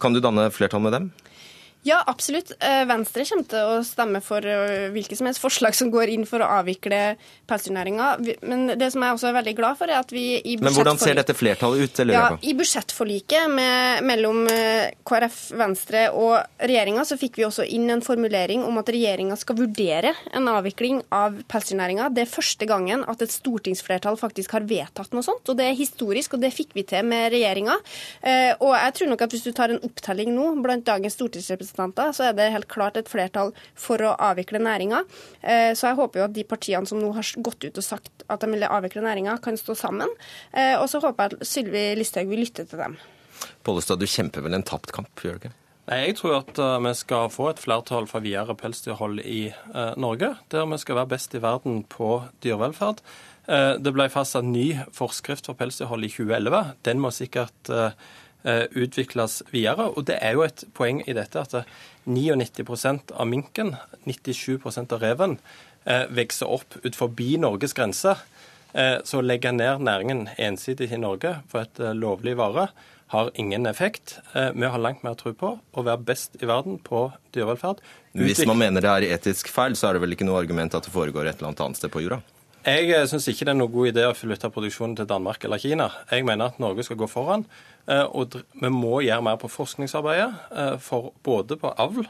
Kan 0.00 0.16
du 0.16 0.20
danne 0.20 0.50
flertall 0.52 0.82
med 0.84 0.96
dem? 0.96 1.12
Ja, 1.86 2.00
absolutt. 2.06 2.50
Eh, 2.58 2.82
Venstre 2.88 3.22
kommer 3.28 3.46
til 3.46 3.68
å 3.70 3.82
stemme 3.86 4.18
for 4.24 4.42
eh, 4.42 4.88
hvilke 4.90 5.14
som 5.14 5.28
helst 5.28 5.38
forslag 5.38 5.74
som 5.78 5.92
går 5.94 6.10
inn 6.16 6.24
for 6.26 6.42
å 6.42 6.48
avvikle 6.58 7.14
pelsdyrnæringa. 7.46 8.08
Men 8.42 8.72
det 8.74 8.88
som 8.90 9.04
jeg 9.06 9.14
også 9.14 9.28
er 9.30 9.36
veldig 9.36 9.54
glad 9.54 9.78
for, 9.78 9.92
er 9.92 10.02
at 10.02 10.10
vi 10.10 10.24
i 10.40 10.56
Men 10.58 10.74
hvordan 10.74 10.98
ser 10.98 11.14
dette 11.14 11.36
flertallet 11.38 11.86
ut? 11.86 12.00
Ja, 12.10 12.24
I 12.42 12.54
budsjettforliket 12.58 13.52
med, 13.54 14.02
mellom 14.08 14.48
eh, 14.50 14.96
KrF, 15.06 15.36
Venstre 15.60 16.08
og 16.10 16.34
regjeringa 16.58 17.04
så 17.06 17.18
fikk 17.20 17.38
vi 17.38 17.46
også 17.46 17.68
inn 17.78 17.86
en 17.94 18.02
formulering 18.02 18.66
om 18.66 18.82
at 18.82 18.90
regjeringa 18.90 19.38
skal 19.38 19.60
vurdere 19.60 20.16
en 20.34 20.50
avvikling 20.50 21.04
av 21.14 21.38
pelsdyrnæringa. 21.52 22.10
Det 22.18 22.26
er 22.26 22.34
første 22.34 22.66
gangen 22.66 23.06
at 23.06 23.22
et 23.22 23.36
stortingsflertall 23.36 24.18
faktisk 24.18 24.56
har 24.58 24.66
vedtatt 24.66 25.14
noe 25.14 25.22
sånt. 25.22 25.46
og 25.46 25.62
Det 25.62 25.70
er 25.70 25.78
historisk, 25.78 26.34
og 26.34 26.42
det 26.42 26.50
fikk 26.56 26.74
vi 26.74 26.86
til 26.90 27.06
med 27.06 27.30
regjeringa. 27.30 27.78
Og 28.58 28.74
jeg 28.74 28.98
tror 28.98 29.10
nok 29.12 29.22
at 29.22 29.34
hvis 29.36 29.46
du 29.46 29.52
tar 29.54 29.70
en 29.70 29.82
opptelling 29.86 30.32
nå 30.34 30.50
blant 30.64 30.86
dagens 30.86 31.14
stortingsrepresentanter 31.14 31.75
representanter, 31.76 32.12
så 32.12 32.28
er 32.28 32.36
det 32.36 32.52
helt 32.52 32.68
klart 32.68 32.96
et 32.96 33.08
flertall 33.08 33.52
for 33.74 34.00
å 34.02 34.14
avvikle 34.16 34.58
næringa. 34.58 35.04
Eh, 35.42 35.72
så 35.74 35.90
jeg 35.90 35.96
håper 36.00 36.20
jo 36.20 36.24
at 36.26 36.34
de 36.34 36.44
partiene 36.44 36.86
som 36.86 37.00
nå 37.00 37.12
har 37.12 37.34
gått 37.38 37.64
ut 37.64 37.76
og 37.78 37.84
sagt 37.84 38.24
at 38.28 38.40
de 38.40 38.50
vil 38.50 38.64
avvikle 38.64 39.04
næringa, 39.04 39.38
kan 39.42 39.56
stå 39.56 39.76
sammen. 39.76 40.08
Eh, 40.52 40.76
og 40.80 40.88
så 40.88 41.00
håper 41.00 41.22
jeg 41.22 41.36
at 41.36 41.46
Sylvi 41.46 41.84
Listhaug 41.96 42.28
vil 42.28 42.44
lytte 42.44 42.66
til 42.66 42.80
dem. 42.80 42.96
Pollestad, 43.62 44.00
du 44.00 44.06
kjemper 44.08 44.44
vel 44.44 44.56
en 44.56 44.64
tapt 44.66 44.92
kamp, 44.92 45.12
gjør 45.20 45.36
du 45.36 45.46
ikke? 45.46 45.56
Nei, 45.86 46.00
Jeg 46.08 46.16
tror 46.18 46.40
at 46.40 46.58
uh, 46.58 46.80
vi 46.82 46.92
skal 46.98 47.30
få 47.30 47.52
et 47.52 47.60
flertall 47.62 48.08
for 48.10 48.24
videre 48.24 48.56
pelsdyrhold 48.58 49.20
i 49.22 49.52
uh, 49.70 49.94
Norge, 49.94 50.32
der 50.50 50.66
vi 50.66 50.78
skal 50.82 50.98
være 50.98 51.12
best 51.14 51.36
i 51.38 51.42
verden 51.42 51.84
på 51.86 52.24
dyrevelferd. 52.42 53.04
Uh, 53.46 53.78
det 53.78 53.92
ble 53.94 54.08
fastsatt 54.10 54.48
ny 54.48 54.72
forskrift 54.96 55.46
for 55.46 55.54
pelsdyrhold 55.54 56.08
i 56.08 56.10
2011. 56.10 56.72
Den 56.88 57.04
må 57.04 57.12
sikkert 57.14 57.70
utvikles 58.46 59.40
videre. 59.50 59.88
Og 59.98 60.06
det 60.06 60.20
er 60.22 60.36
jo 60.36 60.44
et 60.46 60.62
poeng 60.76 61.00
i 61.02 61.14
dette 61.16 61.40
at 61.42 61.54
99% 62.06 63.10
av 63.10 63.26
minken, 63.26 63.74
97% 64.06 64.94
av 64.94 65.02
reven, 65.02 65.34
vokser 66.14 66.50
opp 66.50 66.78
ut 66.84 66.98
forbi 66.98 67.32
Norges 67.42 67.74
grenser. 67.74 68.22
Så 68.76 69.18
å 69.18 69.24
legge 69.26 69.50
ned 69.50 69.82
næringen 69.82 70.28
ensidig 70.38 70.92
i 70.94 71.00
Norge 71.02 71.40
for 71.50 71.66
et 71.66 71.82
lovlig 71.98 72.36
vare 72.38 72.68
har 73.06 73.30
ingen 73.34 73.66
effekt. 73.66 74.18
Eh, 74.32 74.50
vi 74.54 74.66
har 74.66 74.78
langt 74.78 75.02
mer 75.02 75.14
tro 75.14 75.32
på 75.34 75.52
å 75.58 75.84
være 75.86 76.02
best 76.08 76.38
i 76.42 76.48
verden 76.48 76.78
på 76.82 77.06
dyrevelferd. 77.34 77.82
Hvis 78.16 78.42
man 78.48 78.58
mener 78.58 78.82
det 78.82 78.90
er 78.90 79.06
etisk 79.14 79.50
feil, 79.52 79.76
så 79.78 79.90
er 79.90 79.96
det 79.96 80.02
vel 80.06 80.16
ikke 80.16 80.26
noe 80.26 80.40
argument 80.42 80.74
at 80.74 80.88
det 80.88 80.94
foregår 80.94 81.28
et 81.28 81.38
eller 81.38 81.54
annet 81.54 81.78
sted 81.78 81.92
på 81.92 82.02
jorda? 82.02 82.22
Jeg 82.66 82.88
eh, 82.90 83.04
syns 83.06 83.28
ikke 83.30 83.46
det 83.46 83.52
er 83.52 83.58
noe 83.60 83.70
god 83.70 83.92
idé 83.92 84.02
å 84.08 84.14
flytte 84.16 84.48
produksjonen 84.50 84.96
til 84.98 85.06
Danmark 85.06 85.44
eller 85.46 85.60
Kina. 85.62 85.86
Jeg 86.10 86.24
mener 86.26 86.50
at 86.50 86.56
Norge 86.58 86.82
skal 86.82 86.98
gå 86.98 87.06
foran. 87.06 87.44
Eh, 87.86 88.02
og 88.10 88.40
vi 88.58 88.70
må 88.74 89.04
gjøre 89.06 89.22
mer 89.22 89.38
på 89.38 89.50
forskningsarbeidet, 89.52 90.32
for 90.82 91.12
både 91.22 91.60
på 91.60 91.70
avl 91.70 92.08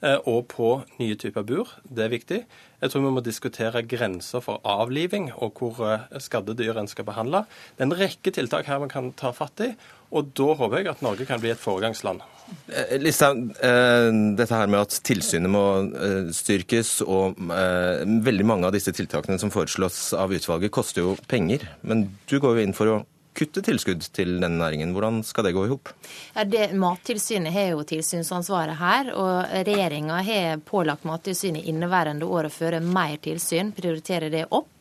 og 0.00 0.44
på 0.48 0.68
nye 1.00 1.16
typer 1.18 1.44
bur. 1.44 1.74
Det 1.82 2.04
er 2.06 2.12
viktig. 2.12 2.40
Jeg 2.80 2.92
tror 2.92 3.02
vi 3.02 3.12
må 3.16 3.22
diskutere 3.26 3.82
grenser 3.82 4.40
for 4.40 4.62
avliving 4.62 5.32
og 5.34 5.58
hvor 5.58 6.06
skadde 6.22 6.54
dyr 6.56 6.78
en 6.78 6.88
skal 6.88 7.08
behandle. 7.08 7.42
Det 7.74 7.82
er 7.82 7.90
en 7.90 7.98
rekke 7.98 8.32
tiltak 8.32 8.70
her 8.70 8.78
vi 8.84 8.92
kan 8.94 9.10
ta 9.18 9.34
fatt 9.34 9.60
i. 9.66 9.72
Og 10.14 10.30
da 10.38 10.54
håper 10.54 10.80
jeg 10.80 10.92
at 10.94 11.02
Norge 11.04 11.26
kan 11.28 11.42
bli 11.42 11.50
et 11.52 11.60
foregangsland. 11.60 12.22
Eh, 12.68 12.98
Listhaug, 13.00 13.50
eh, 13.60 14.08
dette 14.36 14.54
her 14.54 14.70
med 14.70 14.86
at 14.86 14.96
tilsynet 15.06 15.50
må 15.52 15.64
eh, 15.88 16.32
styrkes, 16.36 16.98
og 17.08 17.38
veldig 17.38 18.46
mange 18.48 18.68
av 18.68 18.74
disse 18.76 18.92
tiltakene 18.94 19.38
som 19.40 19.52
foreslås 19.52 20.12
av 20.16 20.32
utvalget, 20.34 20.72
koster 20.74 21.04
jo 21.04 21.14
penger. 21.30 21.64
Men 21.82 22.08
du 22.28 22.38
går 22.40 22.58
jo 22.58 22.66
inn 22.66 22.76
for 22.76 22.92
å 22.92 22.98
kutte 23.38 23.62
tilskudd 23.62 24.02
til 24.14 24.34
denne 24.42 24.58
næringen. 24.58 24.92
Hvordan 24.96 25.20
skal 25.26 25.46
det 25.46 25.54
gå 25.54 25.64
i 25.66 25.70
hop? 25.70 25.92
Ja, 26.34 26.44
Mattilsynet 26.74 27.54
har 27.54 27.68
jo 27.72 27.84
tilsynsansvaret 27.86 28.80
her, 28.80 29.12
og 29.14 29.52
regjeringa 29.68 30.18
har 30.26 30.64
pålagt 30.66 31.06
Mattilsynet 31.08 31.68
inneværende 31.70 32.26
år 32.26 32.48
å 32.48 32.52
føre 32.52 32.82
mer 32.82 33.16
tilsyn, 33.22 33.70
prioritere 33.76 34.32
det 34.34 34.48
opp. 34.50 34.72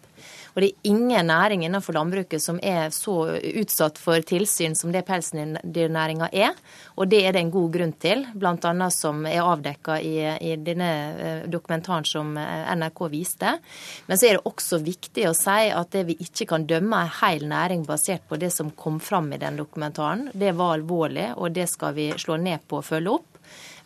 Og 0.57 0.63
det 0.63 0.71
er 0.71 0.89
ingen 0.89 1.27
næring 1.29 1.67
innenfor 1.67 1.93
landbruket 1.93 2.41
som 2.41 2.57
er 2.65 2.89
så 2.89 3.13
utsatt 3.61 3.99
for 4.01 4.23
tilsyn 4.25 4.73
som 4.73 4.89
det 4.89 5.03
pelsdyrnæringa 5.05 6.31
er. 6.33 6.57
Og 6.97 7.11
det 7.11 7.19
er 7.21 7.35
det 7.35 7.43
en 7.43 7.51
god 7.53 7.75
grunn 7.75 7.93
til, 8.01 8.23
bl.a. 8.33 8.89
som 8.89 9.21
er 9.29 9.45
avdekka 9.45 9.99
i, 10.01 10.15
i, 10.49 10.55
denne 10.57 10.89
eh, 11.13 11.45
dokumentaren 11.45 12.09
som 12.09 12.33
eh, 12.41 12.73
NRK 12.73 13.03
viste. 13.13 13.53
Men 14.09 14.17
så 14.17 14.31
er 14.31 14.39
det 14.39 14.49
også 14.49 14.81
viktig 14.81 15.29
å 15.29 15.37
si 15.37 15.69
at 15.69 15.93
det 15.93 16.07
vi 16.09 16.17
ikke 16.25 16.49
kan 16.49 16.65
dømme 16.65 17.05
en 17.05 17.15
hel 17.19 17.45
næring 17.45 17.85
basert 17.85 18.25
på 18.25 18.41
det 18.41 18.49
som 18.55 18.73
kom 18.73 18.97
fram 18.97 19.29
i 19.37 19.41
den 19.45 19.61
dokumentaren. 19.61 20.31
Det 20.33 20.57
var 20.57 20.79
alvorlig, 20.79 21.35
og 21.37 21.53
det 21.53 21.69
skal 21.69 21.93
vi 21.93 22.09
slå 22.17 22.41
ned 22.41 22.65
på 22.65 22.81
og 22.81 22.89
følge 22.89 23.19
opp. 23.19 23.36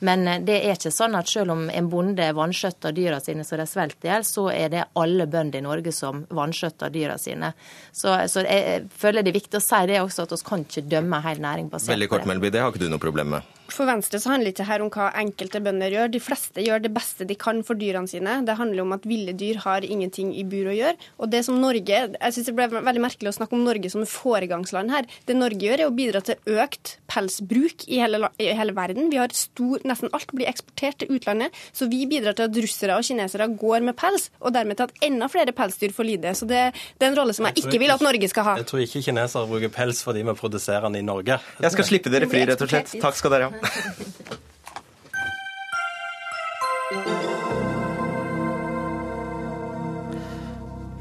Men 0.07 0.27
eh, 0.27 0.41
det 0.45 0.57
er 0.61 0.75
ikke 0.75 0.93
sånn 0.93 1.15
at 1.17 1.29
selv 1.29 1.53
om 1.55 1.67
en 1.69 1.89
bonde 1.91 2.27
vanskjøtter 2.37 2.95
dyra 2.97 3.19
sine 3.23 3.45
så 3.47 3.59
de 3.59 3.67
svelter 3.69 4.09
i 4.09 4.11
hjel, 4.11 4.27
så 4.27 4.47
er 4.53 4.73
det 4.73 4.87
alle 4.99 5.27
bønder 5.29 5.61
i 5.61 5.65
Norge 5.65 5.93
som 5.95 6.25
vanskjøtter 6.29 6.93
dyra 6.93 7.17
sine. 7.21 7.53
Så, 7.91 8.15
så, 8.31 8.45
jeg 8.47 8.87
føler 8.97 9.25
det 9.25 9.33
er 9.33 9.39
viktig 9.39 9.61
å 9.61 9.63
si 9.63 9.81
det 9.91 10.01
også, 10.01 10.25
at 10.25 10.35
vi 10.35 10.41
kan 10.47 10.65
ikke 10.65 10.87
dømme 10.89 11.21
hele 11.21 11.29
hel 11.31 11.45
næring 11.45 11.71
basert 11.71 11.93
Veldig 11.93 12.11
kort, 12.11 12.29
Melby, 12.29 12.51
det 12.53 12.63
har 12.63 12.73
ikke 12.73 12.83
du 12.83 12.89
noe 12.91 13.01
problem 13.01 13.35
med? 13.37 13.57
For 13.71 13.87
Venstre 13.87 14.19
så 14.19 14.33
handler 14.33 14.49
det 14.51 14.55
ikke 14.55 14.67
her 14.67 14.83
om 14.83 14.89
hva 14.91 15.07
enkelte 15.21 15.61
bønder 15.63 15.93
gjør. 15.95 16.11
De 16.11 16.21
fleste 16.23 16.63
gjør 16.65 16.83
det 16.83 16.91
beste 16.95 17.27
de 17.27 17.37
kan 17.39 17.61
for 17.67 17.79
dyrene 17.79 18.09
sine. 18.09 18.39
Det 18.47 18.57
handler 18.59 18.83
om 18.83 18.95
at 18.95 19.05
ville 19.07 19.33
dyr 19.37 19.61
har 19.63 19.85
ingenting 19.87 20.33
i 20.37 20.43
bur 20.47 20.69
å 20.71 20.75
gjøre. 20.75 20.97
Og 21.21 21.31
det 21.31 21.43
som 21.47 21.59
Norge, 21.61 21.81
Jeg 22.11 22.33
syns 22.35 22.47
det 22.49 22.55
ble 22.55 22.67
veldig 22.71 23.03
merkelig 23.03 23.31
å 23.31 23.35
snakke 23.37 23.55
om 23.55 23.63
Norge 23.65 23.89
som 23.89 24.03
foregangsland 24.07 24.91
her. 24.91 25.07
Det 25.25 25.35
Norge 25.37 25.63
gjør, 25.63 25.79
er 25.85 25.89
å 25.89 25.95
bidra 25.95 26.21
til 26.25 26.35
økt 26.51 26.97
pelsbruk 27.11 27.85
i 27.87 28.01
hele, 28.01 28.29
i 28.39 28.51
hele 28.55 28.75
verden. 28.75 29.09
Vi 29.11 29.19
har 29.21 29.31
stor, 29.35 29.79
Nesten 29.87 30.11
alt 30.13 30.31
blir 30.35 30.49
eksportert 30.51 31.01
til 31.01 31.15
utlandet. 31.15 31.55
Så 31.73 31.87
vi 31.91 32.03
bidrar 32.09 32.35
til 32.37 32.49
at 32.49 32.59
russere 32.65 32.97
og 32.99 33.07
kinesere 33.07 33.47
går 33.61 33.87
med 33.87 33.97
pels, 33.99 34.29
og 34.41 34.53
dermed 34.55 34.79
til 34.79 34.89
at 34.89 35.05
enda 35.07 35.29
flere 35.31 35.55
pelsdyr 35.55 35.95
får 35.95 36.07
lide. 36.07 36.35
Så 36.37 36.47
det, 36.49 36.61
det 36.99 37.07
er 37.07 37.13
en 37.13 37.19
rolle 37.19 37.35
som 37.37 37.47
jeg, 37.47 37.57
jeg 37.57 37.67
ikke 37.69 37.83
vil 37.85 37.95
at 37.95 38.05
Norge 38.05 38.31
skal 38.31 38.47
ha. 38.49 38.57
Jeg 38.61 38.69
tror 38.71 38.83
ikke 38.85 39.03
kinesere 39.07 39.49
bruker 39.49 39.73
pels 39.73 40.03
fordi 40.05 40.25
vi 40.27 40.37
produserer 40.37 40.87
den 40.89 41.01
i 41.01 41.05
Norge. 41.05 41.39
Jeg 41.61 41.75
skal 41.77 41.87
slippe 41.87 42.13
dere 42.13 42.29
fri, 42.31 42.45
rett 42.49 42.61
og 42.61 42.71
slett. 42.71 42.95
Takk 43.01 43.19
skal 43.19 43.35
dere 43.35 43.51
ha. 43.51 43.60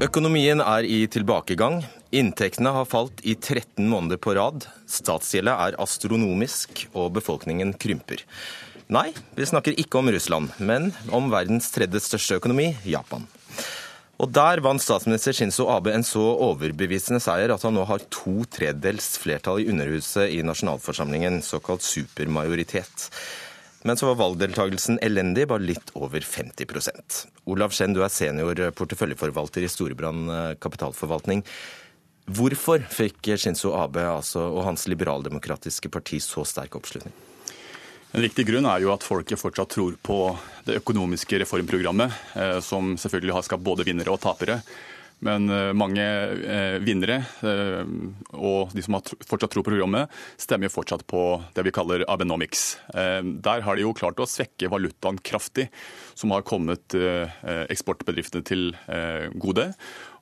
Økonomien 0.01 0.57
er 0.65 0.81
i 0.89 1.03
tilbakegang. 1.13 1.83
Inntektene 2.09 2.71
har 2.73 2.87
falt 2.89 3.19
i 3.21 3.35
13 3.35 3.85
måneder 3.85 4.17
på 4.17 4.33
rad. 4.33 4.65
Statsgjelda 4.89 5.53
er 5.67 5.77
astronomisk, 5.83 6.87
og 6.97 7.13
befolkningen 7.19 7.75
krymper. 7.77 8.23
Nei, 8.89 9.11
vi 9.37 9.45
snakker 9.45 9.77
ikke 9.77 10.01
om 10.01 10.09
Russland, 10.09 10.49
men 10.57 10.89
om 11.13 11.29
verdens 11.29 11.69
tredje 11.75 12.01
største 12.01 12.39
økonomi, 12.41 12.71
Japan. 12.81 13.29
Og 14.21 14.29
Der 14.29 14.61
vant 14.61 14.83
statsminister 14.83 15.33
Shinzo 15.33 15.65
Abe 15.73 15.95
en 15.95 16.03
så 16.05 16.21
overbevisende 16.21 17.17
seier 17.23 17.49
at 17.55 17.63
han 17.65 17.73
nå 17.73 17.87
har 17.89 18.03
to 18.13 18.43
tredels 18.53 19.15
flertall 19.17 19.63
i 19.63 19.65
Underhuset 19.71 20.29
i 20.29 20.43
nasjonalforsamlingen, 20.45 21.39
såkalt 21.41 21.81
supermajoritet. 21.81 23.07
Men 23.81 23.97
så 23.97 24.11
var 24.11 24.19
valgdeltakelsen 24.19 24.99
elendig, 25.01 25.47
bare 25.49 25.65
litt 25.65 25.89
over 25.97 26.21
50% 26.21 27.23
Olav 27.49 27.73
Skjenn, 27.73 27.97
du 27.97 28.03
er 28.05 28.13
senior 28.13 28.61
porteføljeforvalter 28.77 29.65
i 29.65 29.71
Storebrand 29.73 30.29
eh, 30.29 30.53
kapitalforvaltning. 30.61 31.41
Hvorfor 32.29 32.85
fikk 32.93 33.33
Shinzo 33.41 33.73
Abe 33.73 34.05
altså, 34.05 34.45
og 34.53 34.67
hans 34.69 34.85
liberaldemokratiske 34.91 35.89
parti 35.89 36.21
så 36.21 36.45
sterk 36.45 36.77
oppslutning? 36.77 37.30
En 38.11 38.23
viktig 38.25 38.43
grunn 38.43 38.67
er 38.67 38.83
jo 38.83 38.91
at 38.91 39.05
folket 39.07 39.39
fortsatt 39.39 39.71
tror 39.71 39.93
på 40.03 40.15
det 40.67 40.81
økonomiske 40.81 41.37
reformprogrammet, 41.45 42.15
eh, 42.35 42.57
som 42.59 42.97
selvfølgelig 42.99 43.37
har 43.37 43.45
skapt 43.47 43.63
både 43.63 43.85
vinnere 43.87 44.11
og 44.11 44.19
tapere. 44.19 44.57
Men 45.23 45.45
eh, 45.53 45.69
mange 45.77 46.03
eh, 46.03 46.75
vinnere 46.83 47.21
og 48.35 48.73
de 48.75 48.83
som 48.83 48.97
fortsatt 48.99 49.53
tror 49.53 49.63
på 49.63 49.71
programmet, 49.71 50.11
stemmer 50.35 50.73
fortsatt 50.73 51.05
på 51.07 51.23
det 51.55 51.63
vi 51.69 51.73
kaller 51.75 52.03
Abenomics. 52.11 52.81
Der 52.91 53.63
har 53.63 53.77
de 53.77 53.85
jo 53.85 53.95
klart 53.95 54.19
å 54.19 54.27
svekke 54.27 54.67
valutaen 54.71 55.21
kraftig, 55.23 55.69
som 56.17 56.33
har 56.35 56.43
kommet 56.43 56.91
eksportbedriftene 56.91 58.43
til 58.43 58.71
gode. 59.39 59.69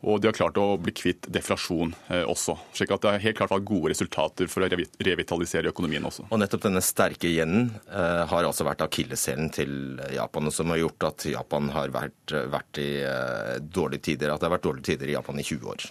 Og 0.07 0.21
de 0.21 0.29
har 0.29 0.35
klart 0.35 0.57
å 0.59 0.77
bli 0.79 0.93
kvitt 0.95 1.27
deflasjon 1.27 1.91
eh, 2.07 2.23
også. 2.23 2.55
slik 2.77 2.93
at 2.95 3.03
det 3.03 3.11
har 3.11 3.23
helt 3.25 3.39
klart 3.39 3.51
vært 3.51 3.67
gode 3.67 3.91
resultater 3.91 4.47
for 4.47 4.63
å 4.63 4.69
revitalisere 4.71 5.73
økonomien 5.73 6.05
også. 6.07 6.29
Og 6.29 6.39
nettopp 6.39 6.63
denne 6.69 6.83
sterke 6.83 7.27
yenen 7.27 7.67
eh, 7.91 8.23
har 8.31 8.47
altså 8.47 8.67
vært 8.67 8.85
akilleshælen 8.85 9.51
til 9.51 9.73
Japan, 10.15 10.47
og 10.47 10.55
som 10.55 10.71
har 10.71 10.79
gjort 10.85 11.09
at 11.09 11.25
Japan 11.33 11.71
har 11.75 11.91
vært, 11.91 12.35
vært 12.53 12.79
i 12.79 12.91
eh, 13.03 13.57
dårlige 13.59 14.05
tider, 14.11 14.31
at 14.31 14.39
det 14.39 14.47
har 14.47 14.55
vært 14.55 14.69
dårlige 14.69 14.93
tider 14.93 15.11
i 15.11 15.17
Japan 15.17 15.41
i 15.41 15.47
20 15.49 15.73
år. 15.75 15.89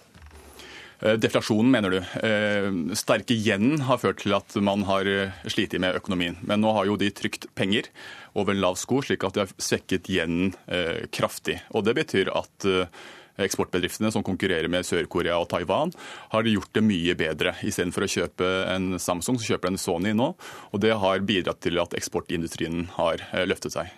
Deflasjonen, 0.99 1.69
mener 1.71 1.93
du. 1.95 2.95
Sterke 2.99 3.37
yenen 3.39 3.85
har 3.87 4.01
ført 4.03 4.19
til 4.25 4.33
at 4.35 4.57
man 4.67 4.81
har 4.89 5.07
slitt 5.47 5.77
med 5.79 5.95
økonomien. 5.95 6.35
Men 6.43 6.59
nå 6.59 6.73
har 6.75 6.89
jo 6.89 6.97
de 6.99 7.13
trykt 7.15 7.47
penger 7.55 7.87
over 8.35 8.51
en 8.51 8.59
lav 8.65 8.75
sko, 8.83 8.99
slik 9.07 9.23
at 9.23 9.37
de 9.37 9.45
har 9.45 9.53
svekket 9.63 10.11
yenen 10.11 10.57
kraftig. 11.15 11.61
Og 11.71 11.87
Det 11.87 11.95
betyr 12.01 12.33
at 12.35 12.67
eksportbedriftene 13.45 14.11
som 14.15 14.25
konkurrerer 14.27 14.71
med 14.73 14.87
Sør-Korea 14.87 15.39
og 15.41 15.49
Taiwan, 15.53 15.95
har 16.33 16.51
gjort 16.51 16.73
det 16.75 16.85
mye 16.87 17.17
bedre. 17.19 17.55
Istedenfor 17.67 18.07
å 18.07 18.11
kjøpe 18.13 18.51
en 18.75 18.99
Samsung, 19.03 19.39
så 19.39 19.55
kjøper 19.55 19.71
de 19.71 19.77
en 19.77 19.83
Sony 19.83 20.15
nå. 20.17 20.33
Og 20.73 20.83
det 20.83 20.95
har 20.99 21.25
bidratt 21.27 21.63
til 21.65 21.81
at 21.83 21.97
eksportindustrien 21.99 22.89
har 22.99 23.23
eh, 23.33 23.47
løftet 23.49 23.77
seg. 23.77 23.93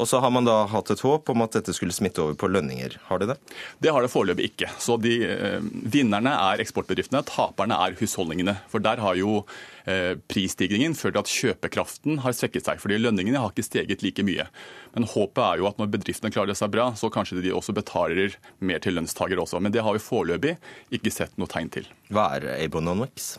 Og 0.00 0.08
så 0.10 0.18
har 0.22 0.32
man 0.34 0.46
da 0.46 0.64
hatt 0.70 0.90
et 0.90 1.02
håp 1.04 1.30
om 1.30 1.44
at 1.44 1.54
dette 1.54 1.74
skulle 1.76 1.94
smitte 1.94 2.22
over 2.22 2.34
på 2.38 2.50
lønninger. 2.50 2.96
Har 3.08 3.22
de 3.22 3.30
det? 3.30 3.36
Det 3.82 3.92
har 3.94 4.02
det 4.02 4.10
foreløpig 4.12 4.48
ikke. 4.50 4.70
Så 4.82 4.96
de, 5.00 5.14
eh, 5.22 5.60
Vinnerne 5.94 6.32
er 6.34 6.62
eksportbedriftene, 6.64 7.22
taperne 7.28 7.78
er 7.78 7.94
husholdningene. 8.00 8.56
For 8.72 8.82
der 8.82 9.02
har 9.02 9.14
jo 9.14 9.44
eh, 9.86 10.16
prisstigningen 10.28 10.96
ført 10.98 11.14
til 11.14 11.22
at 11.22 11.34
kjøpekraften 11.34 12.22
har 12.24 12.34
svekket 12.34 12.66
seg. 12.66 12.80
fordi 12.80 12.98
lønningene 12.98 13.38
har 13.38 13.52
ikke 13.52 13.66
steget 13.66 14.02
like 14.02 14.22
mye. 14.22 14.48
Men 14.94 15.06
håpet 15.06 15.42
er 15.44 15.62
jo 15.62 15.68
at 15.68 15.78
når 15.78 15.92
bedriftene 15.94 16.32
klarer 16.32 16.54
seg 16.54 16.70
bra, 16.70 16.92
så 16.94 17.10
kanskje 17.10 17.42
de 17.42 17.52
også 17.54 17.74
betaler 17.74 18.36
mer 18.58 18.78
til 18.78 18.94
lønnstagere 18.94 19.42
også. 19.42 19.60
Men 19.60 19.72
det 19.72 19.82
har 19.82 19.92
vi 19.94 20.02
foreløpig 20.02 20.56
ikke 20.90 21.12
sett 21.12 21.38
noe 21.38 21.50
tegn 21.50 21.70
til. 21.70 21.86
Hva 22.14 22.28
er 22.36 22.46
Abonomics? 22.62 23.34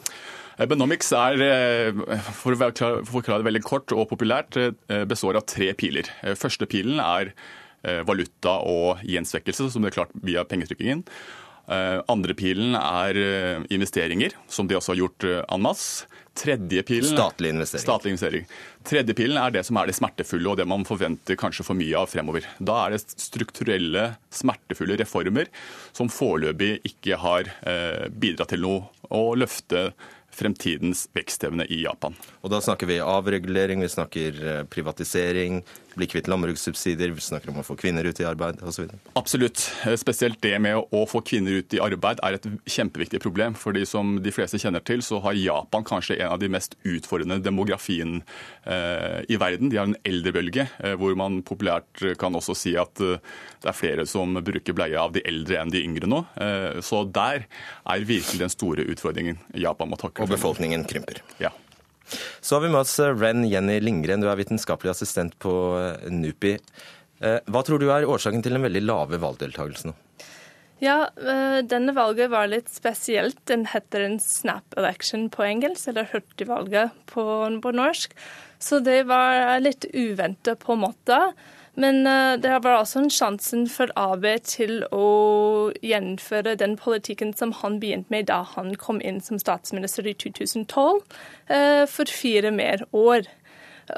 Abonomics 0.59 1.11
er, 1.15 1.41
eh, 1.43 2.21
for 2.36 2.55
å 2.55 2.59
forklare 3.07 3.43
det 3.43 3.49
veldig 3.49 3.63
kort 3.63 3.91
og 3.91 4.09
populært, 4.09 4.55
eh, 4.57 5.03
består 5.05 5.36
av 5.36 5.45
tre 5.45 5.73
piler. 5.73 6.07
Eh, 6.23 6.36
første 6.36 6.67
pilen 6.67 6.99
er 6.99 7.34
valuta 8.03 8.65
og 8.65 8.97
gjensvekkelse, 9.05 9.69
som 9.69 9.84
det 9.84 9.91
er 9.91 10.03
klart 10.03 10.13
via 10.19 10.43
pengetrykkingen. 10.43 11.03
Andre 11.69 12.34
pilen 12.34 12.73
er 12.73 13.13
investeringer, 13.69 14.34
som 14.47 14.65
de 14.65 14.73
også 14.73 14.95
har 14.95 15.03
gjort 15.03 15.45
en 15.53 15.61
masse. 15.61 16.07
Tredje 16.36 16.84
pilen, 16.84 17.16
Statlig 17.16 17.54
investering. 17.54 17.84
Statlig 17.86 18.12
investering. 18.12 18.48
Tredje 18.84 19.14
pilen 19.16 19.38
er 19.40 19.54
det 19.56 19.64
som 19.64 19.78
er 19.80 19.88
det 19.88 19.96
smertefulle 19.96 20.52
og 20.52 20.60
det 20.60 20.66
man 20.68 20.84
forventer 20.88 21.40
kanskje 21.40 21.64
for 21.64 21.80
mye 21.80 21.96
av 21.96 22.10
fremover. 22.12 22.44
Da 22.60 22.82
er 22.84 22.96
det 22.96 23.16
strukturelle, 23.16 24.10
smertefulle 24.36 25.00
reformer 25.00 25.48
som 25.96 26.12
foreløpig 26.12 26.74
ikke 26.92 27.22
har 27.24 27.48
eh, 27.64 28.12
bidratt 28.12 28.52
til 28.52 28.66
noe 28.68 29.08
å 29.16 29.30
løfte 29.40 29.88
fremtidens 30.36 31.06
vekstevne 31.16 31.66
i 31.72 31.82
Japan. 31.86 32.16
Og 32.44 32.52
da 32.52 32.60
snakker 32.64 32.90
vi 32.90 33.00
avregulering, 33.00 33.80
vi 33.80 33.92
snakker 33.96 34.42
eh, 34.44 34.62
privatisering, 34.68 35.62
bli 35.96 36.08
kvitt 36.12 36.28
landbrukssubsidier, 36.32 37.14
vi 37.16 37.24
snakker 37.24 37.52
om 37.52 37.62
å 37.62 37.66
få 37.66 37.76
kvinner 37.80 38.06
ut 38.08 38.20
i 38.20 38.26
arbeid 38.28 38.62
osv. 38.66 38.89
Absolutt. 39.16 39.64
Eh, 39.86 39.96
Spesielt 40.00 40.41
det 40.43 40.58
med 40.62 40.78
å 40.78 41.04
få 41.10 41.22
kvinner 41.26 41.62
ut 41.62 41.76
i 41.76 41.82
arbeid 41.84 42.22
er 42.26 42.38
et 42.38 42.48
kjempeviktig 42.66 43.22
problem. 43.24 43.56
fordi 43.56 43.86
som 43.86 44.16
de 44.22 44.32
fleste 44.32 44.60
kjenner 44.62 44.84
til, 44.84 45.02
så 45.02 45.22
har 45.24 45.34
Japan 45.34 45.84
kanskje 45.84 46.20
en 46.20 46.34
av 46.34 46.39
de 46.39 46.50
mest 46.50 46.76
utfordrende 46.84 47.39
demografien 47.43 48.22
eh, 48.66 49.24
i 49.30 49.38
verden. 49.38 49.70
De 49.70 49.78
har 49.78 49.88
en 49.88 49.98
eldrebølge, 50.06 50.68
eh, 50.80 50.96
hvor 50.96 51.16
man 51.16 51.41
populært 51.43 52.18
kan 52.20 52.36
også 52.36 52.56
si 52.56 52.76
at 52.78 52.96
det 52.96 53.70
er 53.70 53.76
flere 53.76 54.06
som 54.06 54.34
bruker 54.36 54.76
bleie 54.76 55.00
av 55.00 55.14
de 55.16 55.24
eldre 55.26 55.62
enn 55.62 55.72
de 55.72 55.84
yngre 55.84 56.08
nå. 56.10 56.22
Så 56.86 57.04
der 57.12 57.46
er 57.86 58.06
virkelig 58.08 58.39
den 58.39 58.52
store 58.54 58.86
utfordringen 58.91 59.39
Japan 59.54 59.89
må 59.89 59.98
takle. 60.00 60.26
Og 60.26 60.34
befolkningen 60.36 60.86
krymper. 60.89 61.22
Ja. 61.39 61.52
Så 62.41 62.56
har 62.56 62.62
vi 62.66 62.72
med 62.72 62.82
oss 62.84 62.97
eh, 62.99 63.14
Ren 63.16 63.45
Jenny 63.49 63.80
Lindgren, 63.84 64.24
du 64.24 64.30
er 64.30 64.39
vitenskapelig 64.39 64.93
assistent 64.93 65.38
på 65.41 65.53
eh, 65.80 66.10
NUPI. 66.12 66.56
Eh, 67.22 67.39
Hva 67.49 67.64
tror 67.66 67.82
du 67.82 67.88
er 67.89 68.08
årsaken 68.10 68.43
til 68.45 68.58
den 68.58 68.66
veldig 68.66 68.84
lave 68.86 69.22
valgdeltakelsen 69.22 69.93
nå? 69.93 69.99
Ja, 70.84 71.08
denne 71.64 71.93
valget 71.95 72.28
var 72.34 72.49
litt 72.51 72.68
spesielt. 72.70 73.38
Den 73.47 73.64
heter 73.72 74.03
en 74.03 74.18
snap 74.20 74.76
election 74.76 75.30
på 75.32 75.45
engelsk, 75.47 75.88
eller 75.88 76.10
hurtigvalget 76.12 76.91
på, 77.08 77.24
på 77.64 77.72
norsk. 77.72 78.12
Så 78.60 78.82
det 78.84 79.06
var 79.08 79.56
litt 79.64 79.88
uventet 79.95 80.60
på 80.60 80.76
en 80.76 80.84
måte. 80.84 81.22
Men 81.76 82.07
eh, 82.07 82.38
det 82.39 82.51
var 82.63 82.80
også 82.80 83.03
en 83.03 83.11
sjansen 83.11 83.65
for 83.71 83.91
AB 83.99 84.26
til 84.47 84.84
å 84.95 85.07
gjennomføre 85.84 86.55
den 86.59 86.78
politikken 86.80 87.34
som 87.36 87.51
han 87.61 87.80
begynte 87.82 88.13
med 88.13 88.30
da 88.32 88.41
han 88.55 88.73
kom 88.80 89.01
inn 89.03 89.19
som 89.23 89.39
statsminister 89.41 90.07
i 90.07 90.15
2012, 90.15 91.01
eh, 91.51 91.84
for 91.91 92.11
fire 92.11 92.53
mer 92.55 92.86
år. 92.95 93.28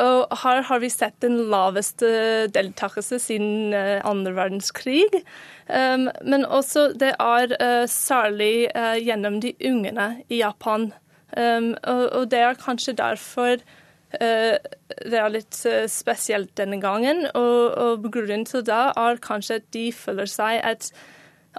Og 0.03 0.33
her 0.41 0.65
har 0.67 0.81
vi 0.83 0.89
sett 0.91 1.15
den 1.23 1.37
laveste 1.47 2.07
deltakelse 2.51 3.21
siden 3.23 3.71
eh, 3.77 4.01
andre 4.03 4.33
verdenskrig. 4.35 5.21
Um, 5.67 6.09
men 6.27 6.43
også 6.43 6.89
det 6.99 7.13
er 7.19 7.87
særlig 7.91 8.67
gjennom 9.03 9.39
de 9.43 9.53
ungene 9.67 10.09
i 10.27 10.41
Japan. 10.41 10.89
Um, 11.35 11.73
og, 11.83 12.29
det 12.31 12.39
er 12.39 12.59
kanskje 12.59 12.95
derfor 12.99 13.63
det 14.11 15.19
er 15.19 15.29
litt 15.33 15.59
eh, 15.67 15.85
spesielt 15.91 16.55
denne 16.59 16.79
gangen. 16.83 17.25
Og, 17.33 17.77
og 17.77 18.09
grunnen 18.11 18.47
til 18.47 18.65
det 18.67 18.83
er 18.95 19.21
kanskje 19.23 19.61
at 19.61 19.69
de 19.75 19.89
føler 19.95 20.29
seg 20.31 20.61
at 20.63 20.91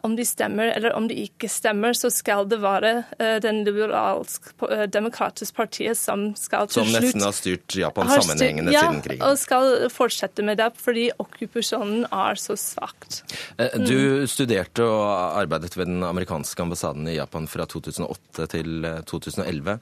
om 0.07 0.16
de 0.16 0.24
stemmer 0.26 0.70
eller 0.70 0.92
om 0.94 1.09
de 1.11 1.16
ikke 1.24 1.49
stemmer, 1.51 1.96
så 1.96 2.11
skal 2.12 2.46
det 2.51 2.61
være 2.62 2.92
uh, 3.18 3.38
den 3.42 3.64
liberalsk 3.66 4.51
eh, 4.68 4.84
demokratiske 4.90 5.57
partiet 5.57 5.99
som 5.99 6.28
skal 6.38 6.68
til 6.68 6.84
slutt 6.84 6.92
Som 6.92 7.03
nesten 7.03 7.24
har 7.26 7.34
styrt 7.36 7.76
Japan 7.78 8.07
har 8.07 8.22
styrt- 8.22 8.28
sammenhengende 8.28 8.74
ja, 8.74 8.84
siden 8.86 9.03
krigen. 9.03 9.24
og 9.26 9.40
skal 9.40 9.88
fortsette 9.90 10.44
med 10.46 10.61
det 10.61 10.70
fordi 10.78 11.09
okkupasjonen 11.18 12.07
er 12.07 12.38
så 12.38 12.55
svakt. 12.59 13.22
Mm. 13.59 13.88
Du 13.88 13.99
studerte 14.30 14.86
og 14.86 15.40
arbeidet 15.40 15.74
ved 15.76 15.90
den 15.90 16.07
amerikanske 16.07 16.62
ambassaden 16.62 17.09
i 17.11 17.18
Japan 17.18 17.49
fra 17.51 17.66
2008 17.66 18.49
til 18.55 18.86
eh, 18.86 19.03
2011. 19.09 19.78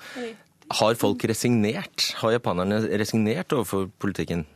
Har 0.69 0.95
folk 0.99 1.25
resignert? 1.25 2.12
Har 2.21 2.35
japanerne 2.35 2.81
resignert 2.99 3.53
overfor 3.55 3.91
politikken? 4.03 4.47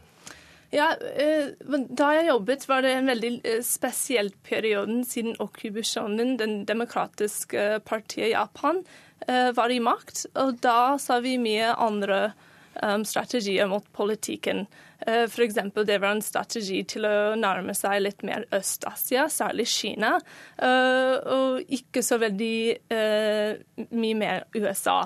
Ja, 0.70 0.94
eh, 1.16 1.50
Da 1.90 2.12
jeg 2.14 2.28
jobbet, 2.28 2.68
var 2.68 2.82
det 2.82 2.94
en 2.94 3.11
veldig 3.11 3.30
eh, 3.44 3.62
spesiell 3.62 4.30
periode 4.46 5.02
siden 5.04 5.34
okkupasjonen. 5.42 6.36
Den 6.38 6.64
demokratiske 6.66 7.58
eh, 7.58 7.78
partiet 7.78 8.30
Japan 8.34 8.84
var 9.28 9.68
i 9.68 9.76
makt, 9.84 10.22
og 10.40 10.62
da 10.64 10.96
sa 10.96 11.18
vi 11.20 11.34
mye 11.36 11.74
andre 11.76 12.30
strategier 13.04 13.66
mot 13.68 13.84
politikken. 13.92 14.62
For 15.04 15.44
eksempel 15.44 15.84
det 15.84 15.98
var 16.00 16.14
en 16.16 16.24
strategi 16.24 16.78
til 16.88 17.04
å 17.04 17.34
nærme 17.36 17.74
seg 17.76 18.00
litt 18.00 18.24
mer 18.24 18.46
Øst-Asia, 18.48 19.26
særlig 19.28 19.66
Kina, 19.68 20.14
og 21.36 21.61
ikke 21.68 22.00
så 22.00 22.16
veldig 22.24 22.56
mye 23.92 24.16
mer 24.16 24.48
USA. 24.56 25.02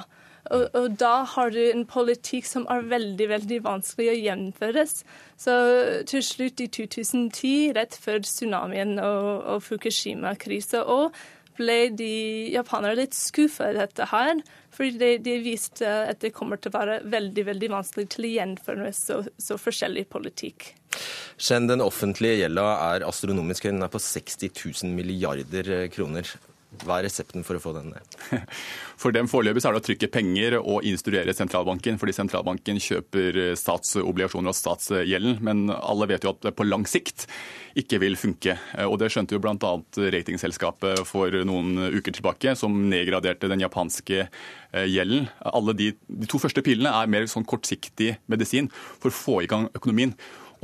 Og, 0.53 0.67
og 0.77 0.97
da 1.01 1.23
har 1.35 1.55
du 1.55 1.61
en 1.63 1.87
politikk 1.89 2.45
som 2.49 2.67
er 2.73 2.85
veldig 2.91 3.29
veldig 3.31 3.61
vanskelig 3.65 4.11
å 4.13 4.19
gjennomføres. 4.19 4.99
Så 5.41 5.55
til 6.11 6.25
slutt 6.25 6.61
i 6.61 6.69
2010, 6.69 7.73
rett 7.79 7.97
før 8.01 8.21
tsunamien 8.27 8.99
og, 8.99 9.31
og 9.55 9.65
Fukushima-krisa, 9.65 10.85
òg, 10.85 11.17
ble 11.55 11.79
de 11.95 12.13
japanere 12.51 12.99
litt 13.05 13.17
skuffa 13.17 13.71
i 13.71 13.79
dette 13.79 14.09
her. 14.11 14.43
Fordi 14.75 14.99
de, 14.99 15.11
de 15.23 15.37
viste 15.45 15.87
at 15.87 16.21
det 16.25 16.33
kommer 16.35 16.59
til 16.59 16.73
å 16.73 16.79
være 16.81 16.97
veldig 17.13 17.45
veldig 17.47 17.69
vanskelig 17.77 18.09
til 18.15 18.27
å 18.27 18.33
gjennomføre 18.33 18.91
så, 18.97 19.21
så 19.39 19.59
forskjellig 19.61 20.09
politikk. 20.11 20.73
Skjenn, 21.39 21.71
den 21.71 21.83
offentlige 21.83 22.43
gjelda 22.43 22.67
er 22.91 23.07
astronomisk 23.07 23.67
høy. 23.67 23.73
Den 23.73 23.87
er 23.87 23.95
på 23.95 24.03
60 24.03 24.51
000 24.51 24.99
milliarder 24.99 25.73
kroner. 25.95 26.29
Hva 26.83 26.99
er 26.99 27.07
resepten 27.07 27.45
for 27.47 27.59
å 27.59 27.63
få 27.63 27.73
den 27.77 27.93
ned? 27.95 28.17
For 29.01 29.15
dem 29.15 29.29
foreløpig 29.29 29.65
er 29.67 29.75
det 29.75 29.81
å 29.83 29.85
trykke 29.85 30.09
penger 30.15 30.57
og 30.61 30.87
instruere 30.87 31.35
sentralbanken, 31.37 31.99
fordi 32.01 32.15
sentralbanken 32.17 32.79
kjøper 32.81 33.39
eh, 33.43 33.57
statsobligasjoner 33.59 34.53
og 34.53 34.57
statsgjelden. 34.59 35.41
Men 35.45 35.67
alle 35.75 36.09
vet 36.11 36.25
jo 36.25 36.33
at 36.33 36.43
det 36.47 36.55
på 36.57 36.67
lang 36.67 36.87
sikt 36.89 37.27
ikke 37.79 37.99
vil 38.03 38.17
funke. 38.19 38.57
Eh, 38.79 38.87
Og 38.87 38.97
det 39.03 39.11
skjønte 39.13 39.37
jo 39.37 39.43
bl.a. 39.45 39.73
ratingselskapet 40.15 41.03
for 41.09 41.35
noen 41.47 41.91
uker 41.99 42.17
tilbake, 42.17 42.55
som 42.59 42.77
nedgraderte 42.91 43.51
den 43.51 43.65
japanske 43.67 44.25
eh, 44.25 44.87
gjelden. 44.89 45.29
Alle 45.51 45.77
de, 45.77 45.91
de 46.09 46.31
to 46.31 46.41
første 46.43 46.65
pilene 46.65 46.95
er 46.95 47.11
mer 47.11 47.29
sånn 47.31 47.47
kortsiktig 47.49 48.15
medisin 48.31 48.71
for 48.73 49.11
å 49.11 49.19
få 49.19 49.37
i 49.45 49.51
gang 49.51 49.69
økonomien. 49.75 50.15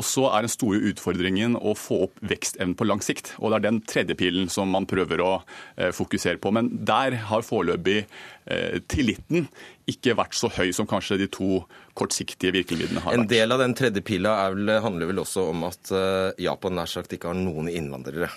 Og 0.01 0.07
så 0.07 0.25
er 0.31 0.47
den 0.47 0.53
store 0.53 0.81
utfordringen 0.89 1.59
å 1.61 1.75
få 1.77 1.99
opp 2.07 2.21
vekstevnen 2.25 2.73
på 2.79 2.87
lang 2.89 3.03
sikt. 3.05 3.35
Og 3.39 3.53
det 3.53 3.59
er 3.59 3.67
den 3.67 3.81
tredje 3.85 4.17
pilen 4.17 4.49
som 4.53 4.71
man 4.73 4.89
prøver 4.89 5.21
å 5.21 5.33
eh, 5.77 5.91
fokusere 5.93 6.41
på. 6.41 6.53
Men 6.57 6.71
der 6.89 7.19
har 7.29 7.45
foreløpig 7.45 7.99
eh, 8.01 8.79
tilliten 8.89 9.51
ikke 9.91 10.17
vært 10.17 10.39
så 10.39 10.49
høy 10.57 10.71
som 10.77 10.89
kanskje 10.89 11.19
de 11.21 11.29
to 11.35 11.65
kortsiktige 11.99 12.55
virkemidlene 12.57 13.05
har 13.05 13.13
vært. 13.13 13.27
En 13.27 13.29
del 13.29 13.53
av 13.53 13.61
den 13.61 13.77
tredje 13.77 14.05
pila 14.07 14.39
er 14.47 14.57
vel, 14.57 14.73
handler 14.87 15.13
vel 15.13 15.21
også 15.27 15.51
om 15.51 15.69
at 15.69 15.93
eh, 15.93 16.47
Japan 16.47 16.79
nær 16.81 16.89
sagt 16.89 17.13
ikke 17.17 17.35
har 17.35 17.37
noen 17.37 17.69
innvandrere. 17.69 18.31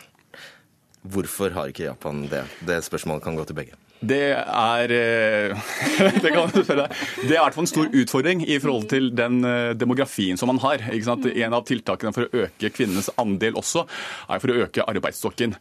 Hvorfor 1.13 1.55
har 1.55 1.71
ikke 1.71 1.87
Japan 1.87 2.25
det? 2.31 2.43
Det 2.67 2.83
spørsmålet 2.83 3.23
kan 3.23 3.39
gå 3.39 3.47
til 3.47 3.59
begge. 3.59 3.79
Det 4.03 4.23
er 4.35 4.93
eh, 4.97 5.63
det, 6.23 6.33
kan 6.33 6.51
du 6.51 6.59
spørre 6.59 6.85
deg. 6.85 6.97
det 7.23 7.31
er 7.31 7.37
i 7.37 7.43
hvert 7.45 7.55
fall 7.55 7.65
en 7.65 7.71
stor 7.71 7.95
utfordring 8.03 8.43
i 8.43 8.59
forhold 8.59 8.89
til 8.91 9.09
den 9.15 9.39
eh, 9.47 9.71
demografien 9.79 10.39
som 10.39 10.51
man 10.51 10.61
har. 10.63 10.83
Ikke 10.91 11.07
sant? 11.07 11.29
En 11.31 11.55
av 11.55 11.65
tiltakene 11.67 12.13
for 12.15 12.27
å 12.27 12.43
øke 12.45 12.73
kvinnenes 12.75 13.11
andel 13.21 13.59
også, 13.59 13.85
er 14.27 14.43
for 14.43 14.51
å 14.51 14.61
øke 14.65 14.87
arbeidsstokken. 14.91 15.55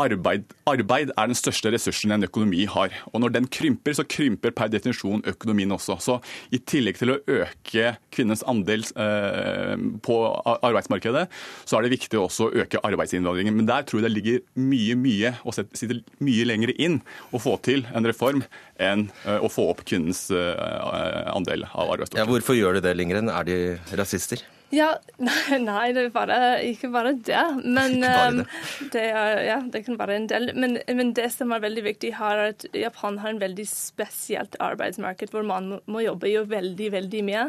Arbeid, 0.00 0.46
arbeid 0.64 1.10
er 1.12 1.28
den 1.28 1.36
største 1.36 1.68
ressursen 1.74 2.14
en 2.14 2.24
økonomi 2.24 2.64
har. 2.70 2.94
Og 3.12 3.20
når 3.20 3.34
den 3.34 3.48
krymper, 3.52 3.92
så 3.92 4.06
krymper 4.08 4.54
per 4.56 4.70
definisjon 4.72 5.20
økonomien 5.28 5.74
også. 5.74 5.98
Så 6.00 6.16
i 6.48 6.60
tillegg 6.64 6.96
til 6.96 7.12
å 7.12 7.18
øke 7.20 7.92
kvinnens 8.14 8.44
andel 8.48 8.86
eh, 8.96 9.74
på 10.06 10.16
arbeidsmarkedet, 10.54 11.26
så 11.68 11.76
er 11.76 11.84
det 11.84 11.92
viktig 11.92 12.20
også 12.20 12.48
å 12.48 12.64
øke 12.64 12.80
arbeidsinnvandringen. 12.88 13.58
Men 13.58 13.68
der 13.68 13.84
tror 13.84 14.00
jeg 14.00 14.08
det 14.08 14.14
ligger 14.16 14.40
mye, 14.56 14.96
mye 14.96 15.34
å 15.44 15.54
sitte 15.58 16.00
mye 16.24 16.48
lenger 16.48 16.72
inn 16.78 17.02
å 17.28 17.42
få 17.42 17.58
til 17.66 17.84
en 17.92 18.08
reform 18.08 18.46
enn 18.80 19.10
eh, 19.26 19.44
å 19.44 19.52
få 19.52 19.68
opp 19.74 19.84
kvinnens 19.84 20.24
eh, 20.32 21.28
andel 21.36 21.68
av 21.68 21.92
arbeidsstokken. 21.98 22.24
Ja, 22.24 22.30
hvorfor 22.32 22.56
gjør 22.56 22.80
de 22.80 22.86
det, 22.88 22.96
Lindgren? 22.96 23.28
Er 23.28 23.44
de 23.48 23.60
rasister? 24.00 24.40
Ja, 24.72 24.88
nei, 25.20 25.58
nei, 25.60 25.92
det 25.92 26.06
er 26.06 26.12
bare, 26.14 26.38
ikke 26.64 26.88
bare 26.94 27.12
det. 27.12 27.42
Men 27.60 27.98
bare 28.04 28.30
um, 28.32 28.38
det. 28.40 28.88
det, 28.94 29.04
er, 29.10 29.40
ja, 29.46 29.58
det 29.74 29.84
kan 29.86 29.98
være 30.00 30.16
en 30.16 30.28
del. 30.30 30.50
Men, 30.56 30.78
men 30.88 31.12
det 31.16 31.28
som 31.34 31.52
er 31.52 31.64
veldig 31.64 31.84
viktig 31.90 32.14
her, 32.16 32.40
er 32.40 32.54
at 32.54 32.66
Japan 32.76 33.20
har 33.22 33.34
en 33.34 33.42
veldig 33.42 33.66
spesielt 33.68 34.56
arbeidsmarked, 34.64 35.34
hvor 35.34 35.44
man 35.46 35.76
må, 35.84 36.02
jobbe 36.02 36.32
jo 36.32 36.46
veldig, 36.48 36.90
veldig 36.96 37.22
mye. 37.28 37.46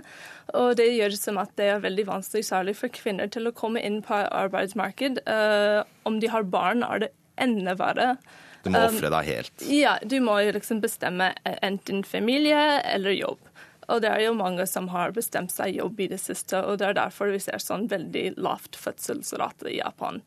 Og 0.59 0.75
det 0.79 0.91
gjør 0.91 1.15
som 1.17 1.39
at 1.41 1.55
det 1.59 1.71
er 1.71 1.83
veldig 1.85 2.07
vanskelig, 2.11 2.45
særlig 2.51 2.75
for 2.79 2.93
kvinner, 2.93 3.31
til 3.31 3.47
å 3.47 3.55
komme 3.55 3.81
inn 3.81 4.01
på 4.05 4.19
arbeidsmarked. 4.27 5.23
Uh, 5.23 5.81
om 6.03 6.19
de 6.19 6.31
har 6.33 6.49
barn, 6.51 6.83
er 6.83 7.05
det 7.05 7.13
enda 7.41 7.77
verre. 7.79 8.15
Du 8.63 8.71
må 8.71 8.79
Um, 8.79 8.95
ofre 8.95 9.09
deg 9.11 9.27
helt. 9.27 9.63
Ja, 9.67 9.97
du 10.07 10.19
må 10.23 10.37
liksom 10.55 10.79
bestemme 10.83 11.33
enten 11.43 12.03
familie 12.07 12.79
eller 12.87 13.15
jobb. 13.15 13.41
Og 13.87 14.01
det 14.03 14.11
er 14.11 14.25
jo 14.25 14.35
mange 14.37 14.65
som 14.69 14.89
har 14.93 15.15
bestemt 15.15 15.53
seg 15.53 15.77
jobb 15.79 15.99
i 16.03 16.09
det 16.13 16.19
siste, 16.23 16.61
og 16.63 16.79
det 16.81 16.89
er 16.89 16.99
derfor 16.99 17.33
vi 17.33 17.41
ser 17.43 17.61
sånn 17.61 17.87
veldig 17.91 18.35
lavt 18.41 18.77
fødselsrate 18.79 19.71
i 19.71 19.79
Japan. 19.79 20.21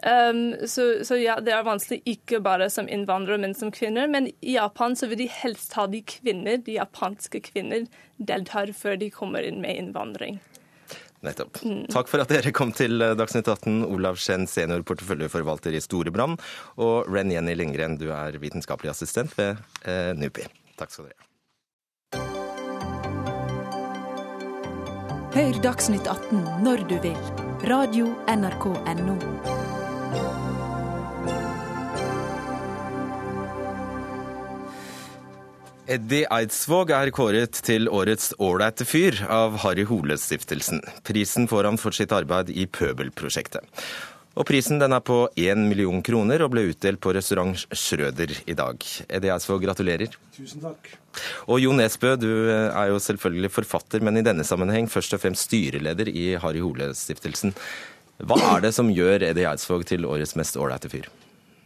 Um, 0.00 0.54
så, 0.64 1.04
så, 1.04 1.18
ja, 1.20 1.36
det 1.44 1.52
er 1.52 1.66
vanskelig 1.66 2.00
ikke 2.08 2.40
bare 2.44 2.70
som 2.72 2.88
innvandrere, 2.88 3.40
men 3.42 3.56
som 3.56 3.72
kvinner. 3.74 4.08
Men 4.08 4.30
i 4.40 4.54
Japan 4.54 4.96
så 4.96 5.10
vil 5.10 5.20
de 5.24 5.28
helst 5.32 5.74
ha 5.76 5.86
de 5.90 6.00
kvinner, 6.06 6.62
de 6.64 6.78
japanske 6.78 7.42
kvinner 7.50 7.84
deltar 8.16 8.72
før 8.76 8.96
de 9.00 9.10
kommer 9.12 9.44
inn 9.44 9.60
med 9.64 9.76
innvandring. 9.76 10.40
Nettopp. 11.20 11.60
Mm. 11.64 11.84
Takk 11.92 12.08
for 12.08 12.22
at 12.22 12.30
dere 12.32 12.52
kom 12.56 12.72
til 12.72 13.02
eh, 13.04 13.12
Dagsnytt 13.18 13.48
18, 13.48 13.82
Olav 13.84 14.16
Skjenn, 14.20 14.48
senior 14.48 14.84
porteføljeforvalter 14.88 15.76
i 15.76 15.82
Storebrand, 15.84 16.40
og 16.80 17.10
Ren 17.12 17.32
Jenny 17.34 17.58
Lindgren, 17.58 18.00
du 18.00 18.08
er 18.16 18.40
vitenskapelig 18.40 18.94
assistent 18.94 19.36
ved 19.36 19.60
eh, 19.84 20.14
NUPI. 20.16 20.48
Takk 20.80 20.94
skal 20.94 21.10
dere 21.10 21.20
ha. 21.20 21.29
Hør 25.40 25.56
Dagsnytt 25.64 26.04
18 26.04 26.40
når 26.60 26.82
du 26.84 26.98
vil. 27.00 27.14
Radio 27.70 28.10
NRK 28.28 28.66
Radio.nrk.no. 28.76 29.14
Eddie 35.88 36.28
Eidsvåg 36.28 36.92
er 36.92 37.08
kåret 37.16 37.56
til 37.64 37.88
årets 37.88 38.34
ålreite 38.36 38.84
fyr 38.84 39.22
av 39.32 39.56
Harry 39.64 39.88
Hole-stiftelsen. 39.88 40.84
Prisen 41.08 41.48
får 41.48 41.70
han 41.70 41.80
for 41.80 41.96
sitt 41.96 42.12
arbeid 42.12 42.52
i 42.52 42.68
Pøbelprosjektet. 42.68 43.64
Og 44.38 44.46
Prisen 44.46 44.78
den 44.78 44.94
er 44.94 45.02
på 45.02 45.24
1 45.34 45.58
million 45.66 46.02
kroner 46.06 46.44
og 46.44 46.52
ble 46.52 46.68
utdelt 46.70 47.00
på 47.02 47.12
restaurant 47.16 47.64
Schrøder 47.74 48.30
i 48.46 48.54
dag. 48.56 48.84
Eddie 49.10 49.32
Eidsvåg, 49.34 49.64
gratulerer. 49.64 50.14
Tusen 50.36 50.62
takk. 50.62 50.92
Og 51.50 51.58
Jo 51.58 51.74
Nesbø, 51.74 52.14
du 52.20 52.30
er 52.48 52.92
jo 52.92 53.00
selvfølgelig 53.02 53.50
forfatter, 53.56 54.04
men 54.06 54.20
i 54.20 54.26
denne 54.26 54.46
sammenheng 54.46 54.86
først 54.90 55.16
og 55.18 55.24
fremst 55.24 55.48
styreleder 55.50 56.12
i 56.12 56.28
Harry 56.40 56.62
Hole-stiftelsen. 56.62 57.56
Hva 58.22 58.38
er 58.54 58.68
det 58.68 58.74
som 58.76 58.92
gjør 58.92 59.26
Eddie 59.32 59.48
Eidsvåg 59.50 59.86
til 59.90 60.06
årets 60.06 60.36
mest 60.38 60.58
ålreite 60.60 60.92
fyr? 60.92 61.10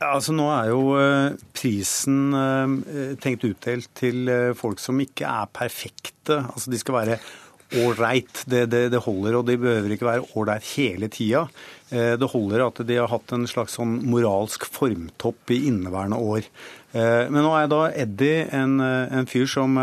Altså 0.05 0.35
Nå 0.37 0.49
er 0.53 0.73
jo 0.73 0.83
eh, 0.99 1.37
prisen 1.57 2.35
eh, 2.37 3.15
tenkt 3.23 3.47
utdelt 3.47 3.89
til 3.97 4.29
eh, 4.31 4.53
folk 4.59 4.83
som 4.83 4.99
ikke 5.01 5.29
er 5.29 5.51
perfekte. 5.55 6.41
Altså 6.49 6.73
De 6.73 6.81
skal 6.81 6.99
være 6.99 7.19
ålreit. 7.85 8.45
Det, 8.47 8.67
det, 8.73 8.89
det, 8.93 9.03
holder, 9.07 9.39
og 9.39 9.49
de 9.49 9.59
behøver 9.61 9.95
ikke 9.95 10.09
være 10.09 10.27
ålreit 10.37 10.67
hele 10.75 11.09
tida. 11.13 11.47
Det 11.95 12.29
holder 12.33 12.65
at 12.67 12.81
de 12.89 12.97
har 12.99 13.11
hatt 13.13 13.35
en 13.37 13.47
slags 13.47 13.77
sånn 13.79 14.01
moralsk 14.11 14.67
formtopp 14.75 15.53
i 15.55 15.61
inneværende 15.69 16.19
år. 16.19 16.49
Men 16.95 17.41
nå 17.43 17.53
er 17.59 17.71
da 17.71 17.81
Eddie 18.05 18.45
en, 18.55 18.77
en 18.83 19.29
fyr 19.31 19.47
som, 19.51 19.79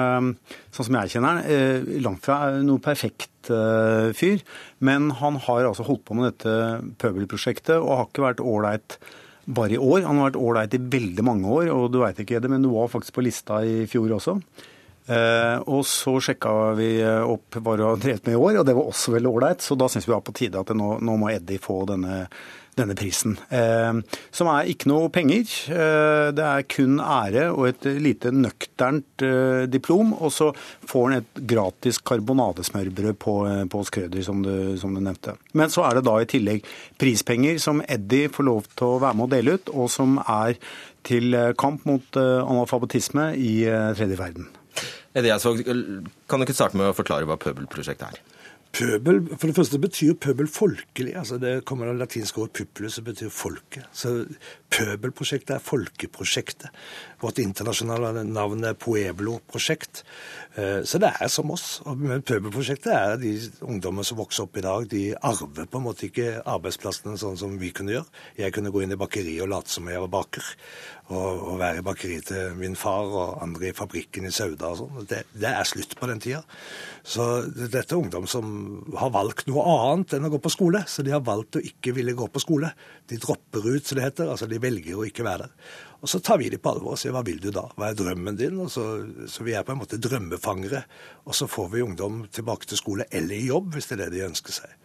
sånn 0.72 0.88
som 0.88 0.97
jeg 0.99 1.14
kjenner 1.14 1.39
han, 1.39 1.88
langt 2.03 2.28
fra 2.28 2.38
noe 2.64 2.84
perfekt 2.84 3.51
fyr. 4.18 4.43
Men 4.84 5.09
han 5.20 5.39
har 5.47 5.70
altså 5.70 5.88
holdt 5.88 6.05
på 6.07 6.20
med 6.20 6.30
dette 6.32 6.55
pøbelprosjektet 7.03 7.78
og 7.80 7.95
har 7.95 8.07
ikke 8.09 8.28
vært 8.28 8.45
ålreit 8.53 8.99
bare 9.45 9.76
i 9.76 9.82
år. 9.82 10.03
Han 10.05 10.20
har 10.20 10.32
vært 10.32 10.41
ålreit 10.41 10.76
i 10.78 10.84
veldig 10.97 11.26
mange 11.26 11.49
år, 11.49 11.72
og 11.74 11.89
du 11.93 12.01
veit 12.03 12.20
ikke 12.22 12.39
Eddie, 12.39 12.51
men 12.51 12.64
du 12.64 12.72
var 12.74 12.91
faktisk 12.91 13.18
på 13.18 13.26
lista 13.26 13.62
i 13.66 13.84
fjor 13.89 14.18
også. 14.18 14.38
Eh, 15.08 15.58
og 15.66 15.86
så 15.89 16.16
sjekka 16.24 16.56
vi 16.78 16.93
opp 17.04 17.58
hva 17.58 17.76
du 17.78 17.86
har 17.88 18.02
drevet 18.02 18.28
med 18.28 18.38
i 18.38 18.41
år, 18.41 18.62
og 18.62 18.66
det 18.68 18.78
var 18.78 18.89
også 18.93 19.16
veldig 19.18 19.32
ålreit. 19.32 19.66
Så 19.66 19.78
da 19.80 19.89
syns 19.91 20.08
vi 20.08 20.12
det 20.12 20.18
var 20.18 20.26
på 20.28 20.38
tide 20.38 20.62
at 20.62 20.74
nå, 20.78 20.97
nå, 21.02 21.20
må 21.22 21.32
Eddie 21.34 21.62
få 21.62 21.84
denne 21.89 22.26
denne 22.78 22.95
prisen. 22.95 23.36
Eh, 23.49 23.99
som 24.32 24.49
er 24.52 24.70
ikke 24.72 24.89
noe 24.91 25.10
penger. 25.14 25.49
Eh, 25.72 26.28
det 26.36 26.45
er 26.45 26.68
kun 26.72 26.99
ære 27.04 27.49
og 27.52 27.68
et 27.70 27.88
lite 28.02 28.32
nøkternt 28.36 29.26
eh, 29.26 29.66
diplom. 29.72 30.14
Og 30.20 30.32
så 30.34 30.52
får 30.88 31.08
han 31.08 31.18
et 31.20 31.41
gratis 31.54 32.02
karbonadesmørbrød 32.08 33.20
på, 33.22 33.36
på 33.72 33.84
Skrøder, 33.88 34.24
som 34.26 34.43
du, 34.45 34.54
som 34.82 34.95
du, 34.95 35.02
nevnte. 35.04 35.36
Men 35.58 35.74
så 35.74 35.86
er 35.88 35.99
det 35.99 36.08
da 36.08 36.16
i 36.22 36.30
tillegg 36.30 36.66
prispenger 37.02 37.60
som 37.62 37.84
Eddie 37.88 38.32
får 38.32 38.47
lov 38.47 38.72
til 38.72 38.95
å 38.95 39.02
være 39.04 39.20
med 39.20 39.28
å 39.28 39.36
dele 39.36 39.58
ut, 39.58 39.76
og 39.76 39.91
som 39.91 40.18
er 40.24 40.58
til 41.08 41.34
kamp 41.58 41.88
mot 41.89 42.18
analfabetisme 42.22 43.32
i 43.34 43.56
tredje 43.97 44.20
verden. 44.20 44.52
Altså, 45.16 45.55
kan 46.30 46.39
du 46.39 46.45
ikke 46.45 46.55
starte 46.55 46.80
med 46.80 46.91
å 46.91 46.95
forklare 46.95 47.28
hva 47.28 47.39
Pøbelprosjektet 47.41 48.14
er? 48.14 48.22
Pøbel, 48.72 49.18
for 49.36 49.49
det 49.49 49.55
første 49.57 49.80
betyr 49.84 50.14
pøbel 50.16 50.47
folkelig. 50.47 51.12
altså 51.20 51.38
Det 51.38 51.66
kommer 51.68 51.89
av 51.91 51.97
latinske 51.99 52.39
ord 52.39 52.53
'pupulus', 52.53 52.95
som 52.95 53.03
betyr 53.03 53.30
folket. 53.30 53.84
Så 53.91 54.26
Pøbelprosjektet 54.72 55.55
er 55.55 55.59
folkeprosjektet. 55.59 56.70
Vårt 57.20 57.39
internasjonale 57.43 58.24
navn 58.24 58.64
er 58.64 58.74
Pueblo-prosjekt. 58.74 60.03
Eh, 60.55 60.84
så 60.84 60.99
det 60.99 61.12
er 61.20 61.28
som 61.28 61.51
oss. 61.51 61.82
Og 61.86 61.97
Pøbelprosjektet 62.24 62.93
er 62.93 63.18
de 63.18 63.51
ungdommer 63.62 64.03
som 64.03 64.18
vokser 64.18 64.43
opp 64.43 64.57
i 64.57 64.62
dag. 64.62 64.88
De 64.88 65.16
arver 65.22 65.66
på 65.68 65.78
en 65.78 65.84
måte 65.84 66.07
ikke 66.07 66.41
arbeidsplassene 66.45 67.18
sånn 67.18 67.38
som 67.38 67.59
vi 67.59 67.72
kunne 67.72 67.91
gjøre. 67.91 68.07
Jeg 68.38 68.53
kunne 68.53 68.72
gå 68.72 68.84
inn 68.84 68.95
i 68.95 68.95
bakeriet 68.95 69.43
og 69.43 69.49
late 69.49 69.70
som 69.70 69.88
jeg 69.91 69.99
var 69.99 70.07
baker 70.07 70.43
og, 71.12 71.41
og 71.51 71.59
være 71.59 71.82
i 71.82 71.86
bakeriet 71.86 72.30
til 72.32 72.55
min 72.57 72.78
far 72.80 73.09
og 73.12 73.41
andre 73.43 73.70
i 73.70 73.76
fabrikken 73.76 74.28
i 74.28 74.32
Sauda 74.34 74.72
og 74.72 74.80
sånn. 74.80 75.05
Det, 75.09 75.22
det, 75.36 75.49
er 75.51 75.68
slutt 75.68 75.93
på 75.99 76.09
den 76.09 76.22
tida. 76.24 76.41
Så 77.03 77.28
dette 77.51 77.84
er 77.84 77.99
ungdom 77.99 78.28
som 78.32 78.49
har 78.97 79.14
valgt 79.14 79.49
noe 79.51 79.66
annet 79.68 80.16
enn 80.18 80.28
å 80.30 80.34
gå 80.34 80.41
på 80.41 80.53
skole. 80.53 80.84
Så 80.88 81.05
de 81.05 81.14
har 81.14 81.24
valgt 81.28 81.59
å 81.59 81.64
ikke 81.72 81.93
ville 81.97 82.16
gå 82.18 82.28
på 82.32 82.43
skole. 82.43 82.72
De 83.12 83.20
dropper 83.22 83.68
ut, 83.68 83.86
som 83.86 83.99
det 83.99 84.07
heter. 84.07 84.32
Altså 84.32 84.49
de 84.49 84.62
velger 84.64 84.97
å 84.97 85.07
ikke 85.07 85.28
være 85.28 85.47
der. 85.47 85.72
Og 86.01 86.09
så 86.09 86.18
tar 86.24 86.39
vi 86.41 86.49
dem 86.49 86.62
på 86.62 86.72
alvor 86.72 86.95
og 86.95 86.99
sier 86.99 87.14
hva 87.14 87.22
vil 87.26 87.41
du 87.41 87.51
da? 87.53 87.68
Hva 87.78 87.91
er 87.91 87.97
drømmen 87.99 88.38
din? 88.39 88.57
Og 88.64 88.72
så, 88.74 88.86
så 89.30 89.45
vi 89.45 89.53
er 89.53 89.66
på 89.68 89.76
en 89.76 89.82
måte 89.84 90.01
drømmefangere. 90.01 90.82
Og 91.28 91.38
så 91.38 91.49
får 91.51 91.74
vi 91.76 91.84
ungdom 91.86 92.24
tilbake 92.34 92.70
til 92.70 92.82
skole 92.82 93.05
eller 93.12 93.38
i 93.38 93.49
jobb, 93.51 93.76
hvis 93.76 93.91
det 93.91 93.99
er 93.99 94.05
det 94.07 94.16
de 94.16 94.30
ønsker 94.32 94.62
seg. 94.64 94.78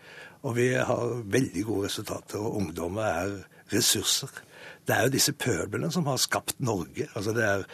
Og 0.45 0.59
vi 0.59 0.69
har 0.77 1.23
veldig 1.25 1.63
gode 1.67 1.89
resultater, 1.89 2.39
og 2.39 2.61
ungdommer 2.61 3.09
er 3.09 3.39
ressurser. 3.73 4.31
Det 4.87 4.95
er 4.95 5.07
jo 5.07 5.15
disse 5.17 5.35
pøbelene 5.35 5.91
som 5.93 6.07
har 6.07 6.21
skapt 6.23 6.61
Norge. 6.63 7.09
Altså 7.15 7.35
det 7.35 7.45
er 7.45 7.65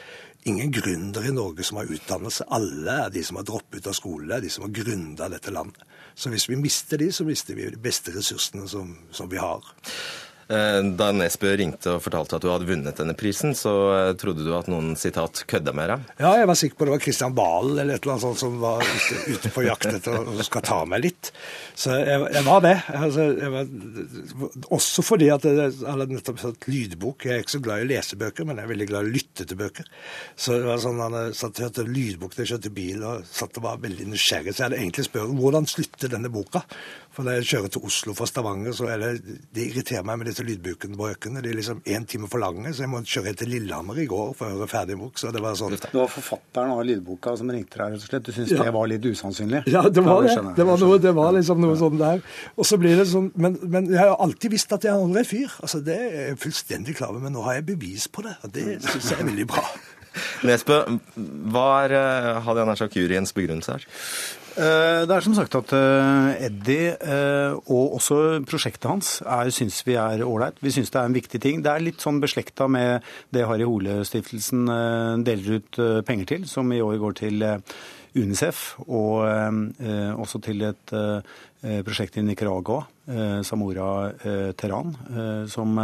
ingen 0.49 0.73
gründere 0.75 1.29
i 1.29 1.35
Norge 1.35 1.65
som 1.67 1.79
har 1.81 1.91
utdannelse. 1.93 2.49
Alle 2.51 2.99
er 3.05 3.13
de 3.15 3.23
som 3.25 3.39
har 3.39 3.47
droppet 3.47 3.83
ut 3.83 3.91
av 3.93 3.97
skole, 3.99 4.31
er 4.35 4.45
de 4.45 4.51
som 4.51 4.67
har 4.67 4.75
gründa 4.75 5.29
dette 5.33 5.53
landet. 5.55 5.85
Så 6.15 6.33
hvis 6.33 6.49
vi 6.49 6.59
mister 6.61 7.01
de, 7.01 7.13
så 7.13 7.25
mister 7.25 7.57
vi 7.57 7.71
de 7.73 7.81
beste 7.81 8.13
ressursene 8.17 8.67
som, 8.69 8.97
som 9.13 9.31
vi 9.31 9.41
har. 9.41 9.65
Eh, 10.51 10.79
da 10.99 11.11
Nesbø 11.15 11.53
ringte 11.59 11.97
og 11.97 12.03
fortalte 12.05 12.37
at 12.37 12.45
du 12.45 12.51
hadde 12.51 12.67
vunnet 12.69 12.99
denne 12.99 13.15
prisen, 13.19 13.55
så 13.57 13.73
eh, 13.95 14.11
trodde 14.19 14.45
du 14.45 14.51
at 14.57 14.69
noen 14.71 14.97
sitat 14.99 15.45
kødda 15.49 15.75
med 15.77 15.93
deg? 15.93 16.09
Ja, 16.23 16.33
jeg 16.41 16.49
var 16.51 16.59
sikker 16.59 16.79
på 16.79 16.89
det 16.89 16.95
var 16.97 17.03
Kristian 17.05 17.37
Valen 17.37 17.79
eller 17.79 17.97
et 17.97 18.05
eller 18.05 18.17
annet 18.17 18.27
sånt 18.27 18.43
som 18.43 18.59
var 18.63 18.83
ute, 18.83 19.53
på 19.55 19.65
jakt 19.67 19.89
etter 19.93 20.19
å 20.19 20.47
skal 20.47 20.65
ta 20.67 20.81
meg 20.89 21.05
litt. 21.07 21.33
Så 21.79 21.95
jeg, 22.01 22.27
jeg 22.35 22.47
var 22.49 22.65
det. 22.65 22.75
Altså, 22.99 23.29
jeg 23.39 23.53
var, 23.55 23.71
også 24.75 25.05
fordi 25.07 25.31
at 25.35 25.47
jeg 25.47 25.71
hadde 25.87 26.09
nettopp 26.11 26.43
satt 26.43 26.69
lydbok. 26.71 27.29
Jeg 27.29 27.39
er 27.39 27.45
ikke 27.47 27.57
så 27.57 27.63
glad 27.65 27.83
i 27.83 27.87
å 27.87 27.91
lese 27.93 28.19
bøker, 28.21 28.49
men 28.49 28.59
jeg 28.59 28.67
er 28.67 28.73
veldig 28.75 28.89
glad 28.91 29.07
i 29.07 29.13
å 29.13 29.15
lytte 29.19 29.47
til 29.49 29.61
bøker. 29.61 29.89
Så 30.37 30.59
det 30.59 30.69
var 30.69 30.83
sånn 30.83 31.01
han 31.03 31.19
satt 31.37 31.61
og 31.61 31.69
hørte 31.69 31.87
lydbok 31.89 32.35
da 32.35 32.45
jeg 32.45 32.55
kjørte 32.55 32.75
bil 32.75 33.07
og 33.07 33.29
satt 33.31 33.61
og 33.61 33.67
var 33.69 33.83
veldig 33.83 34.11
nysgjerrig. 34.11 34.53
Så 34.53 34.65
jeg 34.65 34.69
hadde 34.71 34.83
egentlig 34.83 35.07
spurt 35.09 35.39
hvordan 35.39 35.71
slutter 35.71 36.13
denne 36.13 36.33
boka? 36.33 36.65
For 37.13 37.27
når 37.27 37.41
jeg 37.41 37.49
kjører 37.51 37.73
til 37.75 37.83
Oslo 37.85 38.15
fra 38.17 38.27
Stavanger, 38.29 38.73
så 38.77 38.87
er 38.89 39.03
det, 39.03 39.39
det 39.53 39.67
irriterer 39.69 40.05
meg 40.09 40.21
med 40.21 40.31
disse 40.31 40.45
lydbøkene. 40.47 41.43
De 41.45 41.51
er 41.51 41.59
liksom 41.59 41.83
én 41.85 42.07
time 42.09 42.29
for 42.33 42.41
lange, 42.41 42.73
så 42.73 42.87
jeg 42.87 42.93
må 42.93 43.03
kjøre 43.05 43.29
helt 43.29 43.43
til 43.43 43.53
Lillehammer 43.53 44.01
i 44.01 44.07
går 44.09 44.33
for 44.39 44.49
å 44.49 44.57
høre 44.57 44.69
ferdig 44.71 44.97
bok. 45.01 45.21
Så 45.21 45.33
det 45.35 45.43
var 45.45 45.59
sånn. 45.61 45.77
Det 45.77 45.93
var 45.93 46.09
forfatteren 46.13 46.73
av 46.73 46.81
lydboka 46.89 47.37
som 47.37 47.53
ringte 47.53 47.77
deg, 47.77 47.99
rett 47.99 48.07
og 48.07 48.09
slett. 48.09 48.25
Du 48.25 48.33
syntes 48.33 48.57
ja. 48.57 48.65
det 48.65 48.75
var 48.79 48.89
litt 48.89 49.05
usannsynlig? 49.05 49.65
Ja, 49.73 49.85
det 49.93 50.07
var 50.07 50.25
det. 50.25 50.37
Det 50.57 50.69
var, 50.69 50.81
noe, 50.81 51.01
det 51.05 51.15
var 51.21 51.37
liksom 51.37 51.61
noe 51.61 51.77
sånn 51.81 52.01
der. 52.01 52.25
Og 52.57 52.69
så 52.69 52.81
blir 52.81 52.97
det 52.97 53.09
sånn, 53.13 53.29
men, 53.37 53.61
men, 53.63 53.93
jeg 53.93 54.01
har 54.01 54.17
alltid 54.17 54.57
visst 54.57 54.73
at 54.73 54.89
jeg 54.89 54.97
er 54.97 55.05
en 55.05 55.29
fyr. 55.29 55.53
Altså, 55.61 55.85
Det 55.85 55.99
er 55.99 56.21
jeg 56.31 56.39
fullstendig 56.41 56.97
klar 56.97 57.13
over, 57.13 57.27
men 57.27 57.37
nå 57.37 57.45
har 57.45 57.61
jeg 57.61 57.69
bevis 57.75 58.09
på 58.09 58.25
det. 58.25 58.39
Og 58.47 58.57
det 58.57 58.81
syns 58.87 59.13
jeg 59.13 59.21
er 59.21 59.29
veldig 59.29 59.51
bra. 59.53 59.67
Nesbø, 60.49 60.79
hva 61.53 61.67
er 61.85 61.95
uh, 61.97 62.41
Hadia 62.45 62.65
Najak 62.69 62.97
juryens 62.97 63.33
begrunnelse 63.37 63.77
her? 63.77 63.87
Eh, 64.53 65.03
det 65.09 65.15
er 65.15 65.25
som 65.25 65.35
sagt 65.37 65.55
at 65.57 65.73
eh, 65.73 66.45
Eddie 66.49 66.91
eh, 66.93 67.55
og 67.73 67.97
også 67.97 68.43
prosjektet 68.45 68.91
hans 68.91 69.15
syns 69.57 69.81
vi 69.87 69.97
er 69.97 70.25
ålreit. 70.27 70.61
Vi 70.61 70.75
syns 70.75 70.93
det 70.93 71.01
er 71.01 71.09
en 71.09 71.17
viktig 71.17 71.41
ting. 71.41 71.63
Det 71.65 71.73
er 71.73 71.85
litt 71.85 72.05
sånn 72.05 72.21
beslekta 72.21 72.69
med 72.69 73.07
det 73.33 73.47
Harry 73.49 73.65
Hole-stiftelsen 73.69 74.69
deler 75.25 75.59
ut 75.59 75.81
penger 76.07 76.29
til, 76.35 76.47
som 76.51 76.69
i 76.73 76.83
år 76.85 77.01
går 77.01 77.19
til 77.23 77.47
UNICEF 78.15 78.65
og 78.87 79.25
også 80.21 80.41
til 80.45 80.63
et 80.69 80.95
prosjekt 81.87 82.19
i 82.19 82.25
Nicaragua 82.27 82.83
Eh, 83.03 83.41
Samora 83.43 84.13
eh, 84.23 84.53
Teran, 84.55 84.97
eh, 85.11 85.47
som, 85.51 85.75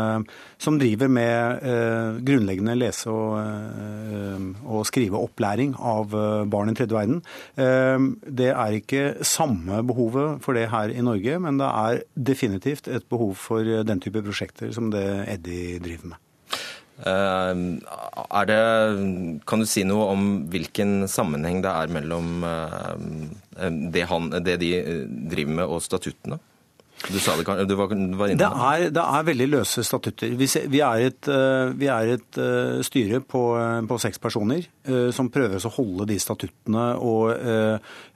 som, 0.57 0.79
driver 0.79 1.09
med 1.11 2.23
grunnleggende 2.23 2.77
lese- 2.79 3.11
og, 3.11 3.41
og 4.63 4.87
skriveopplæring 4.87 5.75
av 5.75 6.15
barn 6.51 6.71
i 6.71 6.77
tredje 6.79 6.95
verden. 6.95 7.19
Det 8.23 8.53
er 8.53 8.77
ikke 8.79 9.25
samme 9.27 9.83
behovet 9.87 10.39
for 10.45 10.55
det 10.55 10.69
her 10.71 10.95
i 10.95 11.03
Norge, 11.03 11.41
men 11.43 11.59
det 11.59 11.73
er 11.73 12.05
definitivt 12.15 12.89
et 12.89 13.09
behov 13.11 13.35
for 13.49 13.67
den 13.67 14.05
type 14.05 14.23
prosjekter 14.23 14.71
som 14.75 14.93
det 14.95 15.05
Eddie 15.27 15.83
driver 15.83 16.15
med. 16.15 16.28
Er 17.07 18.49
det, 18.51 18.61
kan 19.47 19.63
du 19.63 19.67
si 19.71 19.85
noe 19.87 20.11
om 20.11 20.29
hvilken 20.51 21.07
sammenheng 21.11 21.63
det 21.63 21.71
er 21.71 21.95
mellom 21.95 22.43
det, 23.95 24.05
han, 24.11 24.31
det 24.43 24.59
de 24.63 24.73
driver 25.31 25.59
med 25.61 25.77
og 25.77 25.83
statuttene? 25.85 26.41
Du 27.07 27.19
sa 27.23 27.37
det, 27.39 27.45
du 27.71 27.75
var, 27.79 27.93
du 27.95 28.17
var 28.19 28.33
det 28.35 28.43
er, 28.43 28.89
det 28.91 29.03
er 29.03 29.27
veldig 29.29 29.47
løse 29.53 29.85
statutter. 29.87 30.33
Vi, 30.35 30.49
vi, 30.67 30.81
er 30.83 31.05
et, 31.07 31.29
vi 31.79 31.87
er 31.95 32.11
et 32.17 32.41
styre 32.85 33.21
på, 33.23 33.43
på, 33.87 33.99
seks 34.03 34.19
personer 34.19 34.67
som 35.15 35.31
prøver 35.31 35.63
å 35.63 35.73
holde 35.77 36.09
de 36.11 36.19
statuttene 36.19 36.89
og, 36.99 37.31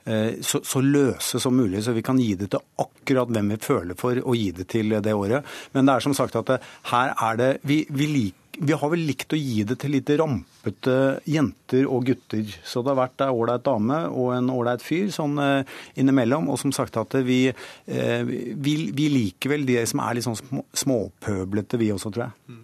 så, 0.03 0.59
så, 0.67 0.83
løse 0.83 1.39
som 1.39 1.55
mulig, 1.55 1.85
så 1.85 1.95
vi 1.95 2.03
kan 2.03 2.19
gi 2.19 2.33
det 2.43 2.51
til 2.51 2.83
akkurat 2.83 3.31
hvem 3.31 3.55
vi 3.55 3.61
føler 3.63 3.99
for 3.99 4.19
å 4.19 4.35
gi 4.35 4.51
det 4.59 4.67
til 4.75 4.97
det 4.99 5.15
året. 5.15 5.47
Men 5.71 5.87
det 5.87 5.95
er 5.95 6.07
som 6.09 6.17
sagt 6.17 6.35
at 6.43 6.57
her 6.91 7.15
er 7.15 7.39
det 7.39 7.51
Vi, 7.63 7.85
vi 7.87 8.11
liker 8.11 8.42
vi 8.59 8.75
har 8.77 8.91
vel 8.91 9.05
likt 9.07 9.33
å 9.33 9.39
gi 9.39 9.63
det 9.67 9.79
til 9.81 9.95
litt 9.95 10.09
rampete 10.19 10.97
jenter 11.29 11.87
og 11.89 12.05
gutter. 12.09 12.43
Så 12.65 12.83
det 12.83 12.93
har 12.93 12.99
vært 12.99 13.23
ei 13.25 13.31
ålreit 13.33 13.65
dame 13.65 14.03
og 14.11 14.33
en 14.35 14.51
ålreit 14.53 14.83
fyr 14.85 15.09
sånn 15.13 15.39
eh, 15.41 15.79
innimellom. 15.99 16.51
Og 16.53 16.59
som 16.61 16.73
sagt 16.75 16.99
at 17.01 17.17
vi, 17.25 17.47
eh, 17.49 18.21
vi, 18.27 18.75
vi 18.93 19.09
liker 19.13 19.55
vel 19.55 19.65
de 19.69 19.79
som 19.89 20.03
er 20.05 20.19
litt 20.19 20.27
sånn 20.27 20.61
småpøblete, 20.83 21.81
vi 21.81 21.91
også, 21.95 22.13
tror 22.13 22.29
jeg. 22.29 22.62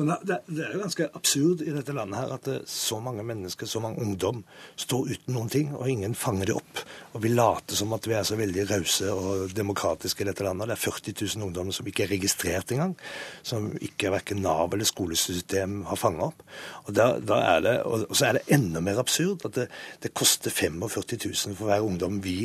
Men 0.00 0.14
det, 0.24 0.38
er 0.64 0.74
jo 0.74 0.80
ganske 0.82 1.06
absurd 1.18 1.62
i 1.64 1.72
dette 1.74 1.94
landet 1.96 2.18
her 2.18 2.32
at 2.34 2.48
så 2.70 3.00
mange 3.04 3.24
mennesker, 3.26 3.68
så 3.68 3.82
mange 3.84 4.00
ungdom, 4.00 4.42
står 4.80 5.10
uten 5.12 5.36
noen 5.36 5.50
ting, 5.52 5.74
og 5.76 5.90
ingen 5.92 6.16
fanger 6.16 6.50
det 6.50 6.56
opp. 6.56 6.82
Og 7.12 7.24
vi 7.24 7.32
later 7.32 7.76
som 7.76 7.92
at 7.96 8.08
vi 8.08 8.16
er 8.16 8.26
så 8.26 8.38
veldig 8.40 8.66
rause 8.70 9.12
og 9.12 9.54
demokratiske 9.56 10.24
i 10.24 10.28
dette 10.30 10.46
landet. 10.46 10.70
Det 10.70 10.76
er 10.78 10.82
40 10.86 11.14
000 11.36 11.46
ungdommer 11.48 11.76
som 11.76 11.90
ikke 11.90 12.06
er 12.06 12.14
registrert 12.14 12.72
engang. 12.74 12.96
Som 13.46 13.70
ikke 13.76 14.12
verken 14.14 14.42
Nav 14.44 14.72
eller 14.72 14.88
skolesystem 14.88 15.82
har 15.90 16.00
fanga 16.00 16.30
opp. 16.30 16.44
Og, 16.86 16.92
da, 16.96 17.12
da 17.20 17.40
er 17.54 17.64
det, 17.66 17.76
og 17.84 18.08
så 18.16 18.30
er 18.30 18.38
det 18.38 18.46
enda 18.56 18.82
mer 18.84 19.02
absurd 19.02 19.44
at 19.48 19.58
det, 19.58 19.70
det 20.02 20.14
koster 20.16 20.54
45 20.54 21.04
000 21.28 21.58
for 21.58 21.68
hver 21.68 21.84
ungdom 21.86 22.22
vi 22.24 22.38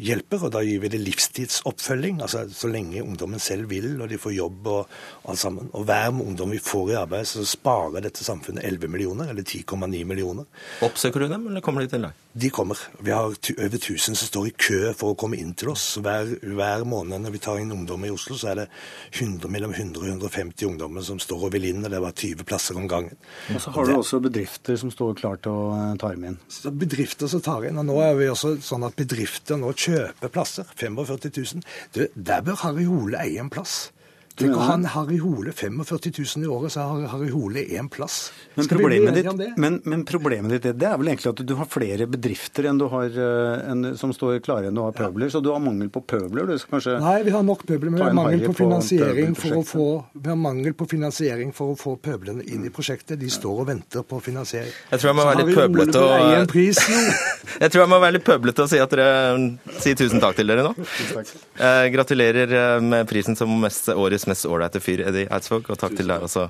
hjelper, 0.00 0.46
og 0.46 0.52
da 0.54 0.62
gir 0.64 0.80
vi 0.82 0.90
det 0.90 1.00
livstidsoppfølging, 1.02 2.20
altså 2.24 2.44
så 2.50 2.70
lenge 2.70 3.02
ungdommen 3.04 3.42
selv 3.42 3.70
vil 3.70 4.00
og 4.00 4.08
de 4.10 4.18
får 4.18 4.34
jobb 4.34 4.68
og 4.72 4.94
alt 5.30 5.40
sammen. 5.40 5.70
Og 5.72 5.86
hver 5.86 6.10
ungdom 6.10 6.54
vi 6.54 6.60
får 6.62 6.92
i 6.92 6.98
arbeid, 6.98 7.28
så 7.30 7.44
sparer 7.46 8.04
dette 8.04 8.26
samfunnet 8.26 8.64
11 8.66 8.90
millioner, 8.90 9.30
eller 9.30 9.46
10,9 9.46 10.04
millioner. 10.04 10.48
Oppsøker 10.84 11.24
du 11.24 11.28
dem, 11.30 11.46
eller 11.50 11.64
kommer 11.64 11.84
de 11.84 11.92
til 11.92 12.06
deg? 12.06 12.22
De 12.34 12.50
kommer. 12.50 12.78
Vi 12.98 13.12
har 13.14 13.28
over 13.30 13.76
1000 13.78 14.18
som 14.18 14.26
står 14.26 14.48
i 14.48 14.54
kø 14.58 14.78
for 14.98 15.14
å 15.14 15.18
komme 15.18 15.38
inn 15.38 15.52
til 15.54 15.70
oss. 15.70 15.84
Hver, 16.02 16.32
hver 16.42 16.82
måned 16.88 17.22
når 17.22 17.36
vi 17.36 17.42
tar 17.44 17.60
inn 17.62 17.70
ungdommer 17.74 18.10
i 18.10 18.14
Oslo, 18.14 18.34
så 18.38 18.50
er 18.50 18.64
det 18.64 18.66
100, 19.12 19.46
mellom 19.54 19.74
100 19.74 20.02
og 20.02 20.08
150 20.10 20.66
ungdommer 20.66 21.06
som 21.06 21.20
står 21.22 21.46
og 21.46 21.54
vil 21.54 21.68
inn, 21.70 21.84
og 21.84 21.92
det 21.92 22.00
er 22.00 22.02
bare 22.02 22.18
20 22.24 22.48
plasser 22.48 22.80
om 22.80 22.88
gangen. 22.90 23.14
Og 23.54 23.62
så 23.62 23.74
har 23.76 23.86
du 23.86 23.94
også 23.94 24.18
bedrifter 24.24 24.80
som 24.80 24.90
står 24.90 25.14
klar 25.20 25.38
til 25.44 25.54
å 25.54 25.68
eh, 25.76 25.94
ta 26.00 26.10
dem 26.10 26.26
inn. 26.32 26.40
Så 26.50 26.74
bedrifter 26.74 27.30
som 27.30 27.44
tar 27.44 27.68
inn. 27.68 27.78
Og 27.78 27.86
nå 27.86 28.00
er 28.02 28.18
vi 28.18 28.30
også 28.32 28.56
sånn 28.64 28.88
at 28.88 28.98
bedrifter 28.98 29.60
nå 29.60 29.70
kjøper 29.84 30.32
plasser. 30.32 30.68
45 30.80 31.30
000. 31.36 31.62
Du, 31.94 32.06
der 32.16 32.40
bør 32.44 32.62
Harry 32.64 32.86
Hole 32.88 33.20
eie 33.20 33.40
en 33.40 33.52
plass. 33.52 33.92
Tenk 34.34 34.56
å 34.58 34.62
ha 34.66 34.74
en 34.74 34.86
Harry 34.90 35.20
Hole 35.22 35.52
45 35.54 36.10
000 36.10 36.42
i 36.42 36.48
året, 36.50 36.72
så 36.74 36.82
har 36.88 37.04
Harry 37.12 37.28
Hole 37.30 37.62
én 37.78 37.86
plass. 37.86 38.32
Men 38.56 38.66
problemet, 38.66 39.14
ditt, 39.14 39.58
men, 39.62 39.76
men 39.86 40.02
problemet, 40.08 40.56
ditt, 40.56 40.74
det 40.74 40.88
er 40.88 40.96
vel 40.98 41.12
egentlig 41.12 41.30
at 41.30 41.42
du 41.46 41.52
har 41.54 41.68
flere 41.70 42.08
bedrifter 42.10 42.66
enn 42.66 42.80
du 42.80 42.88
har, 42.90 43.14
eh, 43.14 43.70
en, 43.70 43.92
som 43.98 44.10
står 44.14 44.40
klare 44.42 44.72
enn 44.72 44.74
du 44.74 44.82
har 44.82 44.96
pøbler. 44.96 45.30
Så 45.30 45.38
du 45.44 45.52
har 45.52 45.62
mangel 45.62 45.86
på 45.94 46.02
pøbler? 46.02 46.48
Du 46.50 46.58
skal 46.58 46.76
kanskje 46.76 46.96
Nei, 47.04 47.20
vi 47.28 47.34
har 47.36 47.46
nok 47.46 47.62
pøbler, 47.62 47.94
men 47.94 48.00
vi 48.00 48.08
har 48.08 48.16
mangel 48.18 48.42
på 48.48 48.56
finansiering 48.58 49.36
for 49.38 49.60
å 49.60 49.62
få 49.68 49.86
vi 50.18 50.32
har 50.32 50.40
mangel 50.40 50.74
på 50.74 50.88
finansiering 50.90 51.54
for 51.54 51.76
å 51.76 51.78
få 51.78 51.94
pøblene 52.02 52.42
inn 52.50 52.66
i 52.66 52.74
prosjektet. 52.74 53.20
De 53.20 53.30
står 53.30 53.62
og 53.62 53.70
venter 53.70 54.02
på 54.02 54.18
finansiering. 54.24 54.74
Jeg 54.90 55.02
tror 55.02 55.12
jeg 55.12 55.18
må 55.20 55.28
være 55.30 55.44
litt 55.44 55.58
pøblete 55.60 56.02
og 56.02 56.58
Jeg 57.62 57.70
tror 57.70 57.84
jeg 57.84 57.90
må 57.92 58.02
være 58.02 58.16
litt 58.16 58.26
pøblete 58.26 58.66
og 58.66 58.70
si 58.72 58.82
at 58.82 58.90
dere 58.90 59.78
sier 59.78 59.98
tusen 59.98 60.22
takk 60.22 60.34
til 60.40 60.50
dere 60.50 60.64
nå. 60.66 60.74
Eh, 60.74 61.86
gratulerer 61.94 62.58
eh, 62.58 62.82
med 62.82 63.06
prisen 63.10 63.38
som 63.38 63.52
mest 63.62 63.92
årets 63.94 64.23
Norges 64.24 64.26
mest 64.26 64.46
ålreite 64.46 64.80
fyr, 64.80 65.02
Eddie 65.04 65.28
Eidsvåg. 65.30 65.68
Og 65.68 65.78
takk 65.78 65.96
til 65.96 66.08
deg 66.08 66.22
også, 66.22 66.48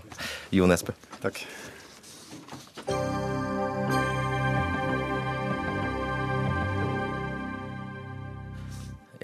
Jo 0.54 0.66
Nesbø. 0.66 0.92
Takk. 1.22 1.42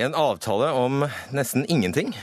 En 0.01 0.15
avtale 0.15 0.71
om 0.73 1.05
nesten 1.31 1.67
ingenting. 1.69 2.17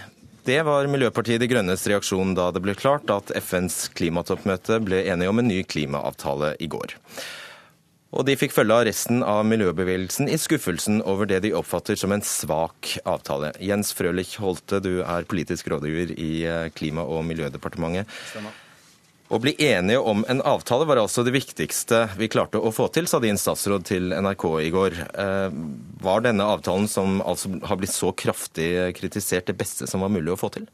Det 0.43 0.63
var 0.63 0.87
Miljøpartiet 0.87 1.39
De 1.39 1.47
Grønnes 1.47 1.83
reaksjon 1.87 2.33
da 2.35 2.49
det 2.51 2.63
ble 2.63 2.73
klart 2.75 3.09
at 3.11 3.31
FNs 3.37 3.89
klimatoppmøte 3.93 4.79
ble 4.81 5.03
enige 5.11 5.29
om 5.29 5.39
en 5.39 5.47
ny 5.47 5.61
klimaavtale 5.63 6.55
i 6.59 6.67
går. 6.71 6.95
Og 8.15 8.23
de 8.27 8.37
fikk 8.39 8.53
følge 8.55 8.75
av 8.75 8.85
resten 8.87 9.23
av 9.25 9.41
miljøbevegelsen 9.49 10.29
i 10.31 10.37
skuffelsen 10.39 11.01
over 11.03 11.27
det 11.27 11.41
de 11.43 11.51
oppfatter 11.57 11.99
som 11.99 12.13
en 12.15 12.23
svak 12.23 12.93
avtale. 13.03 13.51
Jens 13.59 13.91
Frølich 13.95 14.37
Holte, 14.39 14.79
du 14.79 15.01
er 15.03 15.27
politisk 15.27 15.67
rådgiver 15.73 16.13
i 16.15 16.31
eh, 16.47 16.69
Klima- 16.71 17.03
og 17.03 17.25
miljødepartementet. 17.27 18.07
Stemmer. 18.31 18.55
Å 19.27 19.41
bli 19.43 19.51
enige 19.59 19.99
om 19.99 20.21
en 20.31 20.39
avtale 20.47 20.85
var 20.87 21.01
altså 21.01 21.25
det 21.27 21.33
viktigste 21.35 22.05
vi 22.15 22.29
klarte 22.31 22.61
å 22.63 22.71
få 22.71 22.85
til, 22.95 23.09
sa 23.11 23.19
din 23.19 23.35
statsråd 23.35 23.83
til 23.89 24.13
NRK 24.15 24.45
i 24.63 24.71
går. 24.71 24.95
Eh, 25.11 25.57
var 25.99 26.23
denne 26.23 26.47
avtalen, 26.47 26.87
som 26.87 27.19
altså 27.19 27.51
har 27.67 27.81
blitt 27.81 27.91
så 27.91 28.13
kraftig 28.15 28.69
kritisert, 28.95 29.49
det 29.51 29.59
beste 29.59 29.89
som 29.91 30.05
var 30.05 30.13
mulig 30.15 30.31
å 30.31 30.39
få 30.39 30.53
til? 30.55 30.69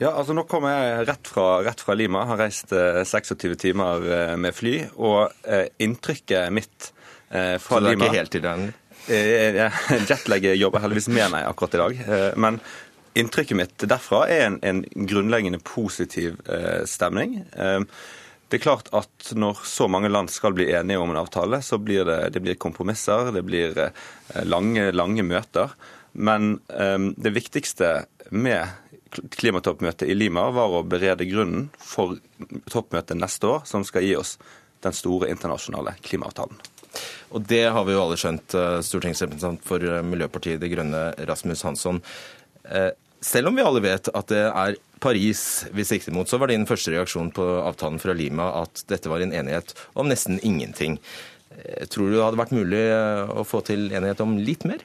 Ja, 0.00 0.14
altså 0.16 0.32
Nå 0.32 0.46
kommer 0.48 0.72
jeg 0.72 1.08
rett 1.10 1.28
fra, 1.28 1.58
rett 1.60 1.82
fra 1.84 1.92
Lima. 1.92 2.22
Har 2.24 2.38
reist 2.40 2.70
eh, 2.72 3.02
26 3.04 3.58
timer 3.60 4.06
eh, 4.08 4.36
med 4.40 4.56
fly. 4.56 4.72
Og 4.96 5.28
eh, 5.44 5.66
inntrykket 5.84 6.48
mitt 6.56 6.88
eh, 7.28 7.58
fra 7.60 7.82
Lima 7.84 7.84
Så 7.84 7.84
du 7.84 7.90
er 7.90 7.98
ikke 7.98 8.16
helt 8.16 8.38
i 8.38 8.42
den? 8.46 8.64
Eh, 9.12 9.60
Jetlag 10.08 10.48
jobber 10.56 10.86
heldigvis 10.86 11.10
med 11.12 11.28
meg 11.34 11.44
akkurat 11.50 11.76
i 11.76 11.82
dag. 11.82 12.00
Eh, 12.16 12.26
men 12.40 12.62
inntrykket 13.20 13.60
mitt 13.60 13.86
derfra 13.92 14.24
er 14.32 14.46
en, 14.46 14.58
en 14.64 14.82
grunnleggende 14.88 15.60
positiv 15.68 16.40
eh, 16.48 16.80
stemning. 16.88 17.42
Det 17.52 18.56
er 18.56 18.64
klart 18.64 18.88
at 18.96 19.34
når 19.36 19.60
så 19.68 19.84
mange 19.92 20.08
land 20.08 20.32
skal 20.32 20.56
bli 20.56 20.72
enige 20.72 20.98
om 20.98 21.12
en 21.12 21.20
avtale, 21.20 21.60
så 21.62 21.76
blir 21.76 22.08
det, 22.08 22.22
det 22.32 22.40
blir 22.40 22.56
kompromisser, 22.58 23.34
det 23.36 23.44
blir 23.46 23.76
lange, 24.48 24.88
lange 24.96 25.22
møter. 25.28 25.76
Men 26.18 26.56
det 26.66 27.30
viktigste 27.36 27.92
med 28.34 28.66
klimatoppmøtet 29.10 30.08
i 30.08 30.16
Lima 30.16 30.48
var 30.54 30.72
å 30.72 30.84
berede 30.86 31.26
grunnen 31.28 31.68
for 31.78 32.18
toppmøtet 32.70 33.18
neste 33.18 33.48
år, 33.48 33.64
som 33.68 33.84
skal 33.86 34.06
gi 34.06 34.16
oss 34.18 34.36
den 34.84 34.96
store 34.96 35.30
internasjonale 35.32 35.96
klimaavtalen. 36.04 36.60
Og 37.30 37.44
det 37.46 37.64
har 37.70 37.86
vi 37.86 37.94
jo 37.94 38.02
alle 38.02 38.18
skjønt, 38.18 38.54
eh, 38.58 38.80
stortingsrepresentant 38.82 39.62
for 39.66 39.84
eh, 39.84 40.02
Miljøpartiet 40.02 40.60
De 40.62 40.70
Grønne, 40.72 41.02
Rasmus 41.28 41.62
Hansson. 41.66 42.00
Eh, 42.64 42.90
selv 43.22 43.50
om 43.50 43.58
vi 43.58 43.62
alle 43.62 43.82
vet 43.84 44.08
at 44.08 44.32
det 44.32 44.46
er 44.48 44.78
Paris 45.00 45.66
vi 45.76 45.84
sikter 45.86 46.14
mot, 46.16 46.28
så 46.28 46.40
var 46.40 46.50
din 46.50 46.66
første 46.68 46.92
reaksjon 46.94 47.30
på 47.36 47.44
avtalen 47.62 48.00
fra 48.02 48.16
Lima 48.16 48.48
at 48.62 48.82
dette 48.90 49.12
var 49.12 49.22
en 49.22 49.34
enighet 49.36 49.74
om 49.94 50.08
nesten 50.10 50.40
ingenting. 50.42 50.98
Tror 51.92 52.08
du 52.08 52.16
det 52.16 52.24
hadde 52.24 52.40
vært 52.40 52.54
mulig 52.56 52.82
å 53.34 53.44
få 53.44 53.60
til 53.66 53.90
enighet 53.92 54.22
om 54.24 54.38
litt 54.40 54.64
mer? 54.68 54.80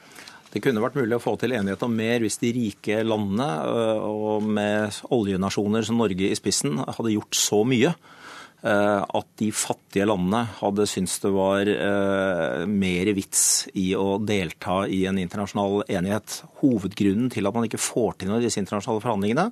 Det 0.55 0.61
kunne 0.63 0.79
vært 0.79 0.95
mulig 0.95 1.17
å 1.17 1.19
få 1.19 1.33
til 1.35 1.51
enighet 1.51 1.81
om 1.83 1.91
mer 1.91 2.21
hvis 2.23 2.37
de 2.39 2.53
rike 2.55 3.01
landene, 3.03 3.47
øh, 3.67 4.03
og 4.07 4.45
med 4.55 5.01
oljenasjoner 5.11 5.83
som 5.83 5.97
Norge 5.99 6.29
i 6.29 6.37
spissen, 6.39 6.77
hadde 6.79 7.11
gjort 7.11 7.35
så 7.35 7.59
mye 7.67 7.89
øh, 7.91 9.01
at 9.03 9.27
de 9.41 9.49
fattige 9.51 10.07
landene 10.07 10.45
hadde 10.61 10.85
syntes 10.87 11.17
det 11.25 11.33
var 11.35 11.67
øh, 11.73 12.63
mer 12.71 13.11
vits 13.17 13.43
i 13.75 13.89
å 13.99 14.15
delta 14.23 14.85
i 14.87 15.01
en 15.11 15.19
internasjonal 15.19 15.83
enighet. 15.89 16.37
Hovedgrunnen 16.61 17.27
til 17.35 17.51
at 17.51 17.59
man 17.59 17.67
ikke 17.67 17.83
får 17.89 18.21
til 18.21 18.31
noe 18.31 18.39
i 18.39 18.47
disse 18.47 18.63
internasjonale 18.63 19.03
forhandlingene, 19.03 19.49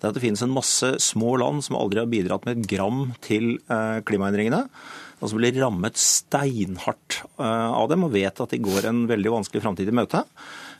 det 0.00 0.08
er 0.08 0.14
at 0.14 0.16
det 0.16 0.24
finnes 0.24 0.46
en 0.46 0.56
masse 0.56 0.94
små 1.04 1.34
land 1.42 1.60
som 1.68 1.76
aldri 1.76 2.00
har 2.00 2.08
bidratt 2.08 2.48
med 2.48 2.62
et 2.62 2.72
gram 2.72 3.10
til 3.20 3.58
klimaendringene 4.08 4.62
og 5.20 5.28
som 5.28 5.40
blir 5.40 5.56
rammet 5.60 6.00
steinhardt 6.00 7.22
eh, 7.40 7.70
av 7.70 7.90
dem 7.92 8.06
og 8.06 8.14
vet 8.14 8.40
at 8.40 8.54
de 8.54 8.62
går 8.62 8.88
en 8.90 9.04
veldig 9.10 9.36
vanskelig 9.40 9.64
framtid 9.64 9.90
i 9.92 9.96
møte. 9.96 10.24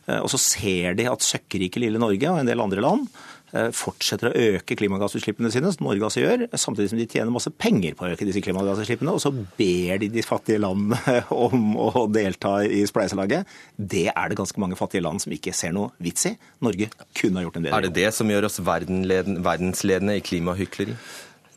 Eh, 0.06 0.20
og 0.20 0.30
så 0.32 0.40
ser 0.40 0.96
de 0.98 1.10
at 1.10 1.26
søkkrike 1.26 1.82
lille 1.82 2.00
Norge 2.00 2.32
og 2.32 2.40
en 2.40 2.48
del 2.48 2.62
andre 2.64 2.82
land 2.84 3.04
eh, 3.52 3.68
fortsetter 3.76 4.30
å 4.30 4.46
øke 4.56 4.78
klimagassutslippene 4.80 5.52
sine, 5.52 5.72
som 5.74 5.88
Norge 5.90 6.08
også 6.08 6.24
gjør, 6.24 6.46
samtidig 6.56 6.92
som 6.92 7.00
de 7.02 7.08
tjener 7.10 7.34
masse 7.34 7.52
penger 7.52 7.96
på 7.98 8.06
å 8.06 8.12
øke 8.14 8.28
disse 8.28 8.42
klimagassutslippene. 8.46 9.12
Og 9.12 9.22
så 9.22 9.32
ber 9.34 10.00
de 10.02 10.10
de 10.16 10.24
fattige 10.26 10.62
landene 10.64 11.20
om 11.46 11.74
å 11.76 12.06
delta 12.12 12.58
i 12.64 12.82
spleiselaget. 12.88 13.48
Det 13.76 14.08
er 14.14 14.32
det 14.32 14.40
ganske 14.40 14.62
mange 14.62 14.78
fattige 14.80 15.04
land 15.04 15.22
som 15.22 15.36
ikke 15.36 15.54
ser 15.56 15.76
noe 15.76 15.92
vits 16.00 16.30
i. 16.32 16.36
Norge 16.64 16.92
kunne 17.12 17.42
ha 17.42 17.48
gjort 17.48 17.60
en 17.60 17.68
del. 17.68 17.76
Er 17.76 17.88
det 17.88 17.96
det 18.00 18.12
som 18.16 18.30
gjør 18.30 18.48
oss 18.48 18.62
verdensledende 18.64 20.16
i 20.16 20.24
klimahykleri? 20.24 20.96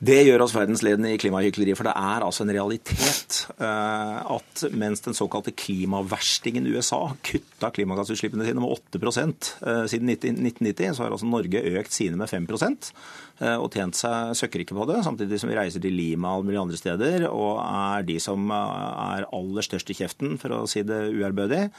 Det 0.03 0.17
gjør 0.25 0.41
oss 0.43 0.51
verdensledende 0.55 1.13
i 1.13 1.19
klimahykleri, 1.21 1.75
for 1.77 1.87
det 1.87 1.93
er 1.95 2.23
altså 2.25 2.43
en 2.43 2.51
realitet 2.51 3.37
eh, 3.55 4.17
at 4.35 4.63
mens 4.75 5.03
den 5.05 5.15
såkalte 5.15 5.53
klimaverstingen 5.55 6.65
USA 6.73 7.13
kutta 7.23 7.69
klimagassutslippene 7.71 8.43
sine 8.47 8.59
med 8.59 8.73
8 8.73 8.99
eh, 8.99 9.85
siden 9.93 10.11
1990, 10.11 10.97
så 10.97 11.05
har 11.05 11.15
altså 11.15 11.29
Norge 11.29 11.61
økt 11.79 11.95
sine 11.95 12.19
med 12.19 12.27
5 12.27 12.49
eh, 12.51 13.55
og 13.55 13.69
tjent 13.71 14.01
seg 14.01 14.35
søkkrike 14.41 14.75
på 14.75 14.89
det, 14.91 14.99
samtidig 15.07 15.39
som 15.39 15.53
vi 15.53 15.59
reiser 15.61 15.83
til 15.83 15.95
Lima 15.95 16.35
og 16.35 16.49
mulige 16.49 16.65
andre 16.65 16.81
steder 16.81 17.29
og 17.29 17.61
er 17.63 18.03
de 18.09 18.19
som 18.19 18.51
er 18.51 19.29
aller 19.29 19.69
størst 19.69 19.93
i 19.93 19.99
kjeften, 20.01 20.35
for 20.41 20.57
å 20.57 20.63
si 20.67 20.83
det 20.83 20.99
uærbødig, 21.13 21.69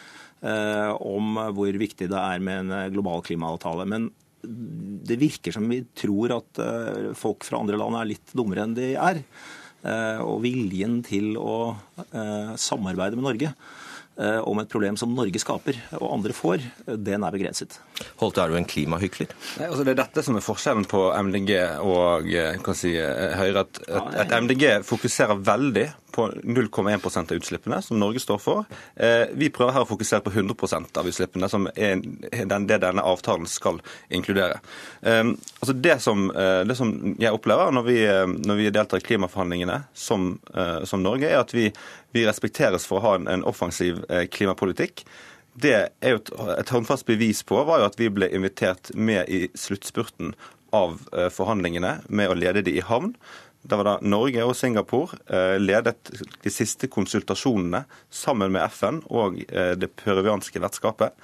om 0.45 1.39
hvor 1.57 1.77
viktig 1.81 2.09
det 2.13 2.21
er 2.21 2.43
med 2.45 2.67
en 2.67 2.93
global 2.93 3.23
klimaavtale. 3.25 3.87
Men 3.89 4.11
det 4.45 5.19
virker 5.21 5.55
som 5.55 5.69
vi 5.71 5.83
tror 5.97 6.39
at 6.39 6.63
eh, 6.63 7.13
folk 7.19 7.47
fra 7.47 7.61
andre 7.61 7.79
land 7.81 7.99
er 7.99 8.11
litt 8.15 8.35
dummere 8.37 8.67
enn 8.67 8.77
de 8.77 8.93
er. 8.95 9.23
Eh, 9.85 10.21
og 10.25 10.43
viljen 10.45 11.01
til 11.05 11.35
å 11.41 11.75
eh, 12.11 12.55
samarbeide 12.61 13.19
med 13.19 13.29
Norge 13.31 13.57
om 14.15 14.61
et 14.63 14.69
problem 14.71 14.95
som 14.95 15.11
Norge 15.11 15.41
skaper 15.43 15.75
og 15.97 16.05
andre 16.15 16.31
får, 16.39 16.63
den 17.03 17.25
er 17.27 17.35
begrenset. 17.35 17.73
Holte, 18.21 18.45
er 18.45 18.53
du 18.53 18.59
en 18.61 18.69
klimahykler? 18.71 19.33
Nei, 19.59 19.67
altså 19.67 19.83
Det 19.83 19.91
er 19.91 19.99
dette 20.05 20.23
som 20.23 20.39
er 20.39 20.45
forskjellen 20.47 20.87
på 20.87 21.01
MDG 21.27 21.51
og 21.83 22.31
kan 22.63 22.79
si, 22.79 22.93
Høyre. 22.95 23.65
At, 23.65 23.81
at, 23.91 24.15
at 24.23 24.37
MDG 24.39 24.85
fokuserer 24.87 25.43
veldig 25.43 25.89
på 26.15 26.29
0,1% 26.31 27.33
av 27.33 27.37
utslippene, 27.37 27.83
som 27.83 27.99
Norge 27.99 28.21
står 28.23 28.39
for. 28.39 28.65
Eh, 28.97 29.27
vi 29.35 29.51
prøver 29.51 29.75
her 29.75 29.85
å 29.85 29.89
fokusere 29.89 30.23
på 30.23 30.31
100% 30.31 31.01
av 31.01 31.09
utslippene, 31.11 31.49
som 31.51 31.67
er 31.75 31.99
det 32.05 32.79
denne 32.85 33.03
avtalen 33.03 33.49
skal 33.51 33.81
inkludere. 34.15 34.61
Eh, 35.03 35.25
altså 35.59 35.75
det, 35.75 35.99
som, 36.03 36.29
eh, 36.31 36.63
det 36.69 36.79
som 36.79 36.95
jeg 37.19 37.35
opplever 37.35 37.75
når 37.75 37.89
vi, 37.89 37.99
når 38.47 38.61
vi 38.63 38.71
deltar 38.71 39.03
i 39.03 39.07
klimaforhandlingene 39.09 39.83
som, 39.95 40.35
som, 40.85 41.03
Norge, 41.03 41.29
er 41.29 41.43
at 41.43 41.55
vi, 41.55 41.69
vi, 42.15 42.27
respekteres 42.29 42.87
for 42.87 43.01
å 43.01 43.05
ha 43.09 43.15
en, 43.19 43.29
en 43.29 43.47
offensiv 43.51 44.05
klimapolitikk. 44.33 45.03
Det 45.55 45.75
er 45.75 46.15
jo 46.15 46.21
et, 46.21 46.31
et 46.61 46.75
håndfast 46.75 47.07
bevis 47.07 47.43
på 47.47 47.59
var 47.67 47.83
jo 47.83 47.89
at 47.91 47.99
vi 47.99 48.11
ble 48.11 48.31
invitert 48.31 48.95
med 48.95 49.31
i 49.31 49.49
sluttspurten 49.59 50.35
av 50.75 50.97
forhandlingene 51.31 52.01
med 52.11 52.31
å 52.31 52.39
lede 52.39 52.65
de 52.67 52.79
i 52.79 52.83
havn. 52.83 53.13
Da 53.65 53.79
var 53.81 53.89
da 53.89 53.95
Norge 54.05 54.45
og 54.45 54.53
Singapore 54.59 55.17
eh, 55.25 55.57
ledet 55.61 55.97
de 56.45 56.53
siste 56.53 56.89
konsultasjonene 56.93 57.85
sammen 58.13 58.53
med 58.53 58.67
FN 58.69 59.01
og 59.09 59.39
eh, 59.47 59.73
det 59.81 59.89
peruvianske 60.03 60.61
vertskapet. 60.61 61.15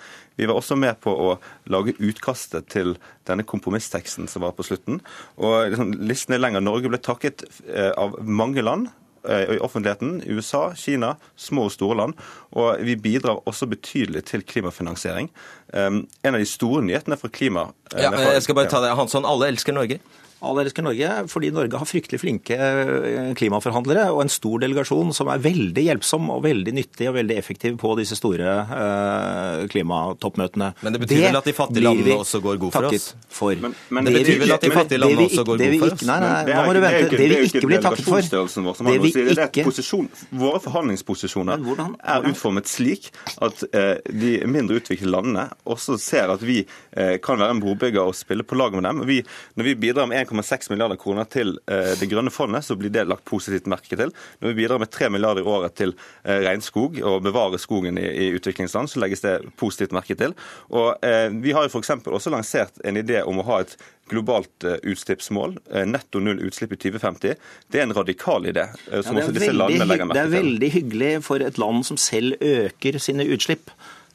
Vi 0.41 0.49
var 0.49 0.57
også 0.57 0.79
med 0.81 0.97
på 1.05 1.13
å 1.13 1.35
lage 1.69 1.99
utkastet 2.01 2.71
til 2.73 2.95
denne 3.29 3.45
kompromissteksten 3.45 4.31
som 4.31 4.47
var 4.47 4.55
på 4.57 4.65
slutten. 4.65 5.03
Og 5.37 5.75
liksom, 5.75 5.93
Listen 6.01 6.37
er 6.37 6.41
lenger. 6.41 6.65
Norge 6.65 6.89
ble 6.89 7.03
takket 7.05 7.45
eh, 7.69 7.93
av 7.93 8.17
mange 8.25 8.65
land 8.65 8.89
i 9.21 9.59
offentligheten. 9.61 10.23
USA, 10.33 10.71
Kina, 10.73 11.11
små 11.37 11.67
og 11.69 11.75
store 11.75 11.99
land. 11.99 12.15
Og 12.57 12.81
vi 12.89 12.95
bidrar 12.97 13.43
også 13.45 13.69
betydelig 13.69 14.23
til 14.31 14.41
klimafinansiering. 14.49 15.29
En 15.77 15.99
av 16.25 16.39
de 16.41 16.47
store 16.49 16.81
nyhetene 16.87 17.19
fra 17.21 17.29
klima... 17.29 17.67
Ja, 17.93 18.15
jeg 18.17 18.41
skal 18.47 18.57
bare 18.57 18.73
ta 18.73 18.81
det, 18.81 18.95
Hansson, 18.97 19.29
alle 19.29 19.51
elsker 19.53 19.77
Norge. 19.77 20.01
Alle 20.41 20.65
elsker 20.65 20.85
Norge 20.85 21.09
fordi 21.29 21.51
Norge 21.53 21.77
har 21.81 21.89
fryktelig 21.89 22.21
flinke 22.23 22.57
eh, 22.57 23.33
klimaforhandlere 23.37 24.07
og 24.15 24.23
en 24.25 24.33
stor 24.33 24.63
delegasjon 24.63 25.13
som 25.17 25.29
er 25.33 25.43
veldig 25.45 25.85
hjelpsom 25.85 26.31
og 26.33 26.45
veldig 26.47 26.75
nyttig 26.77 27.11
og 27.11 27.17
veldig 27.19 27.37
effektiv 27.37 27.77
på 27.81 27.93
disse 27.99 28.17
store 28.17 28.55
uh, 28.71 29.67
klimatoppmøtene. 29.71 30.71
Men 30.81 30.97
det 30.97 31.03
betyr 31.03 31.21
det 31.21 31.27
vel 31.27 31.41
at 31.41 31.51
de 31.51 31.55
fattige 31.57 31.85
landene 31.85 32.17
også 32.23 32.41
går 32.45 32.61
god 32.63 32.75
for 32.77 32.89
oss? 32.89 33.09
For. 33.29 33.61
Men, 33.61 33.77
men 33.91 34.09
det, 34.09 34.15
det 34.15 34.23
betyr 34.25 34.41
vel 34.45 34.55
at 34.57 34.65
de 34.65 34.73
fattige 34.75 35.03
landene 35.03 35.27
også 35.29 35.45
går 35.51 35.61
god 35.61 35.77
for 35.83 35.97
oss? 35.97 36.07
Nei, 36.09 36.19
nei, 36.25 36.33
nå 36.49 36.65
må 36.67 36.77
du 36.77 36.81
vente. 36.87 37.21
Det 37.21 37.29
vi 37.31 37.41
ikke 37.51 37.65
blir 37.67 37.85
takket 37.85 38.09
for 38.09 38.89
Det 38.91 38.97
vi 39.05 39.13
ikke 39.35 39.67
posisjon, 39.69 40.11
Våre 40.41 40.63
forhandlingsposisjoner 40.65 41.69
er 42.01 42.31
utformet 42.31 42.71
slik 42.71 43.11
at 43.45 43.65
eh, 43.77 44.01
de 44.09 44.33
mindre 44.49 44.81
utviklede 44.81 45.13
landene 45.13 45.47
også 45.69 45.99
ser 46.01 46.33
at 46.33 46.43
vi 46.45 46.63
eh, 46.63 47.17
kan 47.23 47.41
være 47.41 47.57
en 47.57 47.63
brobygger 47.63 48.03
og 48.09 48.17
spille 48.17 48.47
på 48.47 48.59
lag 48.59 48.75
med 48.77 48.87
dem. 48.89 49.05
Vi, 49.09 49.21
når 49.59 49.69
vi 49.69 49.77
bidrar 49.85 50.09
med 50.11 50.21
1,6 50.31 50.71
milliarder 50.73 50.99
kroner 51.01 51.29
til 51.31 51.57
eh, 51.71 51.93
Det 51.99 52.09
grønne 52.11 52.33
fondet, 52.33 52.65
så 52.67 52.77
blir 52.79 52.93
det 52.93 53.07
lagt 53.11 53.27
positivt 53.29 53.69
merke 53.71 53.99
til. 53.99 54.13
Når 54.41 54.53
vi 54.53 54.59
bidrar 54.63 54.81
med 54.83 54.91
3 54.91 55.11
milliarder 55.13 55.45
i 55.45 55.51
året 55.51 55.77
til 55.79 55.95
eh, 56.25 56.41
regnskog 56.47 57.01
og 57.03 57.23
bevare 57.27 57.61
skogen 57.61 57.99
i, 58.01 58.07
i 58.07 58.29
utviklingsland, 58.39 58.91
så 58.91 59.03
legges 59.03 59.25
det 59.25 59.37
positivt 59.61 59.95
merke 59.97 60.17
til. 60.19 60.35
Og 60.71 60.93
eh, 61.07 61.29
Vi 61.43 61.55
har 61.57 61.67
jo 61.67 61.73
f.eks. 61.73 61.95
også 62.07 62.33
lansert 62.33 62.83
en 62.85 63.01
idé 63.01 63.23
om 63.27 63.41
å 63.43 63.47
ha 63.51 63.63
et 63.65 63.77
globalt 64.11 64.65
utslippsmål, 64.67 65.53
netto 65.87 66.19
null 66.19 66.41
utslipp 66.43 66.73
i 66.75 66.79
2050. 66.83 67.37
Det 67.71 67.79
er 67.79 67.85
en 67.87 67.95
radikal 67.95 68.49
idé. 68.51 68.65
som 69.07 69.15
ja, 69.15 69.23
også 69.23 69.37
disse 69.37 69.53
landene 69.55 69.87
legger 69.87 70.09
merke 70.11 70.17
til. 70.17 70.33
Det 70.33 70.41
er 70.41 70.43
veldig 70.43 70.71
hyggelig 70.75 71.13
for 71.23 71.45
et 71.47 71.61
land 71.63 71.87
som 71.87 72.01
selv 72.01 72.35
øker 72.43 72.99
sine 72.99 73.29
utslipp 73.31 73.71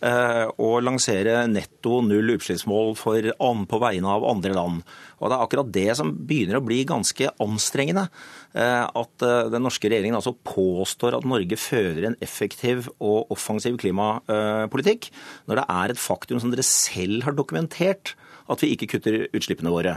å 0.06 0.70
lansere 0.84 1.46
netto 1.50 2.02
null 2.06 2.36
utslippsmål 2.36 2.94
på 3.00 3.80
vegne 3.82 4.12
av 4.12 4.26
andre 4.30 4.54
land. 4.54 4.84
Og 5.20 5.32
Det 5.32 5.36
er 5.36 5.46
akkurat 5.46 5.72
det 5.74 5.96
som 5.98 6.12
begynner 6.28 6.60
å 6.60 6.66
bli 6.66 6.84
ganske 6.88 7.32
anstrengende. 7.42 8.08
Eh, 8.56 8.86
at 8.88 9.24
eh, 9.26 9.50
den 9.52 9.66
norske 9.66 9.90
regjeringen 9.92 10.16
altså 10.20 10.32
påstår 10.48 11.16
at 11.18 11.26
Norge 11.28 11.58
fører 11.60 12.06
en 12.08 12.16
effektiv 12.24 12.88
og 13.04 13.28
offensiv 13.34 13.76
klimapolitikk, 13.82 15.10
når 15.50 15.56
det 15.60 15.66
er 15.76 15.88
et 15.92 16.00
faktum 16.00 16.40
som 16.40 16.52
dere 16.54 16.64
selv 16.68 17.24
har 17.28 17.34
dokumentert 17.36 18.06
at 18.46 18.62
vi 18.62 18.70
ikke 18.76 18.92
kutter 18.94 19.16
utslippene 19.34 19.74
våre. 19.74 19.94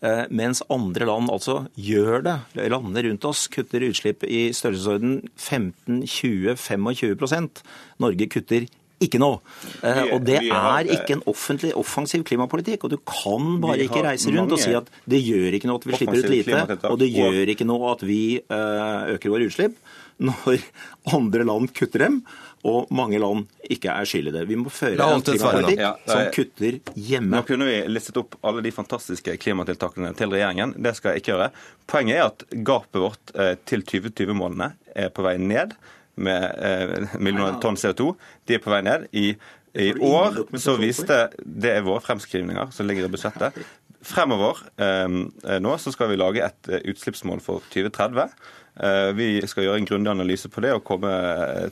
Eh, 0.00 0.24
mens 0.32 0.62
andre 0.72 1.04
land 1.06 1.30
altså 1.30 1.66
gjør 1.76 2.24
det. 2.24 2.36
Landene 2.72 3.02
rundt 3.06 3.24
oss 3.28 3.48
kutter 3.52 3.84
utslipp 3.90 4.24
i 4.24 4.52
størrelsesorden 4.56 5.28
15-20-25% 5.36 7.60
Norge 8.00 8.26
kutter 8.32 8.64
ikke 9.00 9.20
noe. 9.20 9.40
Eh, 9.80 10.02
og 10.14 10.20
det 10.26 10.38
er 10.42 10.90
ikke 10.92 11.16
en 11.16 11.24
offentlig 11.30 11.72
offensiv 11.78 12.24
klimapolitikk. 12.28 12.84
Og 12.84 12.94
du 12.94 12.98
kan 13.08 13.56
bare 13.62 13.80
ikke 13.86 14.04
reise 14.04 14.32
rundt 14.34 14.56
og 14.56 14.60
si 14.60 14.74
at 14.76 14.90
det 15.08 15.22
gjør 15.24 15.56
ikke 15.56 15.70
noe 15.70 15.80
at 15.80 15.88
vi 15.88 15.96
slipper 15.96 16.20
ut 16.20 16.30
lite, 16.34 16.60
og 16.90 17.00
det 17.00 17.10
gjør 17.14 17.54
ikke 17.54 17.68
noe 17.68 17.94
at 17.94 18.04
vi 18.06 18.22
eh, 18.40 19.16
øker 19.16 19.32
våre 19.32 19.48
utslipp, 19.48 19.80
når 20.20 20.62
andre 21.16 21.48
land 21.48 21.72
kutter 21.76 22.06
dem. 22.06 22.22
Og 22.68 22.90
mange 22.92 23.16
land 23.16 23.46
ikke 23.72 23.88
er 23.88 24.04
skyld 24.04 24.28
i 24.28 24.32
det. 24.34 24.42
Vi 24.50 24.58
må 24.60 24.68
føre 24.68 25.00
en 25.00 25.22
klimapolitikk 25.24 26.10
som 26.10 26.26
kutter 26.34 26.76
hjemme. 26.92 27.32
Nå 27.32 27.40
kunne 27.48 27.68
vi 27.70 27.78
listet 27.88 28.18
opp 28.20 28.36
alle 28.44 28.60
de 28.66 28.72
fantastiske 28.74 29.32
klimatiltakene 29.40 30.10
til 30.18 30.34
regjeringen. 30.34 30.74
Det 30.76 30.92
skal 30.98 31.14
jeg 31.14 31.22
ikke 31.22 31.32
gjøre. 31.32 31.46
Poenget 31.88 32.18
er 32.18 32.26
at 32.26 32.44
gapet 32.68 33.00
vårt 33.00 33.32
eh, 33.32 33.54
til 33.64 33.86
2020-målene 33.88 34.74
er 34.92 35.08
på 35.14 35.24
vei 35.24 35.38
ned 35.40 35.72
med 36.20 36.46
eh, 36.60 37.16
millioner 37.18 37.58
tonn 37.62 37.78
CO2. 37.80 38.12
De 38.46 38.56
er 38.56 38.62
på 38.62 38.72
vei 38.72 38.82
ned. 38.86 39.08
I, 39.16 39.32
i 39.80 39.92
år 39.94 40.42
så 40.58 40.74
viste 40.80 41.28
Det 41.40 41.76
er 41.76 41.86
våre 41.86 42.02
fremskrivninger 42.02 42.72
som 42.74 42.88
ligger 42.88 43.06
i 43.06 43.12
budsjettet. 43.12 43.60
Fremover 44.00 44.56
eh, 44.80 45.60
nå 45.60 45.76
så 45.78 45.92
skal 45.92 46.08
vi 46.08 46.18
lage 46.20 46.40
et 46.44 46.70
eh, 46.72 46.86
utslippsmål 46.88 47.42
for 47.44 47.64
2030. 47.72 48.32
Eh, 48.80 49.08
vi 49.12 49.28
skal 49.44 49.66
gjøre 49.66 49.82
en 49.82 49.88
grundig 49.90 50.12
analyse 50.14 50.48
på 50.48 50.62
det 50.64 50.72
og 50.72 50.86
komme 50.88 51.10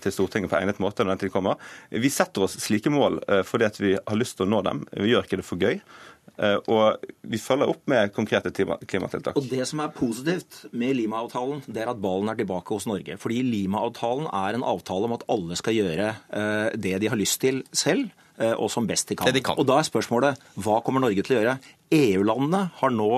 til 0.04 0.12
Stortinget 0.12 0.52
på 0.52 0.58
egnet 0.60 0.82
måte 0.82 1.06
når 1.06 1.14
den 1.14 1.22
tid 1.24 1.32
kommer. 1.32 1.56
Vi 1.88 2.10
setter 2.12 2.44
oss 2.44 2.58
slike 2.60 2.92
mål 2.92 3.22
fordi 3.48 3.70
vi 3.80 3.94
har 3.96 4.20
lyst 4.20 4.36
til 4.38 4.44
å 4.44 4.52
nå 4.52 4.60
dem. 4.66 4.84
Vi 4.92 5.14
gjør 5.14 5.24
ikke 5.24 5.40
det 5.40 5.48
for 5.48 5.64
gøy. 5.64 5.80
Eh, 6.38 6.58
og 6.70 7.02
vi 7.26 7.40
følger 7.42 7.70
opp 7.72 7.82
med 7.90 8.12
konkrete 8.14 8.52
klimatiltak. 8.52 9.36
Og 9.36 9.48
Det 9.50 9.64
som 9.66 9.82
er 9.82 9.94
positivt 9.94 10.60
med 10.72 10.94
Lima-avtalen, 10.96 11.64
det 11.66 11.82
er 11.82 11.90
at 11.90 12.00
ballen 12.00 12.30
er 12.30 12.38
tilbake 12.38 12.74
hos 12.76 12.86
Norge. 12.86 13.18
Fordi 13.18 13.42
Lima-avtalen 13.42 14.28
er 14.30 14.54
en 14.54 14.66
avtale 14.66 15.08
om 15.08 15.16
at 15.16 15.26
alle 15.28 15.58
skal 15.58 15.74
gjøre 15.74 16.12
eh, 16.14 16.70
det 16.78 16.94
de 17.02 17.10
har 17.10 17.18
lyst 17.18 17.40
til 17.42 17.64
selv, 17.72 18.12
eh, 18.38 18.54
og 18.54 18.70
som 18.70 18.86
best 18.86 19.10
de 19.10 19.18
kan. 19.18 19.32
De 19.34 19.42
kan. 19.42 19.58
Og 19.58 19.66
Da 19.66 19.80
er 19.80 19.90
spørsmålet 19.90 20.38
hva 20.54 20.78
kommer 20.84 21.02
Norge 21.02 21.26
til 21.26 21.38
å 21.38 21.42
gjøre? 21.42 21.58
EU-landene 21.90 22.70
har 22.78 22.90
nå 22.92 23.12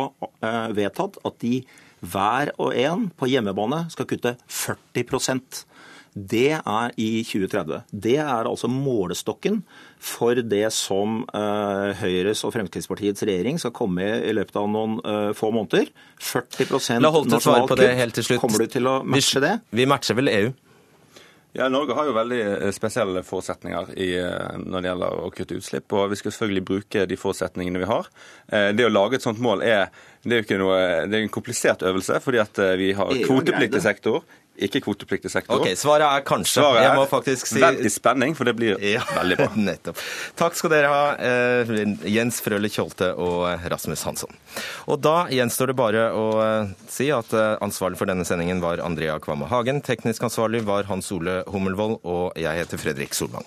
vedtatt 0.77 1.17
at 1.27 1.41
de 1.43 1.65
hver 2.01 2.53
og 2.57 2.73
en 2.73 3.09
på 3.13 3.29
hjemmebane 3.29 3.83
skal 3.93 4.07
kutte 4.09 4.37
40 4.49 5.67
det 6.15 6.59
er 6.59 6.95
i 6.99 7.11
2030. 7.27 7.85
Det 7.91 8.17
er 8.19 8.49
altså 8.49 8.71
målestokken 8.71 9.61
for 10.01 10.39
det 10.43 10.65
som 10.75 11.21
uh, 11.35 11.93
Høyres 12.01 12.43
og 12.47 12.55
Fremskrittspartiets 12.57 13.23
regjering 13.29 13.61
skal 13.63 13.75
komme 13.77 14.07
i 14.19 14.33
løpet 14.35 14.59
av 14.59 14.67
noen 14.73 14.99
uh, 15.05 15.31
få 15.37 15.53
måneder. 15.55 15.93
40 16.19 16.73
nasjonalt 17.05 17.77
kutt. 17.77 18.35
Kommer 18.41 18.67
du 18.67 18.75
til 18.75 18.91
å 18.91 18.99
matche 19.07 19.43
det? 19.45 19.55
Vi 19.71 19.87
matcher 19.89 20.19
vel 20.19 20.33
EU. 20.33 20.51
Ja, 21.53 21.67
Norge 21.67 21.97
har 21.99 22.07
jo 22.07 22.13
veldig 22.15 22.37
eh, 22.47 22.69
spesielle 22.71 23.25
forutsetninger 23.27 23.89
i, 23.99 24.13
når 24.71 24.85
det 24.85 24.91
gjelder 24.93 25.17
å 25.19 25.31
kutte 25.35 25.57
utslipp. 25.59 25.97
og 25.99 26.13
Vi 26.13 26.19
skal 26.21 26.35
selvfølgelig 26.37 26.63
bruke 26.69 27.03
de 27.11 27.19
forutsetningene 27.19 27.83
vi 27.83 27.89
har. 27.91 28.07
Det 28.79 28.87
å 28.87 28.93
lage 28.93 29.19
et 29.19 29.27
sånt 29.27 29.43
mål 29.43 29.65
er 29.67 29.89
Det 30.23 30.37
er 30.37 30.43
jo 30.43 30.45
ikke 30.45 30.61
noe, 30.61 30.79
det 31.09 31.17
er 31.17 31.23
en 31.25 31.33
komplisert 31.33 31.83
øvelse, 31.83 32.19
fordi 32.21 32.39
at 32.43 32.59
eh, 32.61 32.77
vi 32.77 32.91
har 32.93 33.09
EU 33.09 33.25
kvotepliktig 33.25 33.81
sektor, 33.81 34.21
ikke 34.61 34.83
kvotepliktig 34.85 35.31
sektor. 35.33 35.61
Ok, 35.61 35.73
Svaret 35.79 36.07
er 36.07 36.25
kanskje. 36.27 36.61
Svaret 36.61 36.83
Jeg 36.85 36.91
er 36.91 36.99
må 36.99 37.07
faktisk 37.11 37.49
si 37.49 37.63
Vent 37.63 37.81
i 37.85 37.93
spenning, 37.93 38.35
for 38.37 38.49
det 38.49 38.55
blir 38.59 38.77
veldig 39.21 39.39
bra. 39.41 39.49
Nettopp. 39.57 40.03
Takk 40.41 40.59
skal 40.59 40.75
dere 40.75 40.91
ha, 40.93 41.05
eh, 41.17 41.73
Jens 42.11 42.41
Frøle 42.45 42.71
Kjolte 42.73 43.13
og 43.21 43.47
Rasmus 43.73 44.05
Hansson. 44.09 44.37
Og 44.91 45.01
da 45.05 45.25
gjenstår 45.33 45.73
det 45.73 45.79
bare 45.81 46.09
å 46.17 46.27
eh, 46.45 46.75
si 46.91 47.11
at 47.15 47.33
eh, 47.37 47.57
ansvarlig 47.65 48.01
for 48.01 48.11
denne 48.11 48.27
sendingen 48.29 48.63
var 48.65 48.83
Andrea 48.85 49.19
Kvamme 49.23 49.49
Hagen. 49.51 49.83
Teknisk 49.87 50.29
ansvarlig 50.29 50.65
var 50.69 50.91
Hans 50.91 51.11
Ole 51.15 51.41
Hummelvold, 51.51 52.01
og 52.05 52.39
jeg 52.41 52.63
heter 52.65 52.81
Fredrik 52.81 53.17
Solvang. 53.17 53.47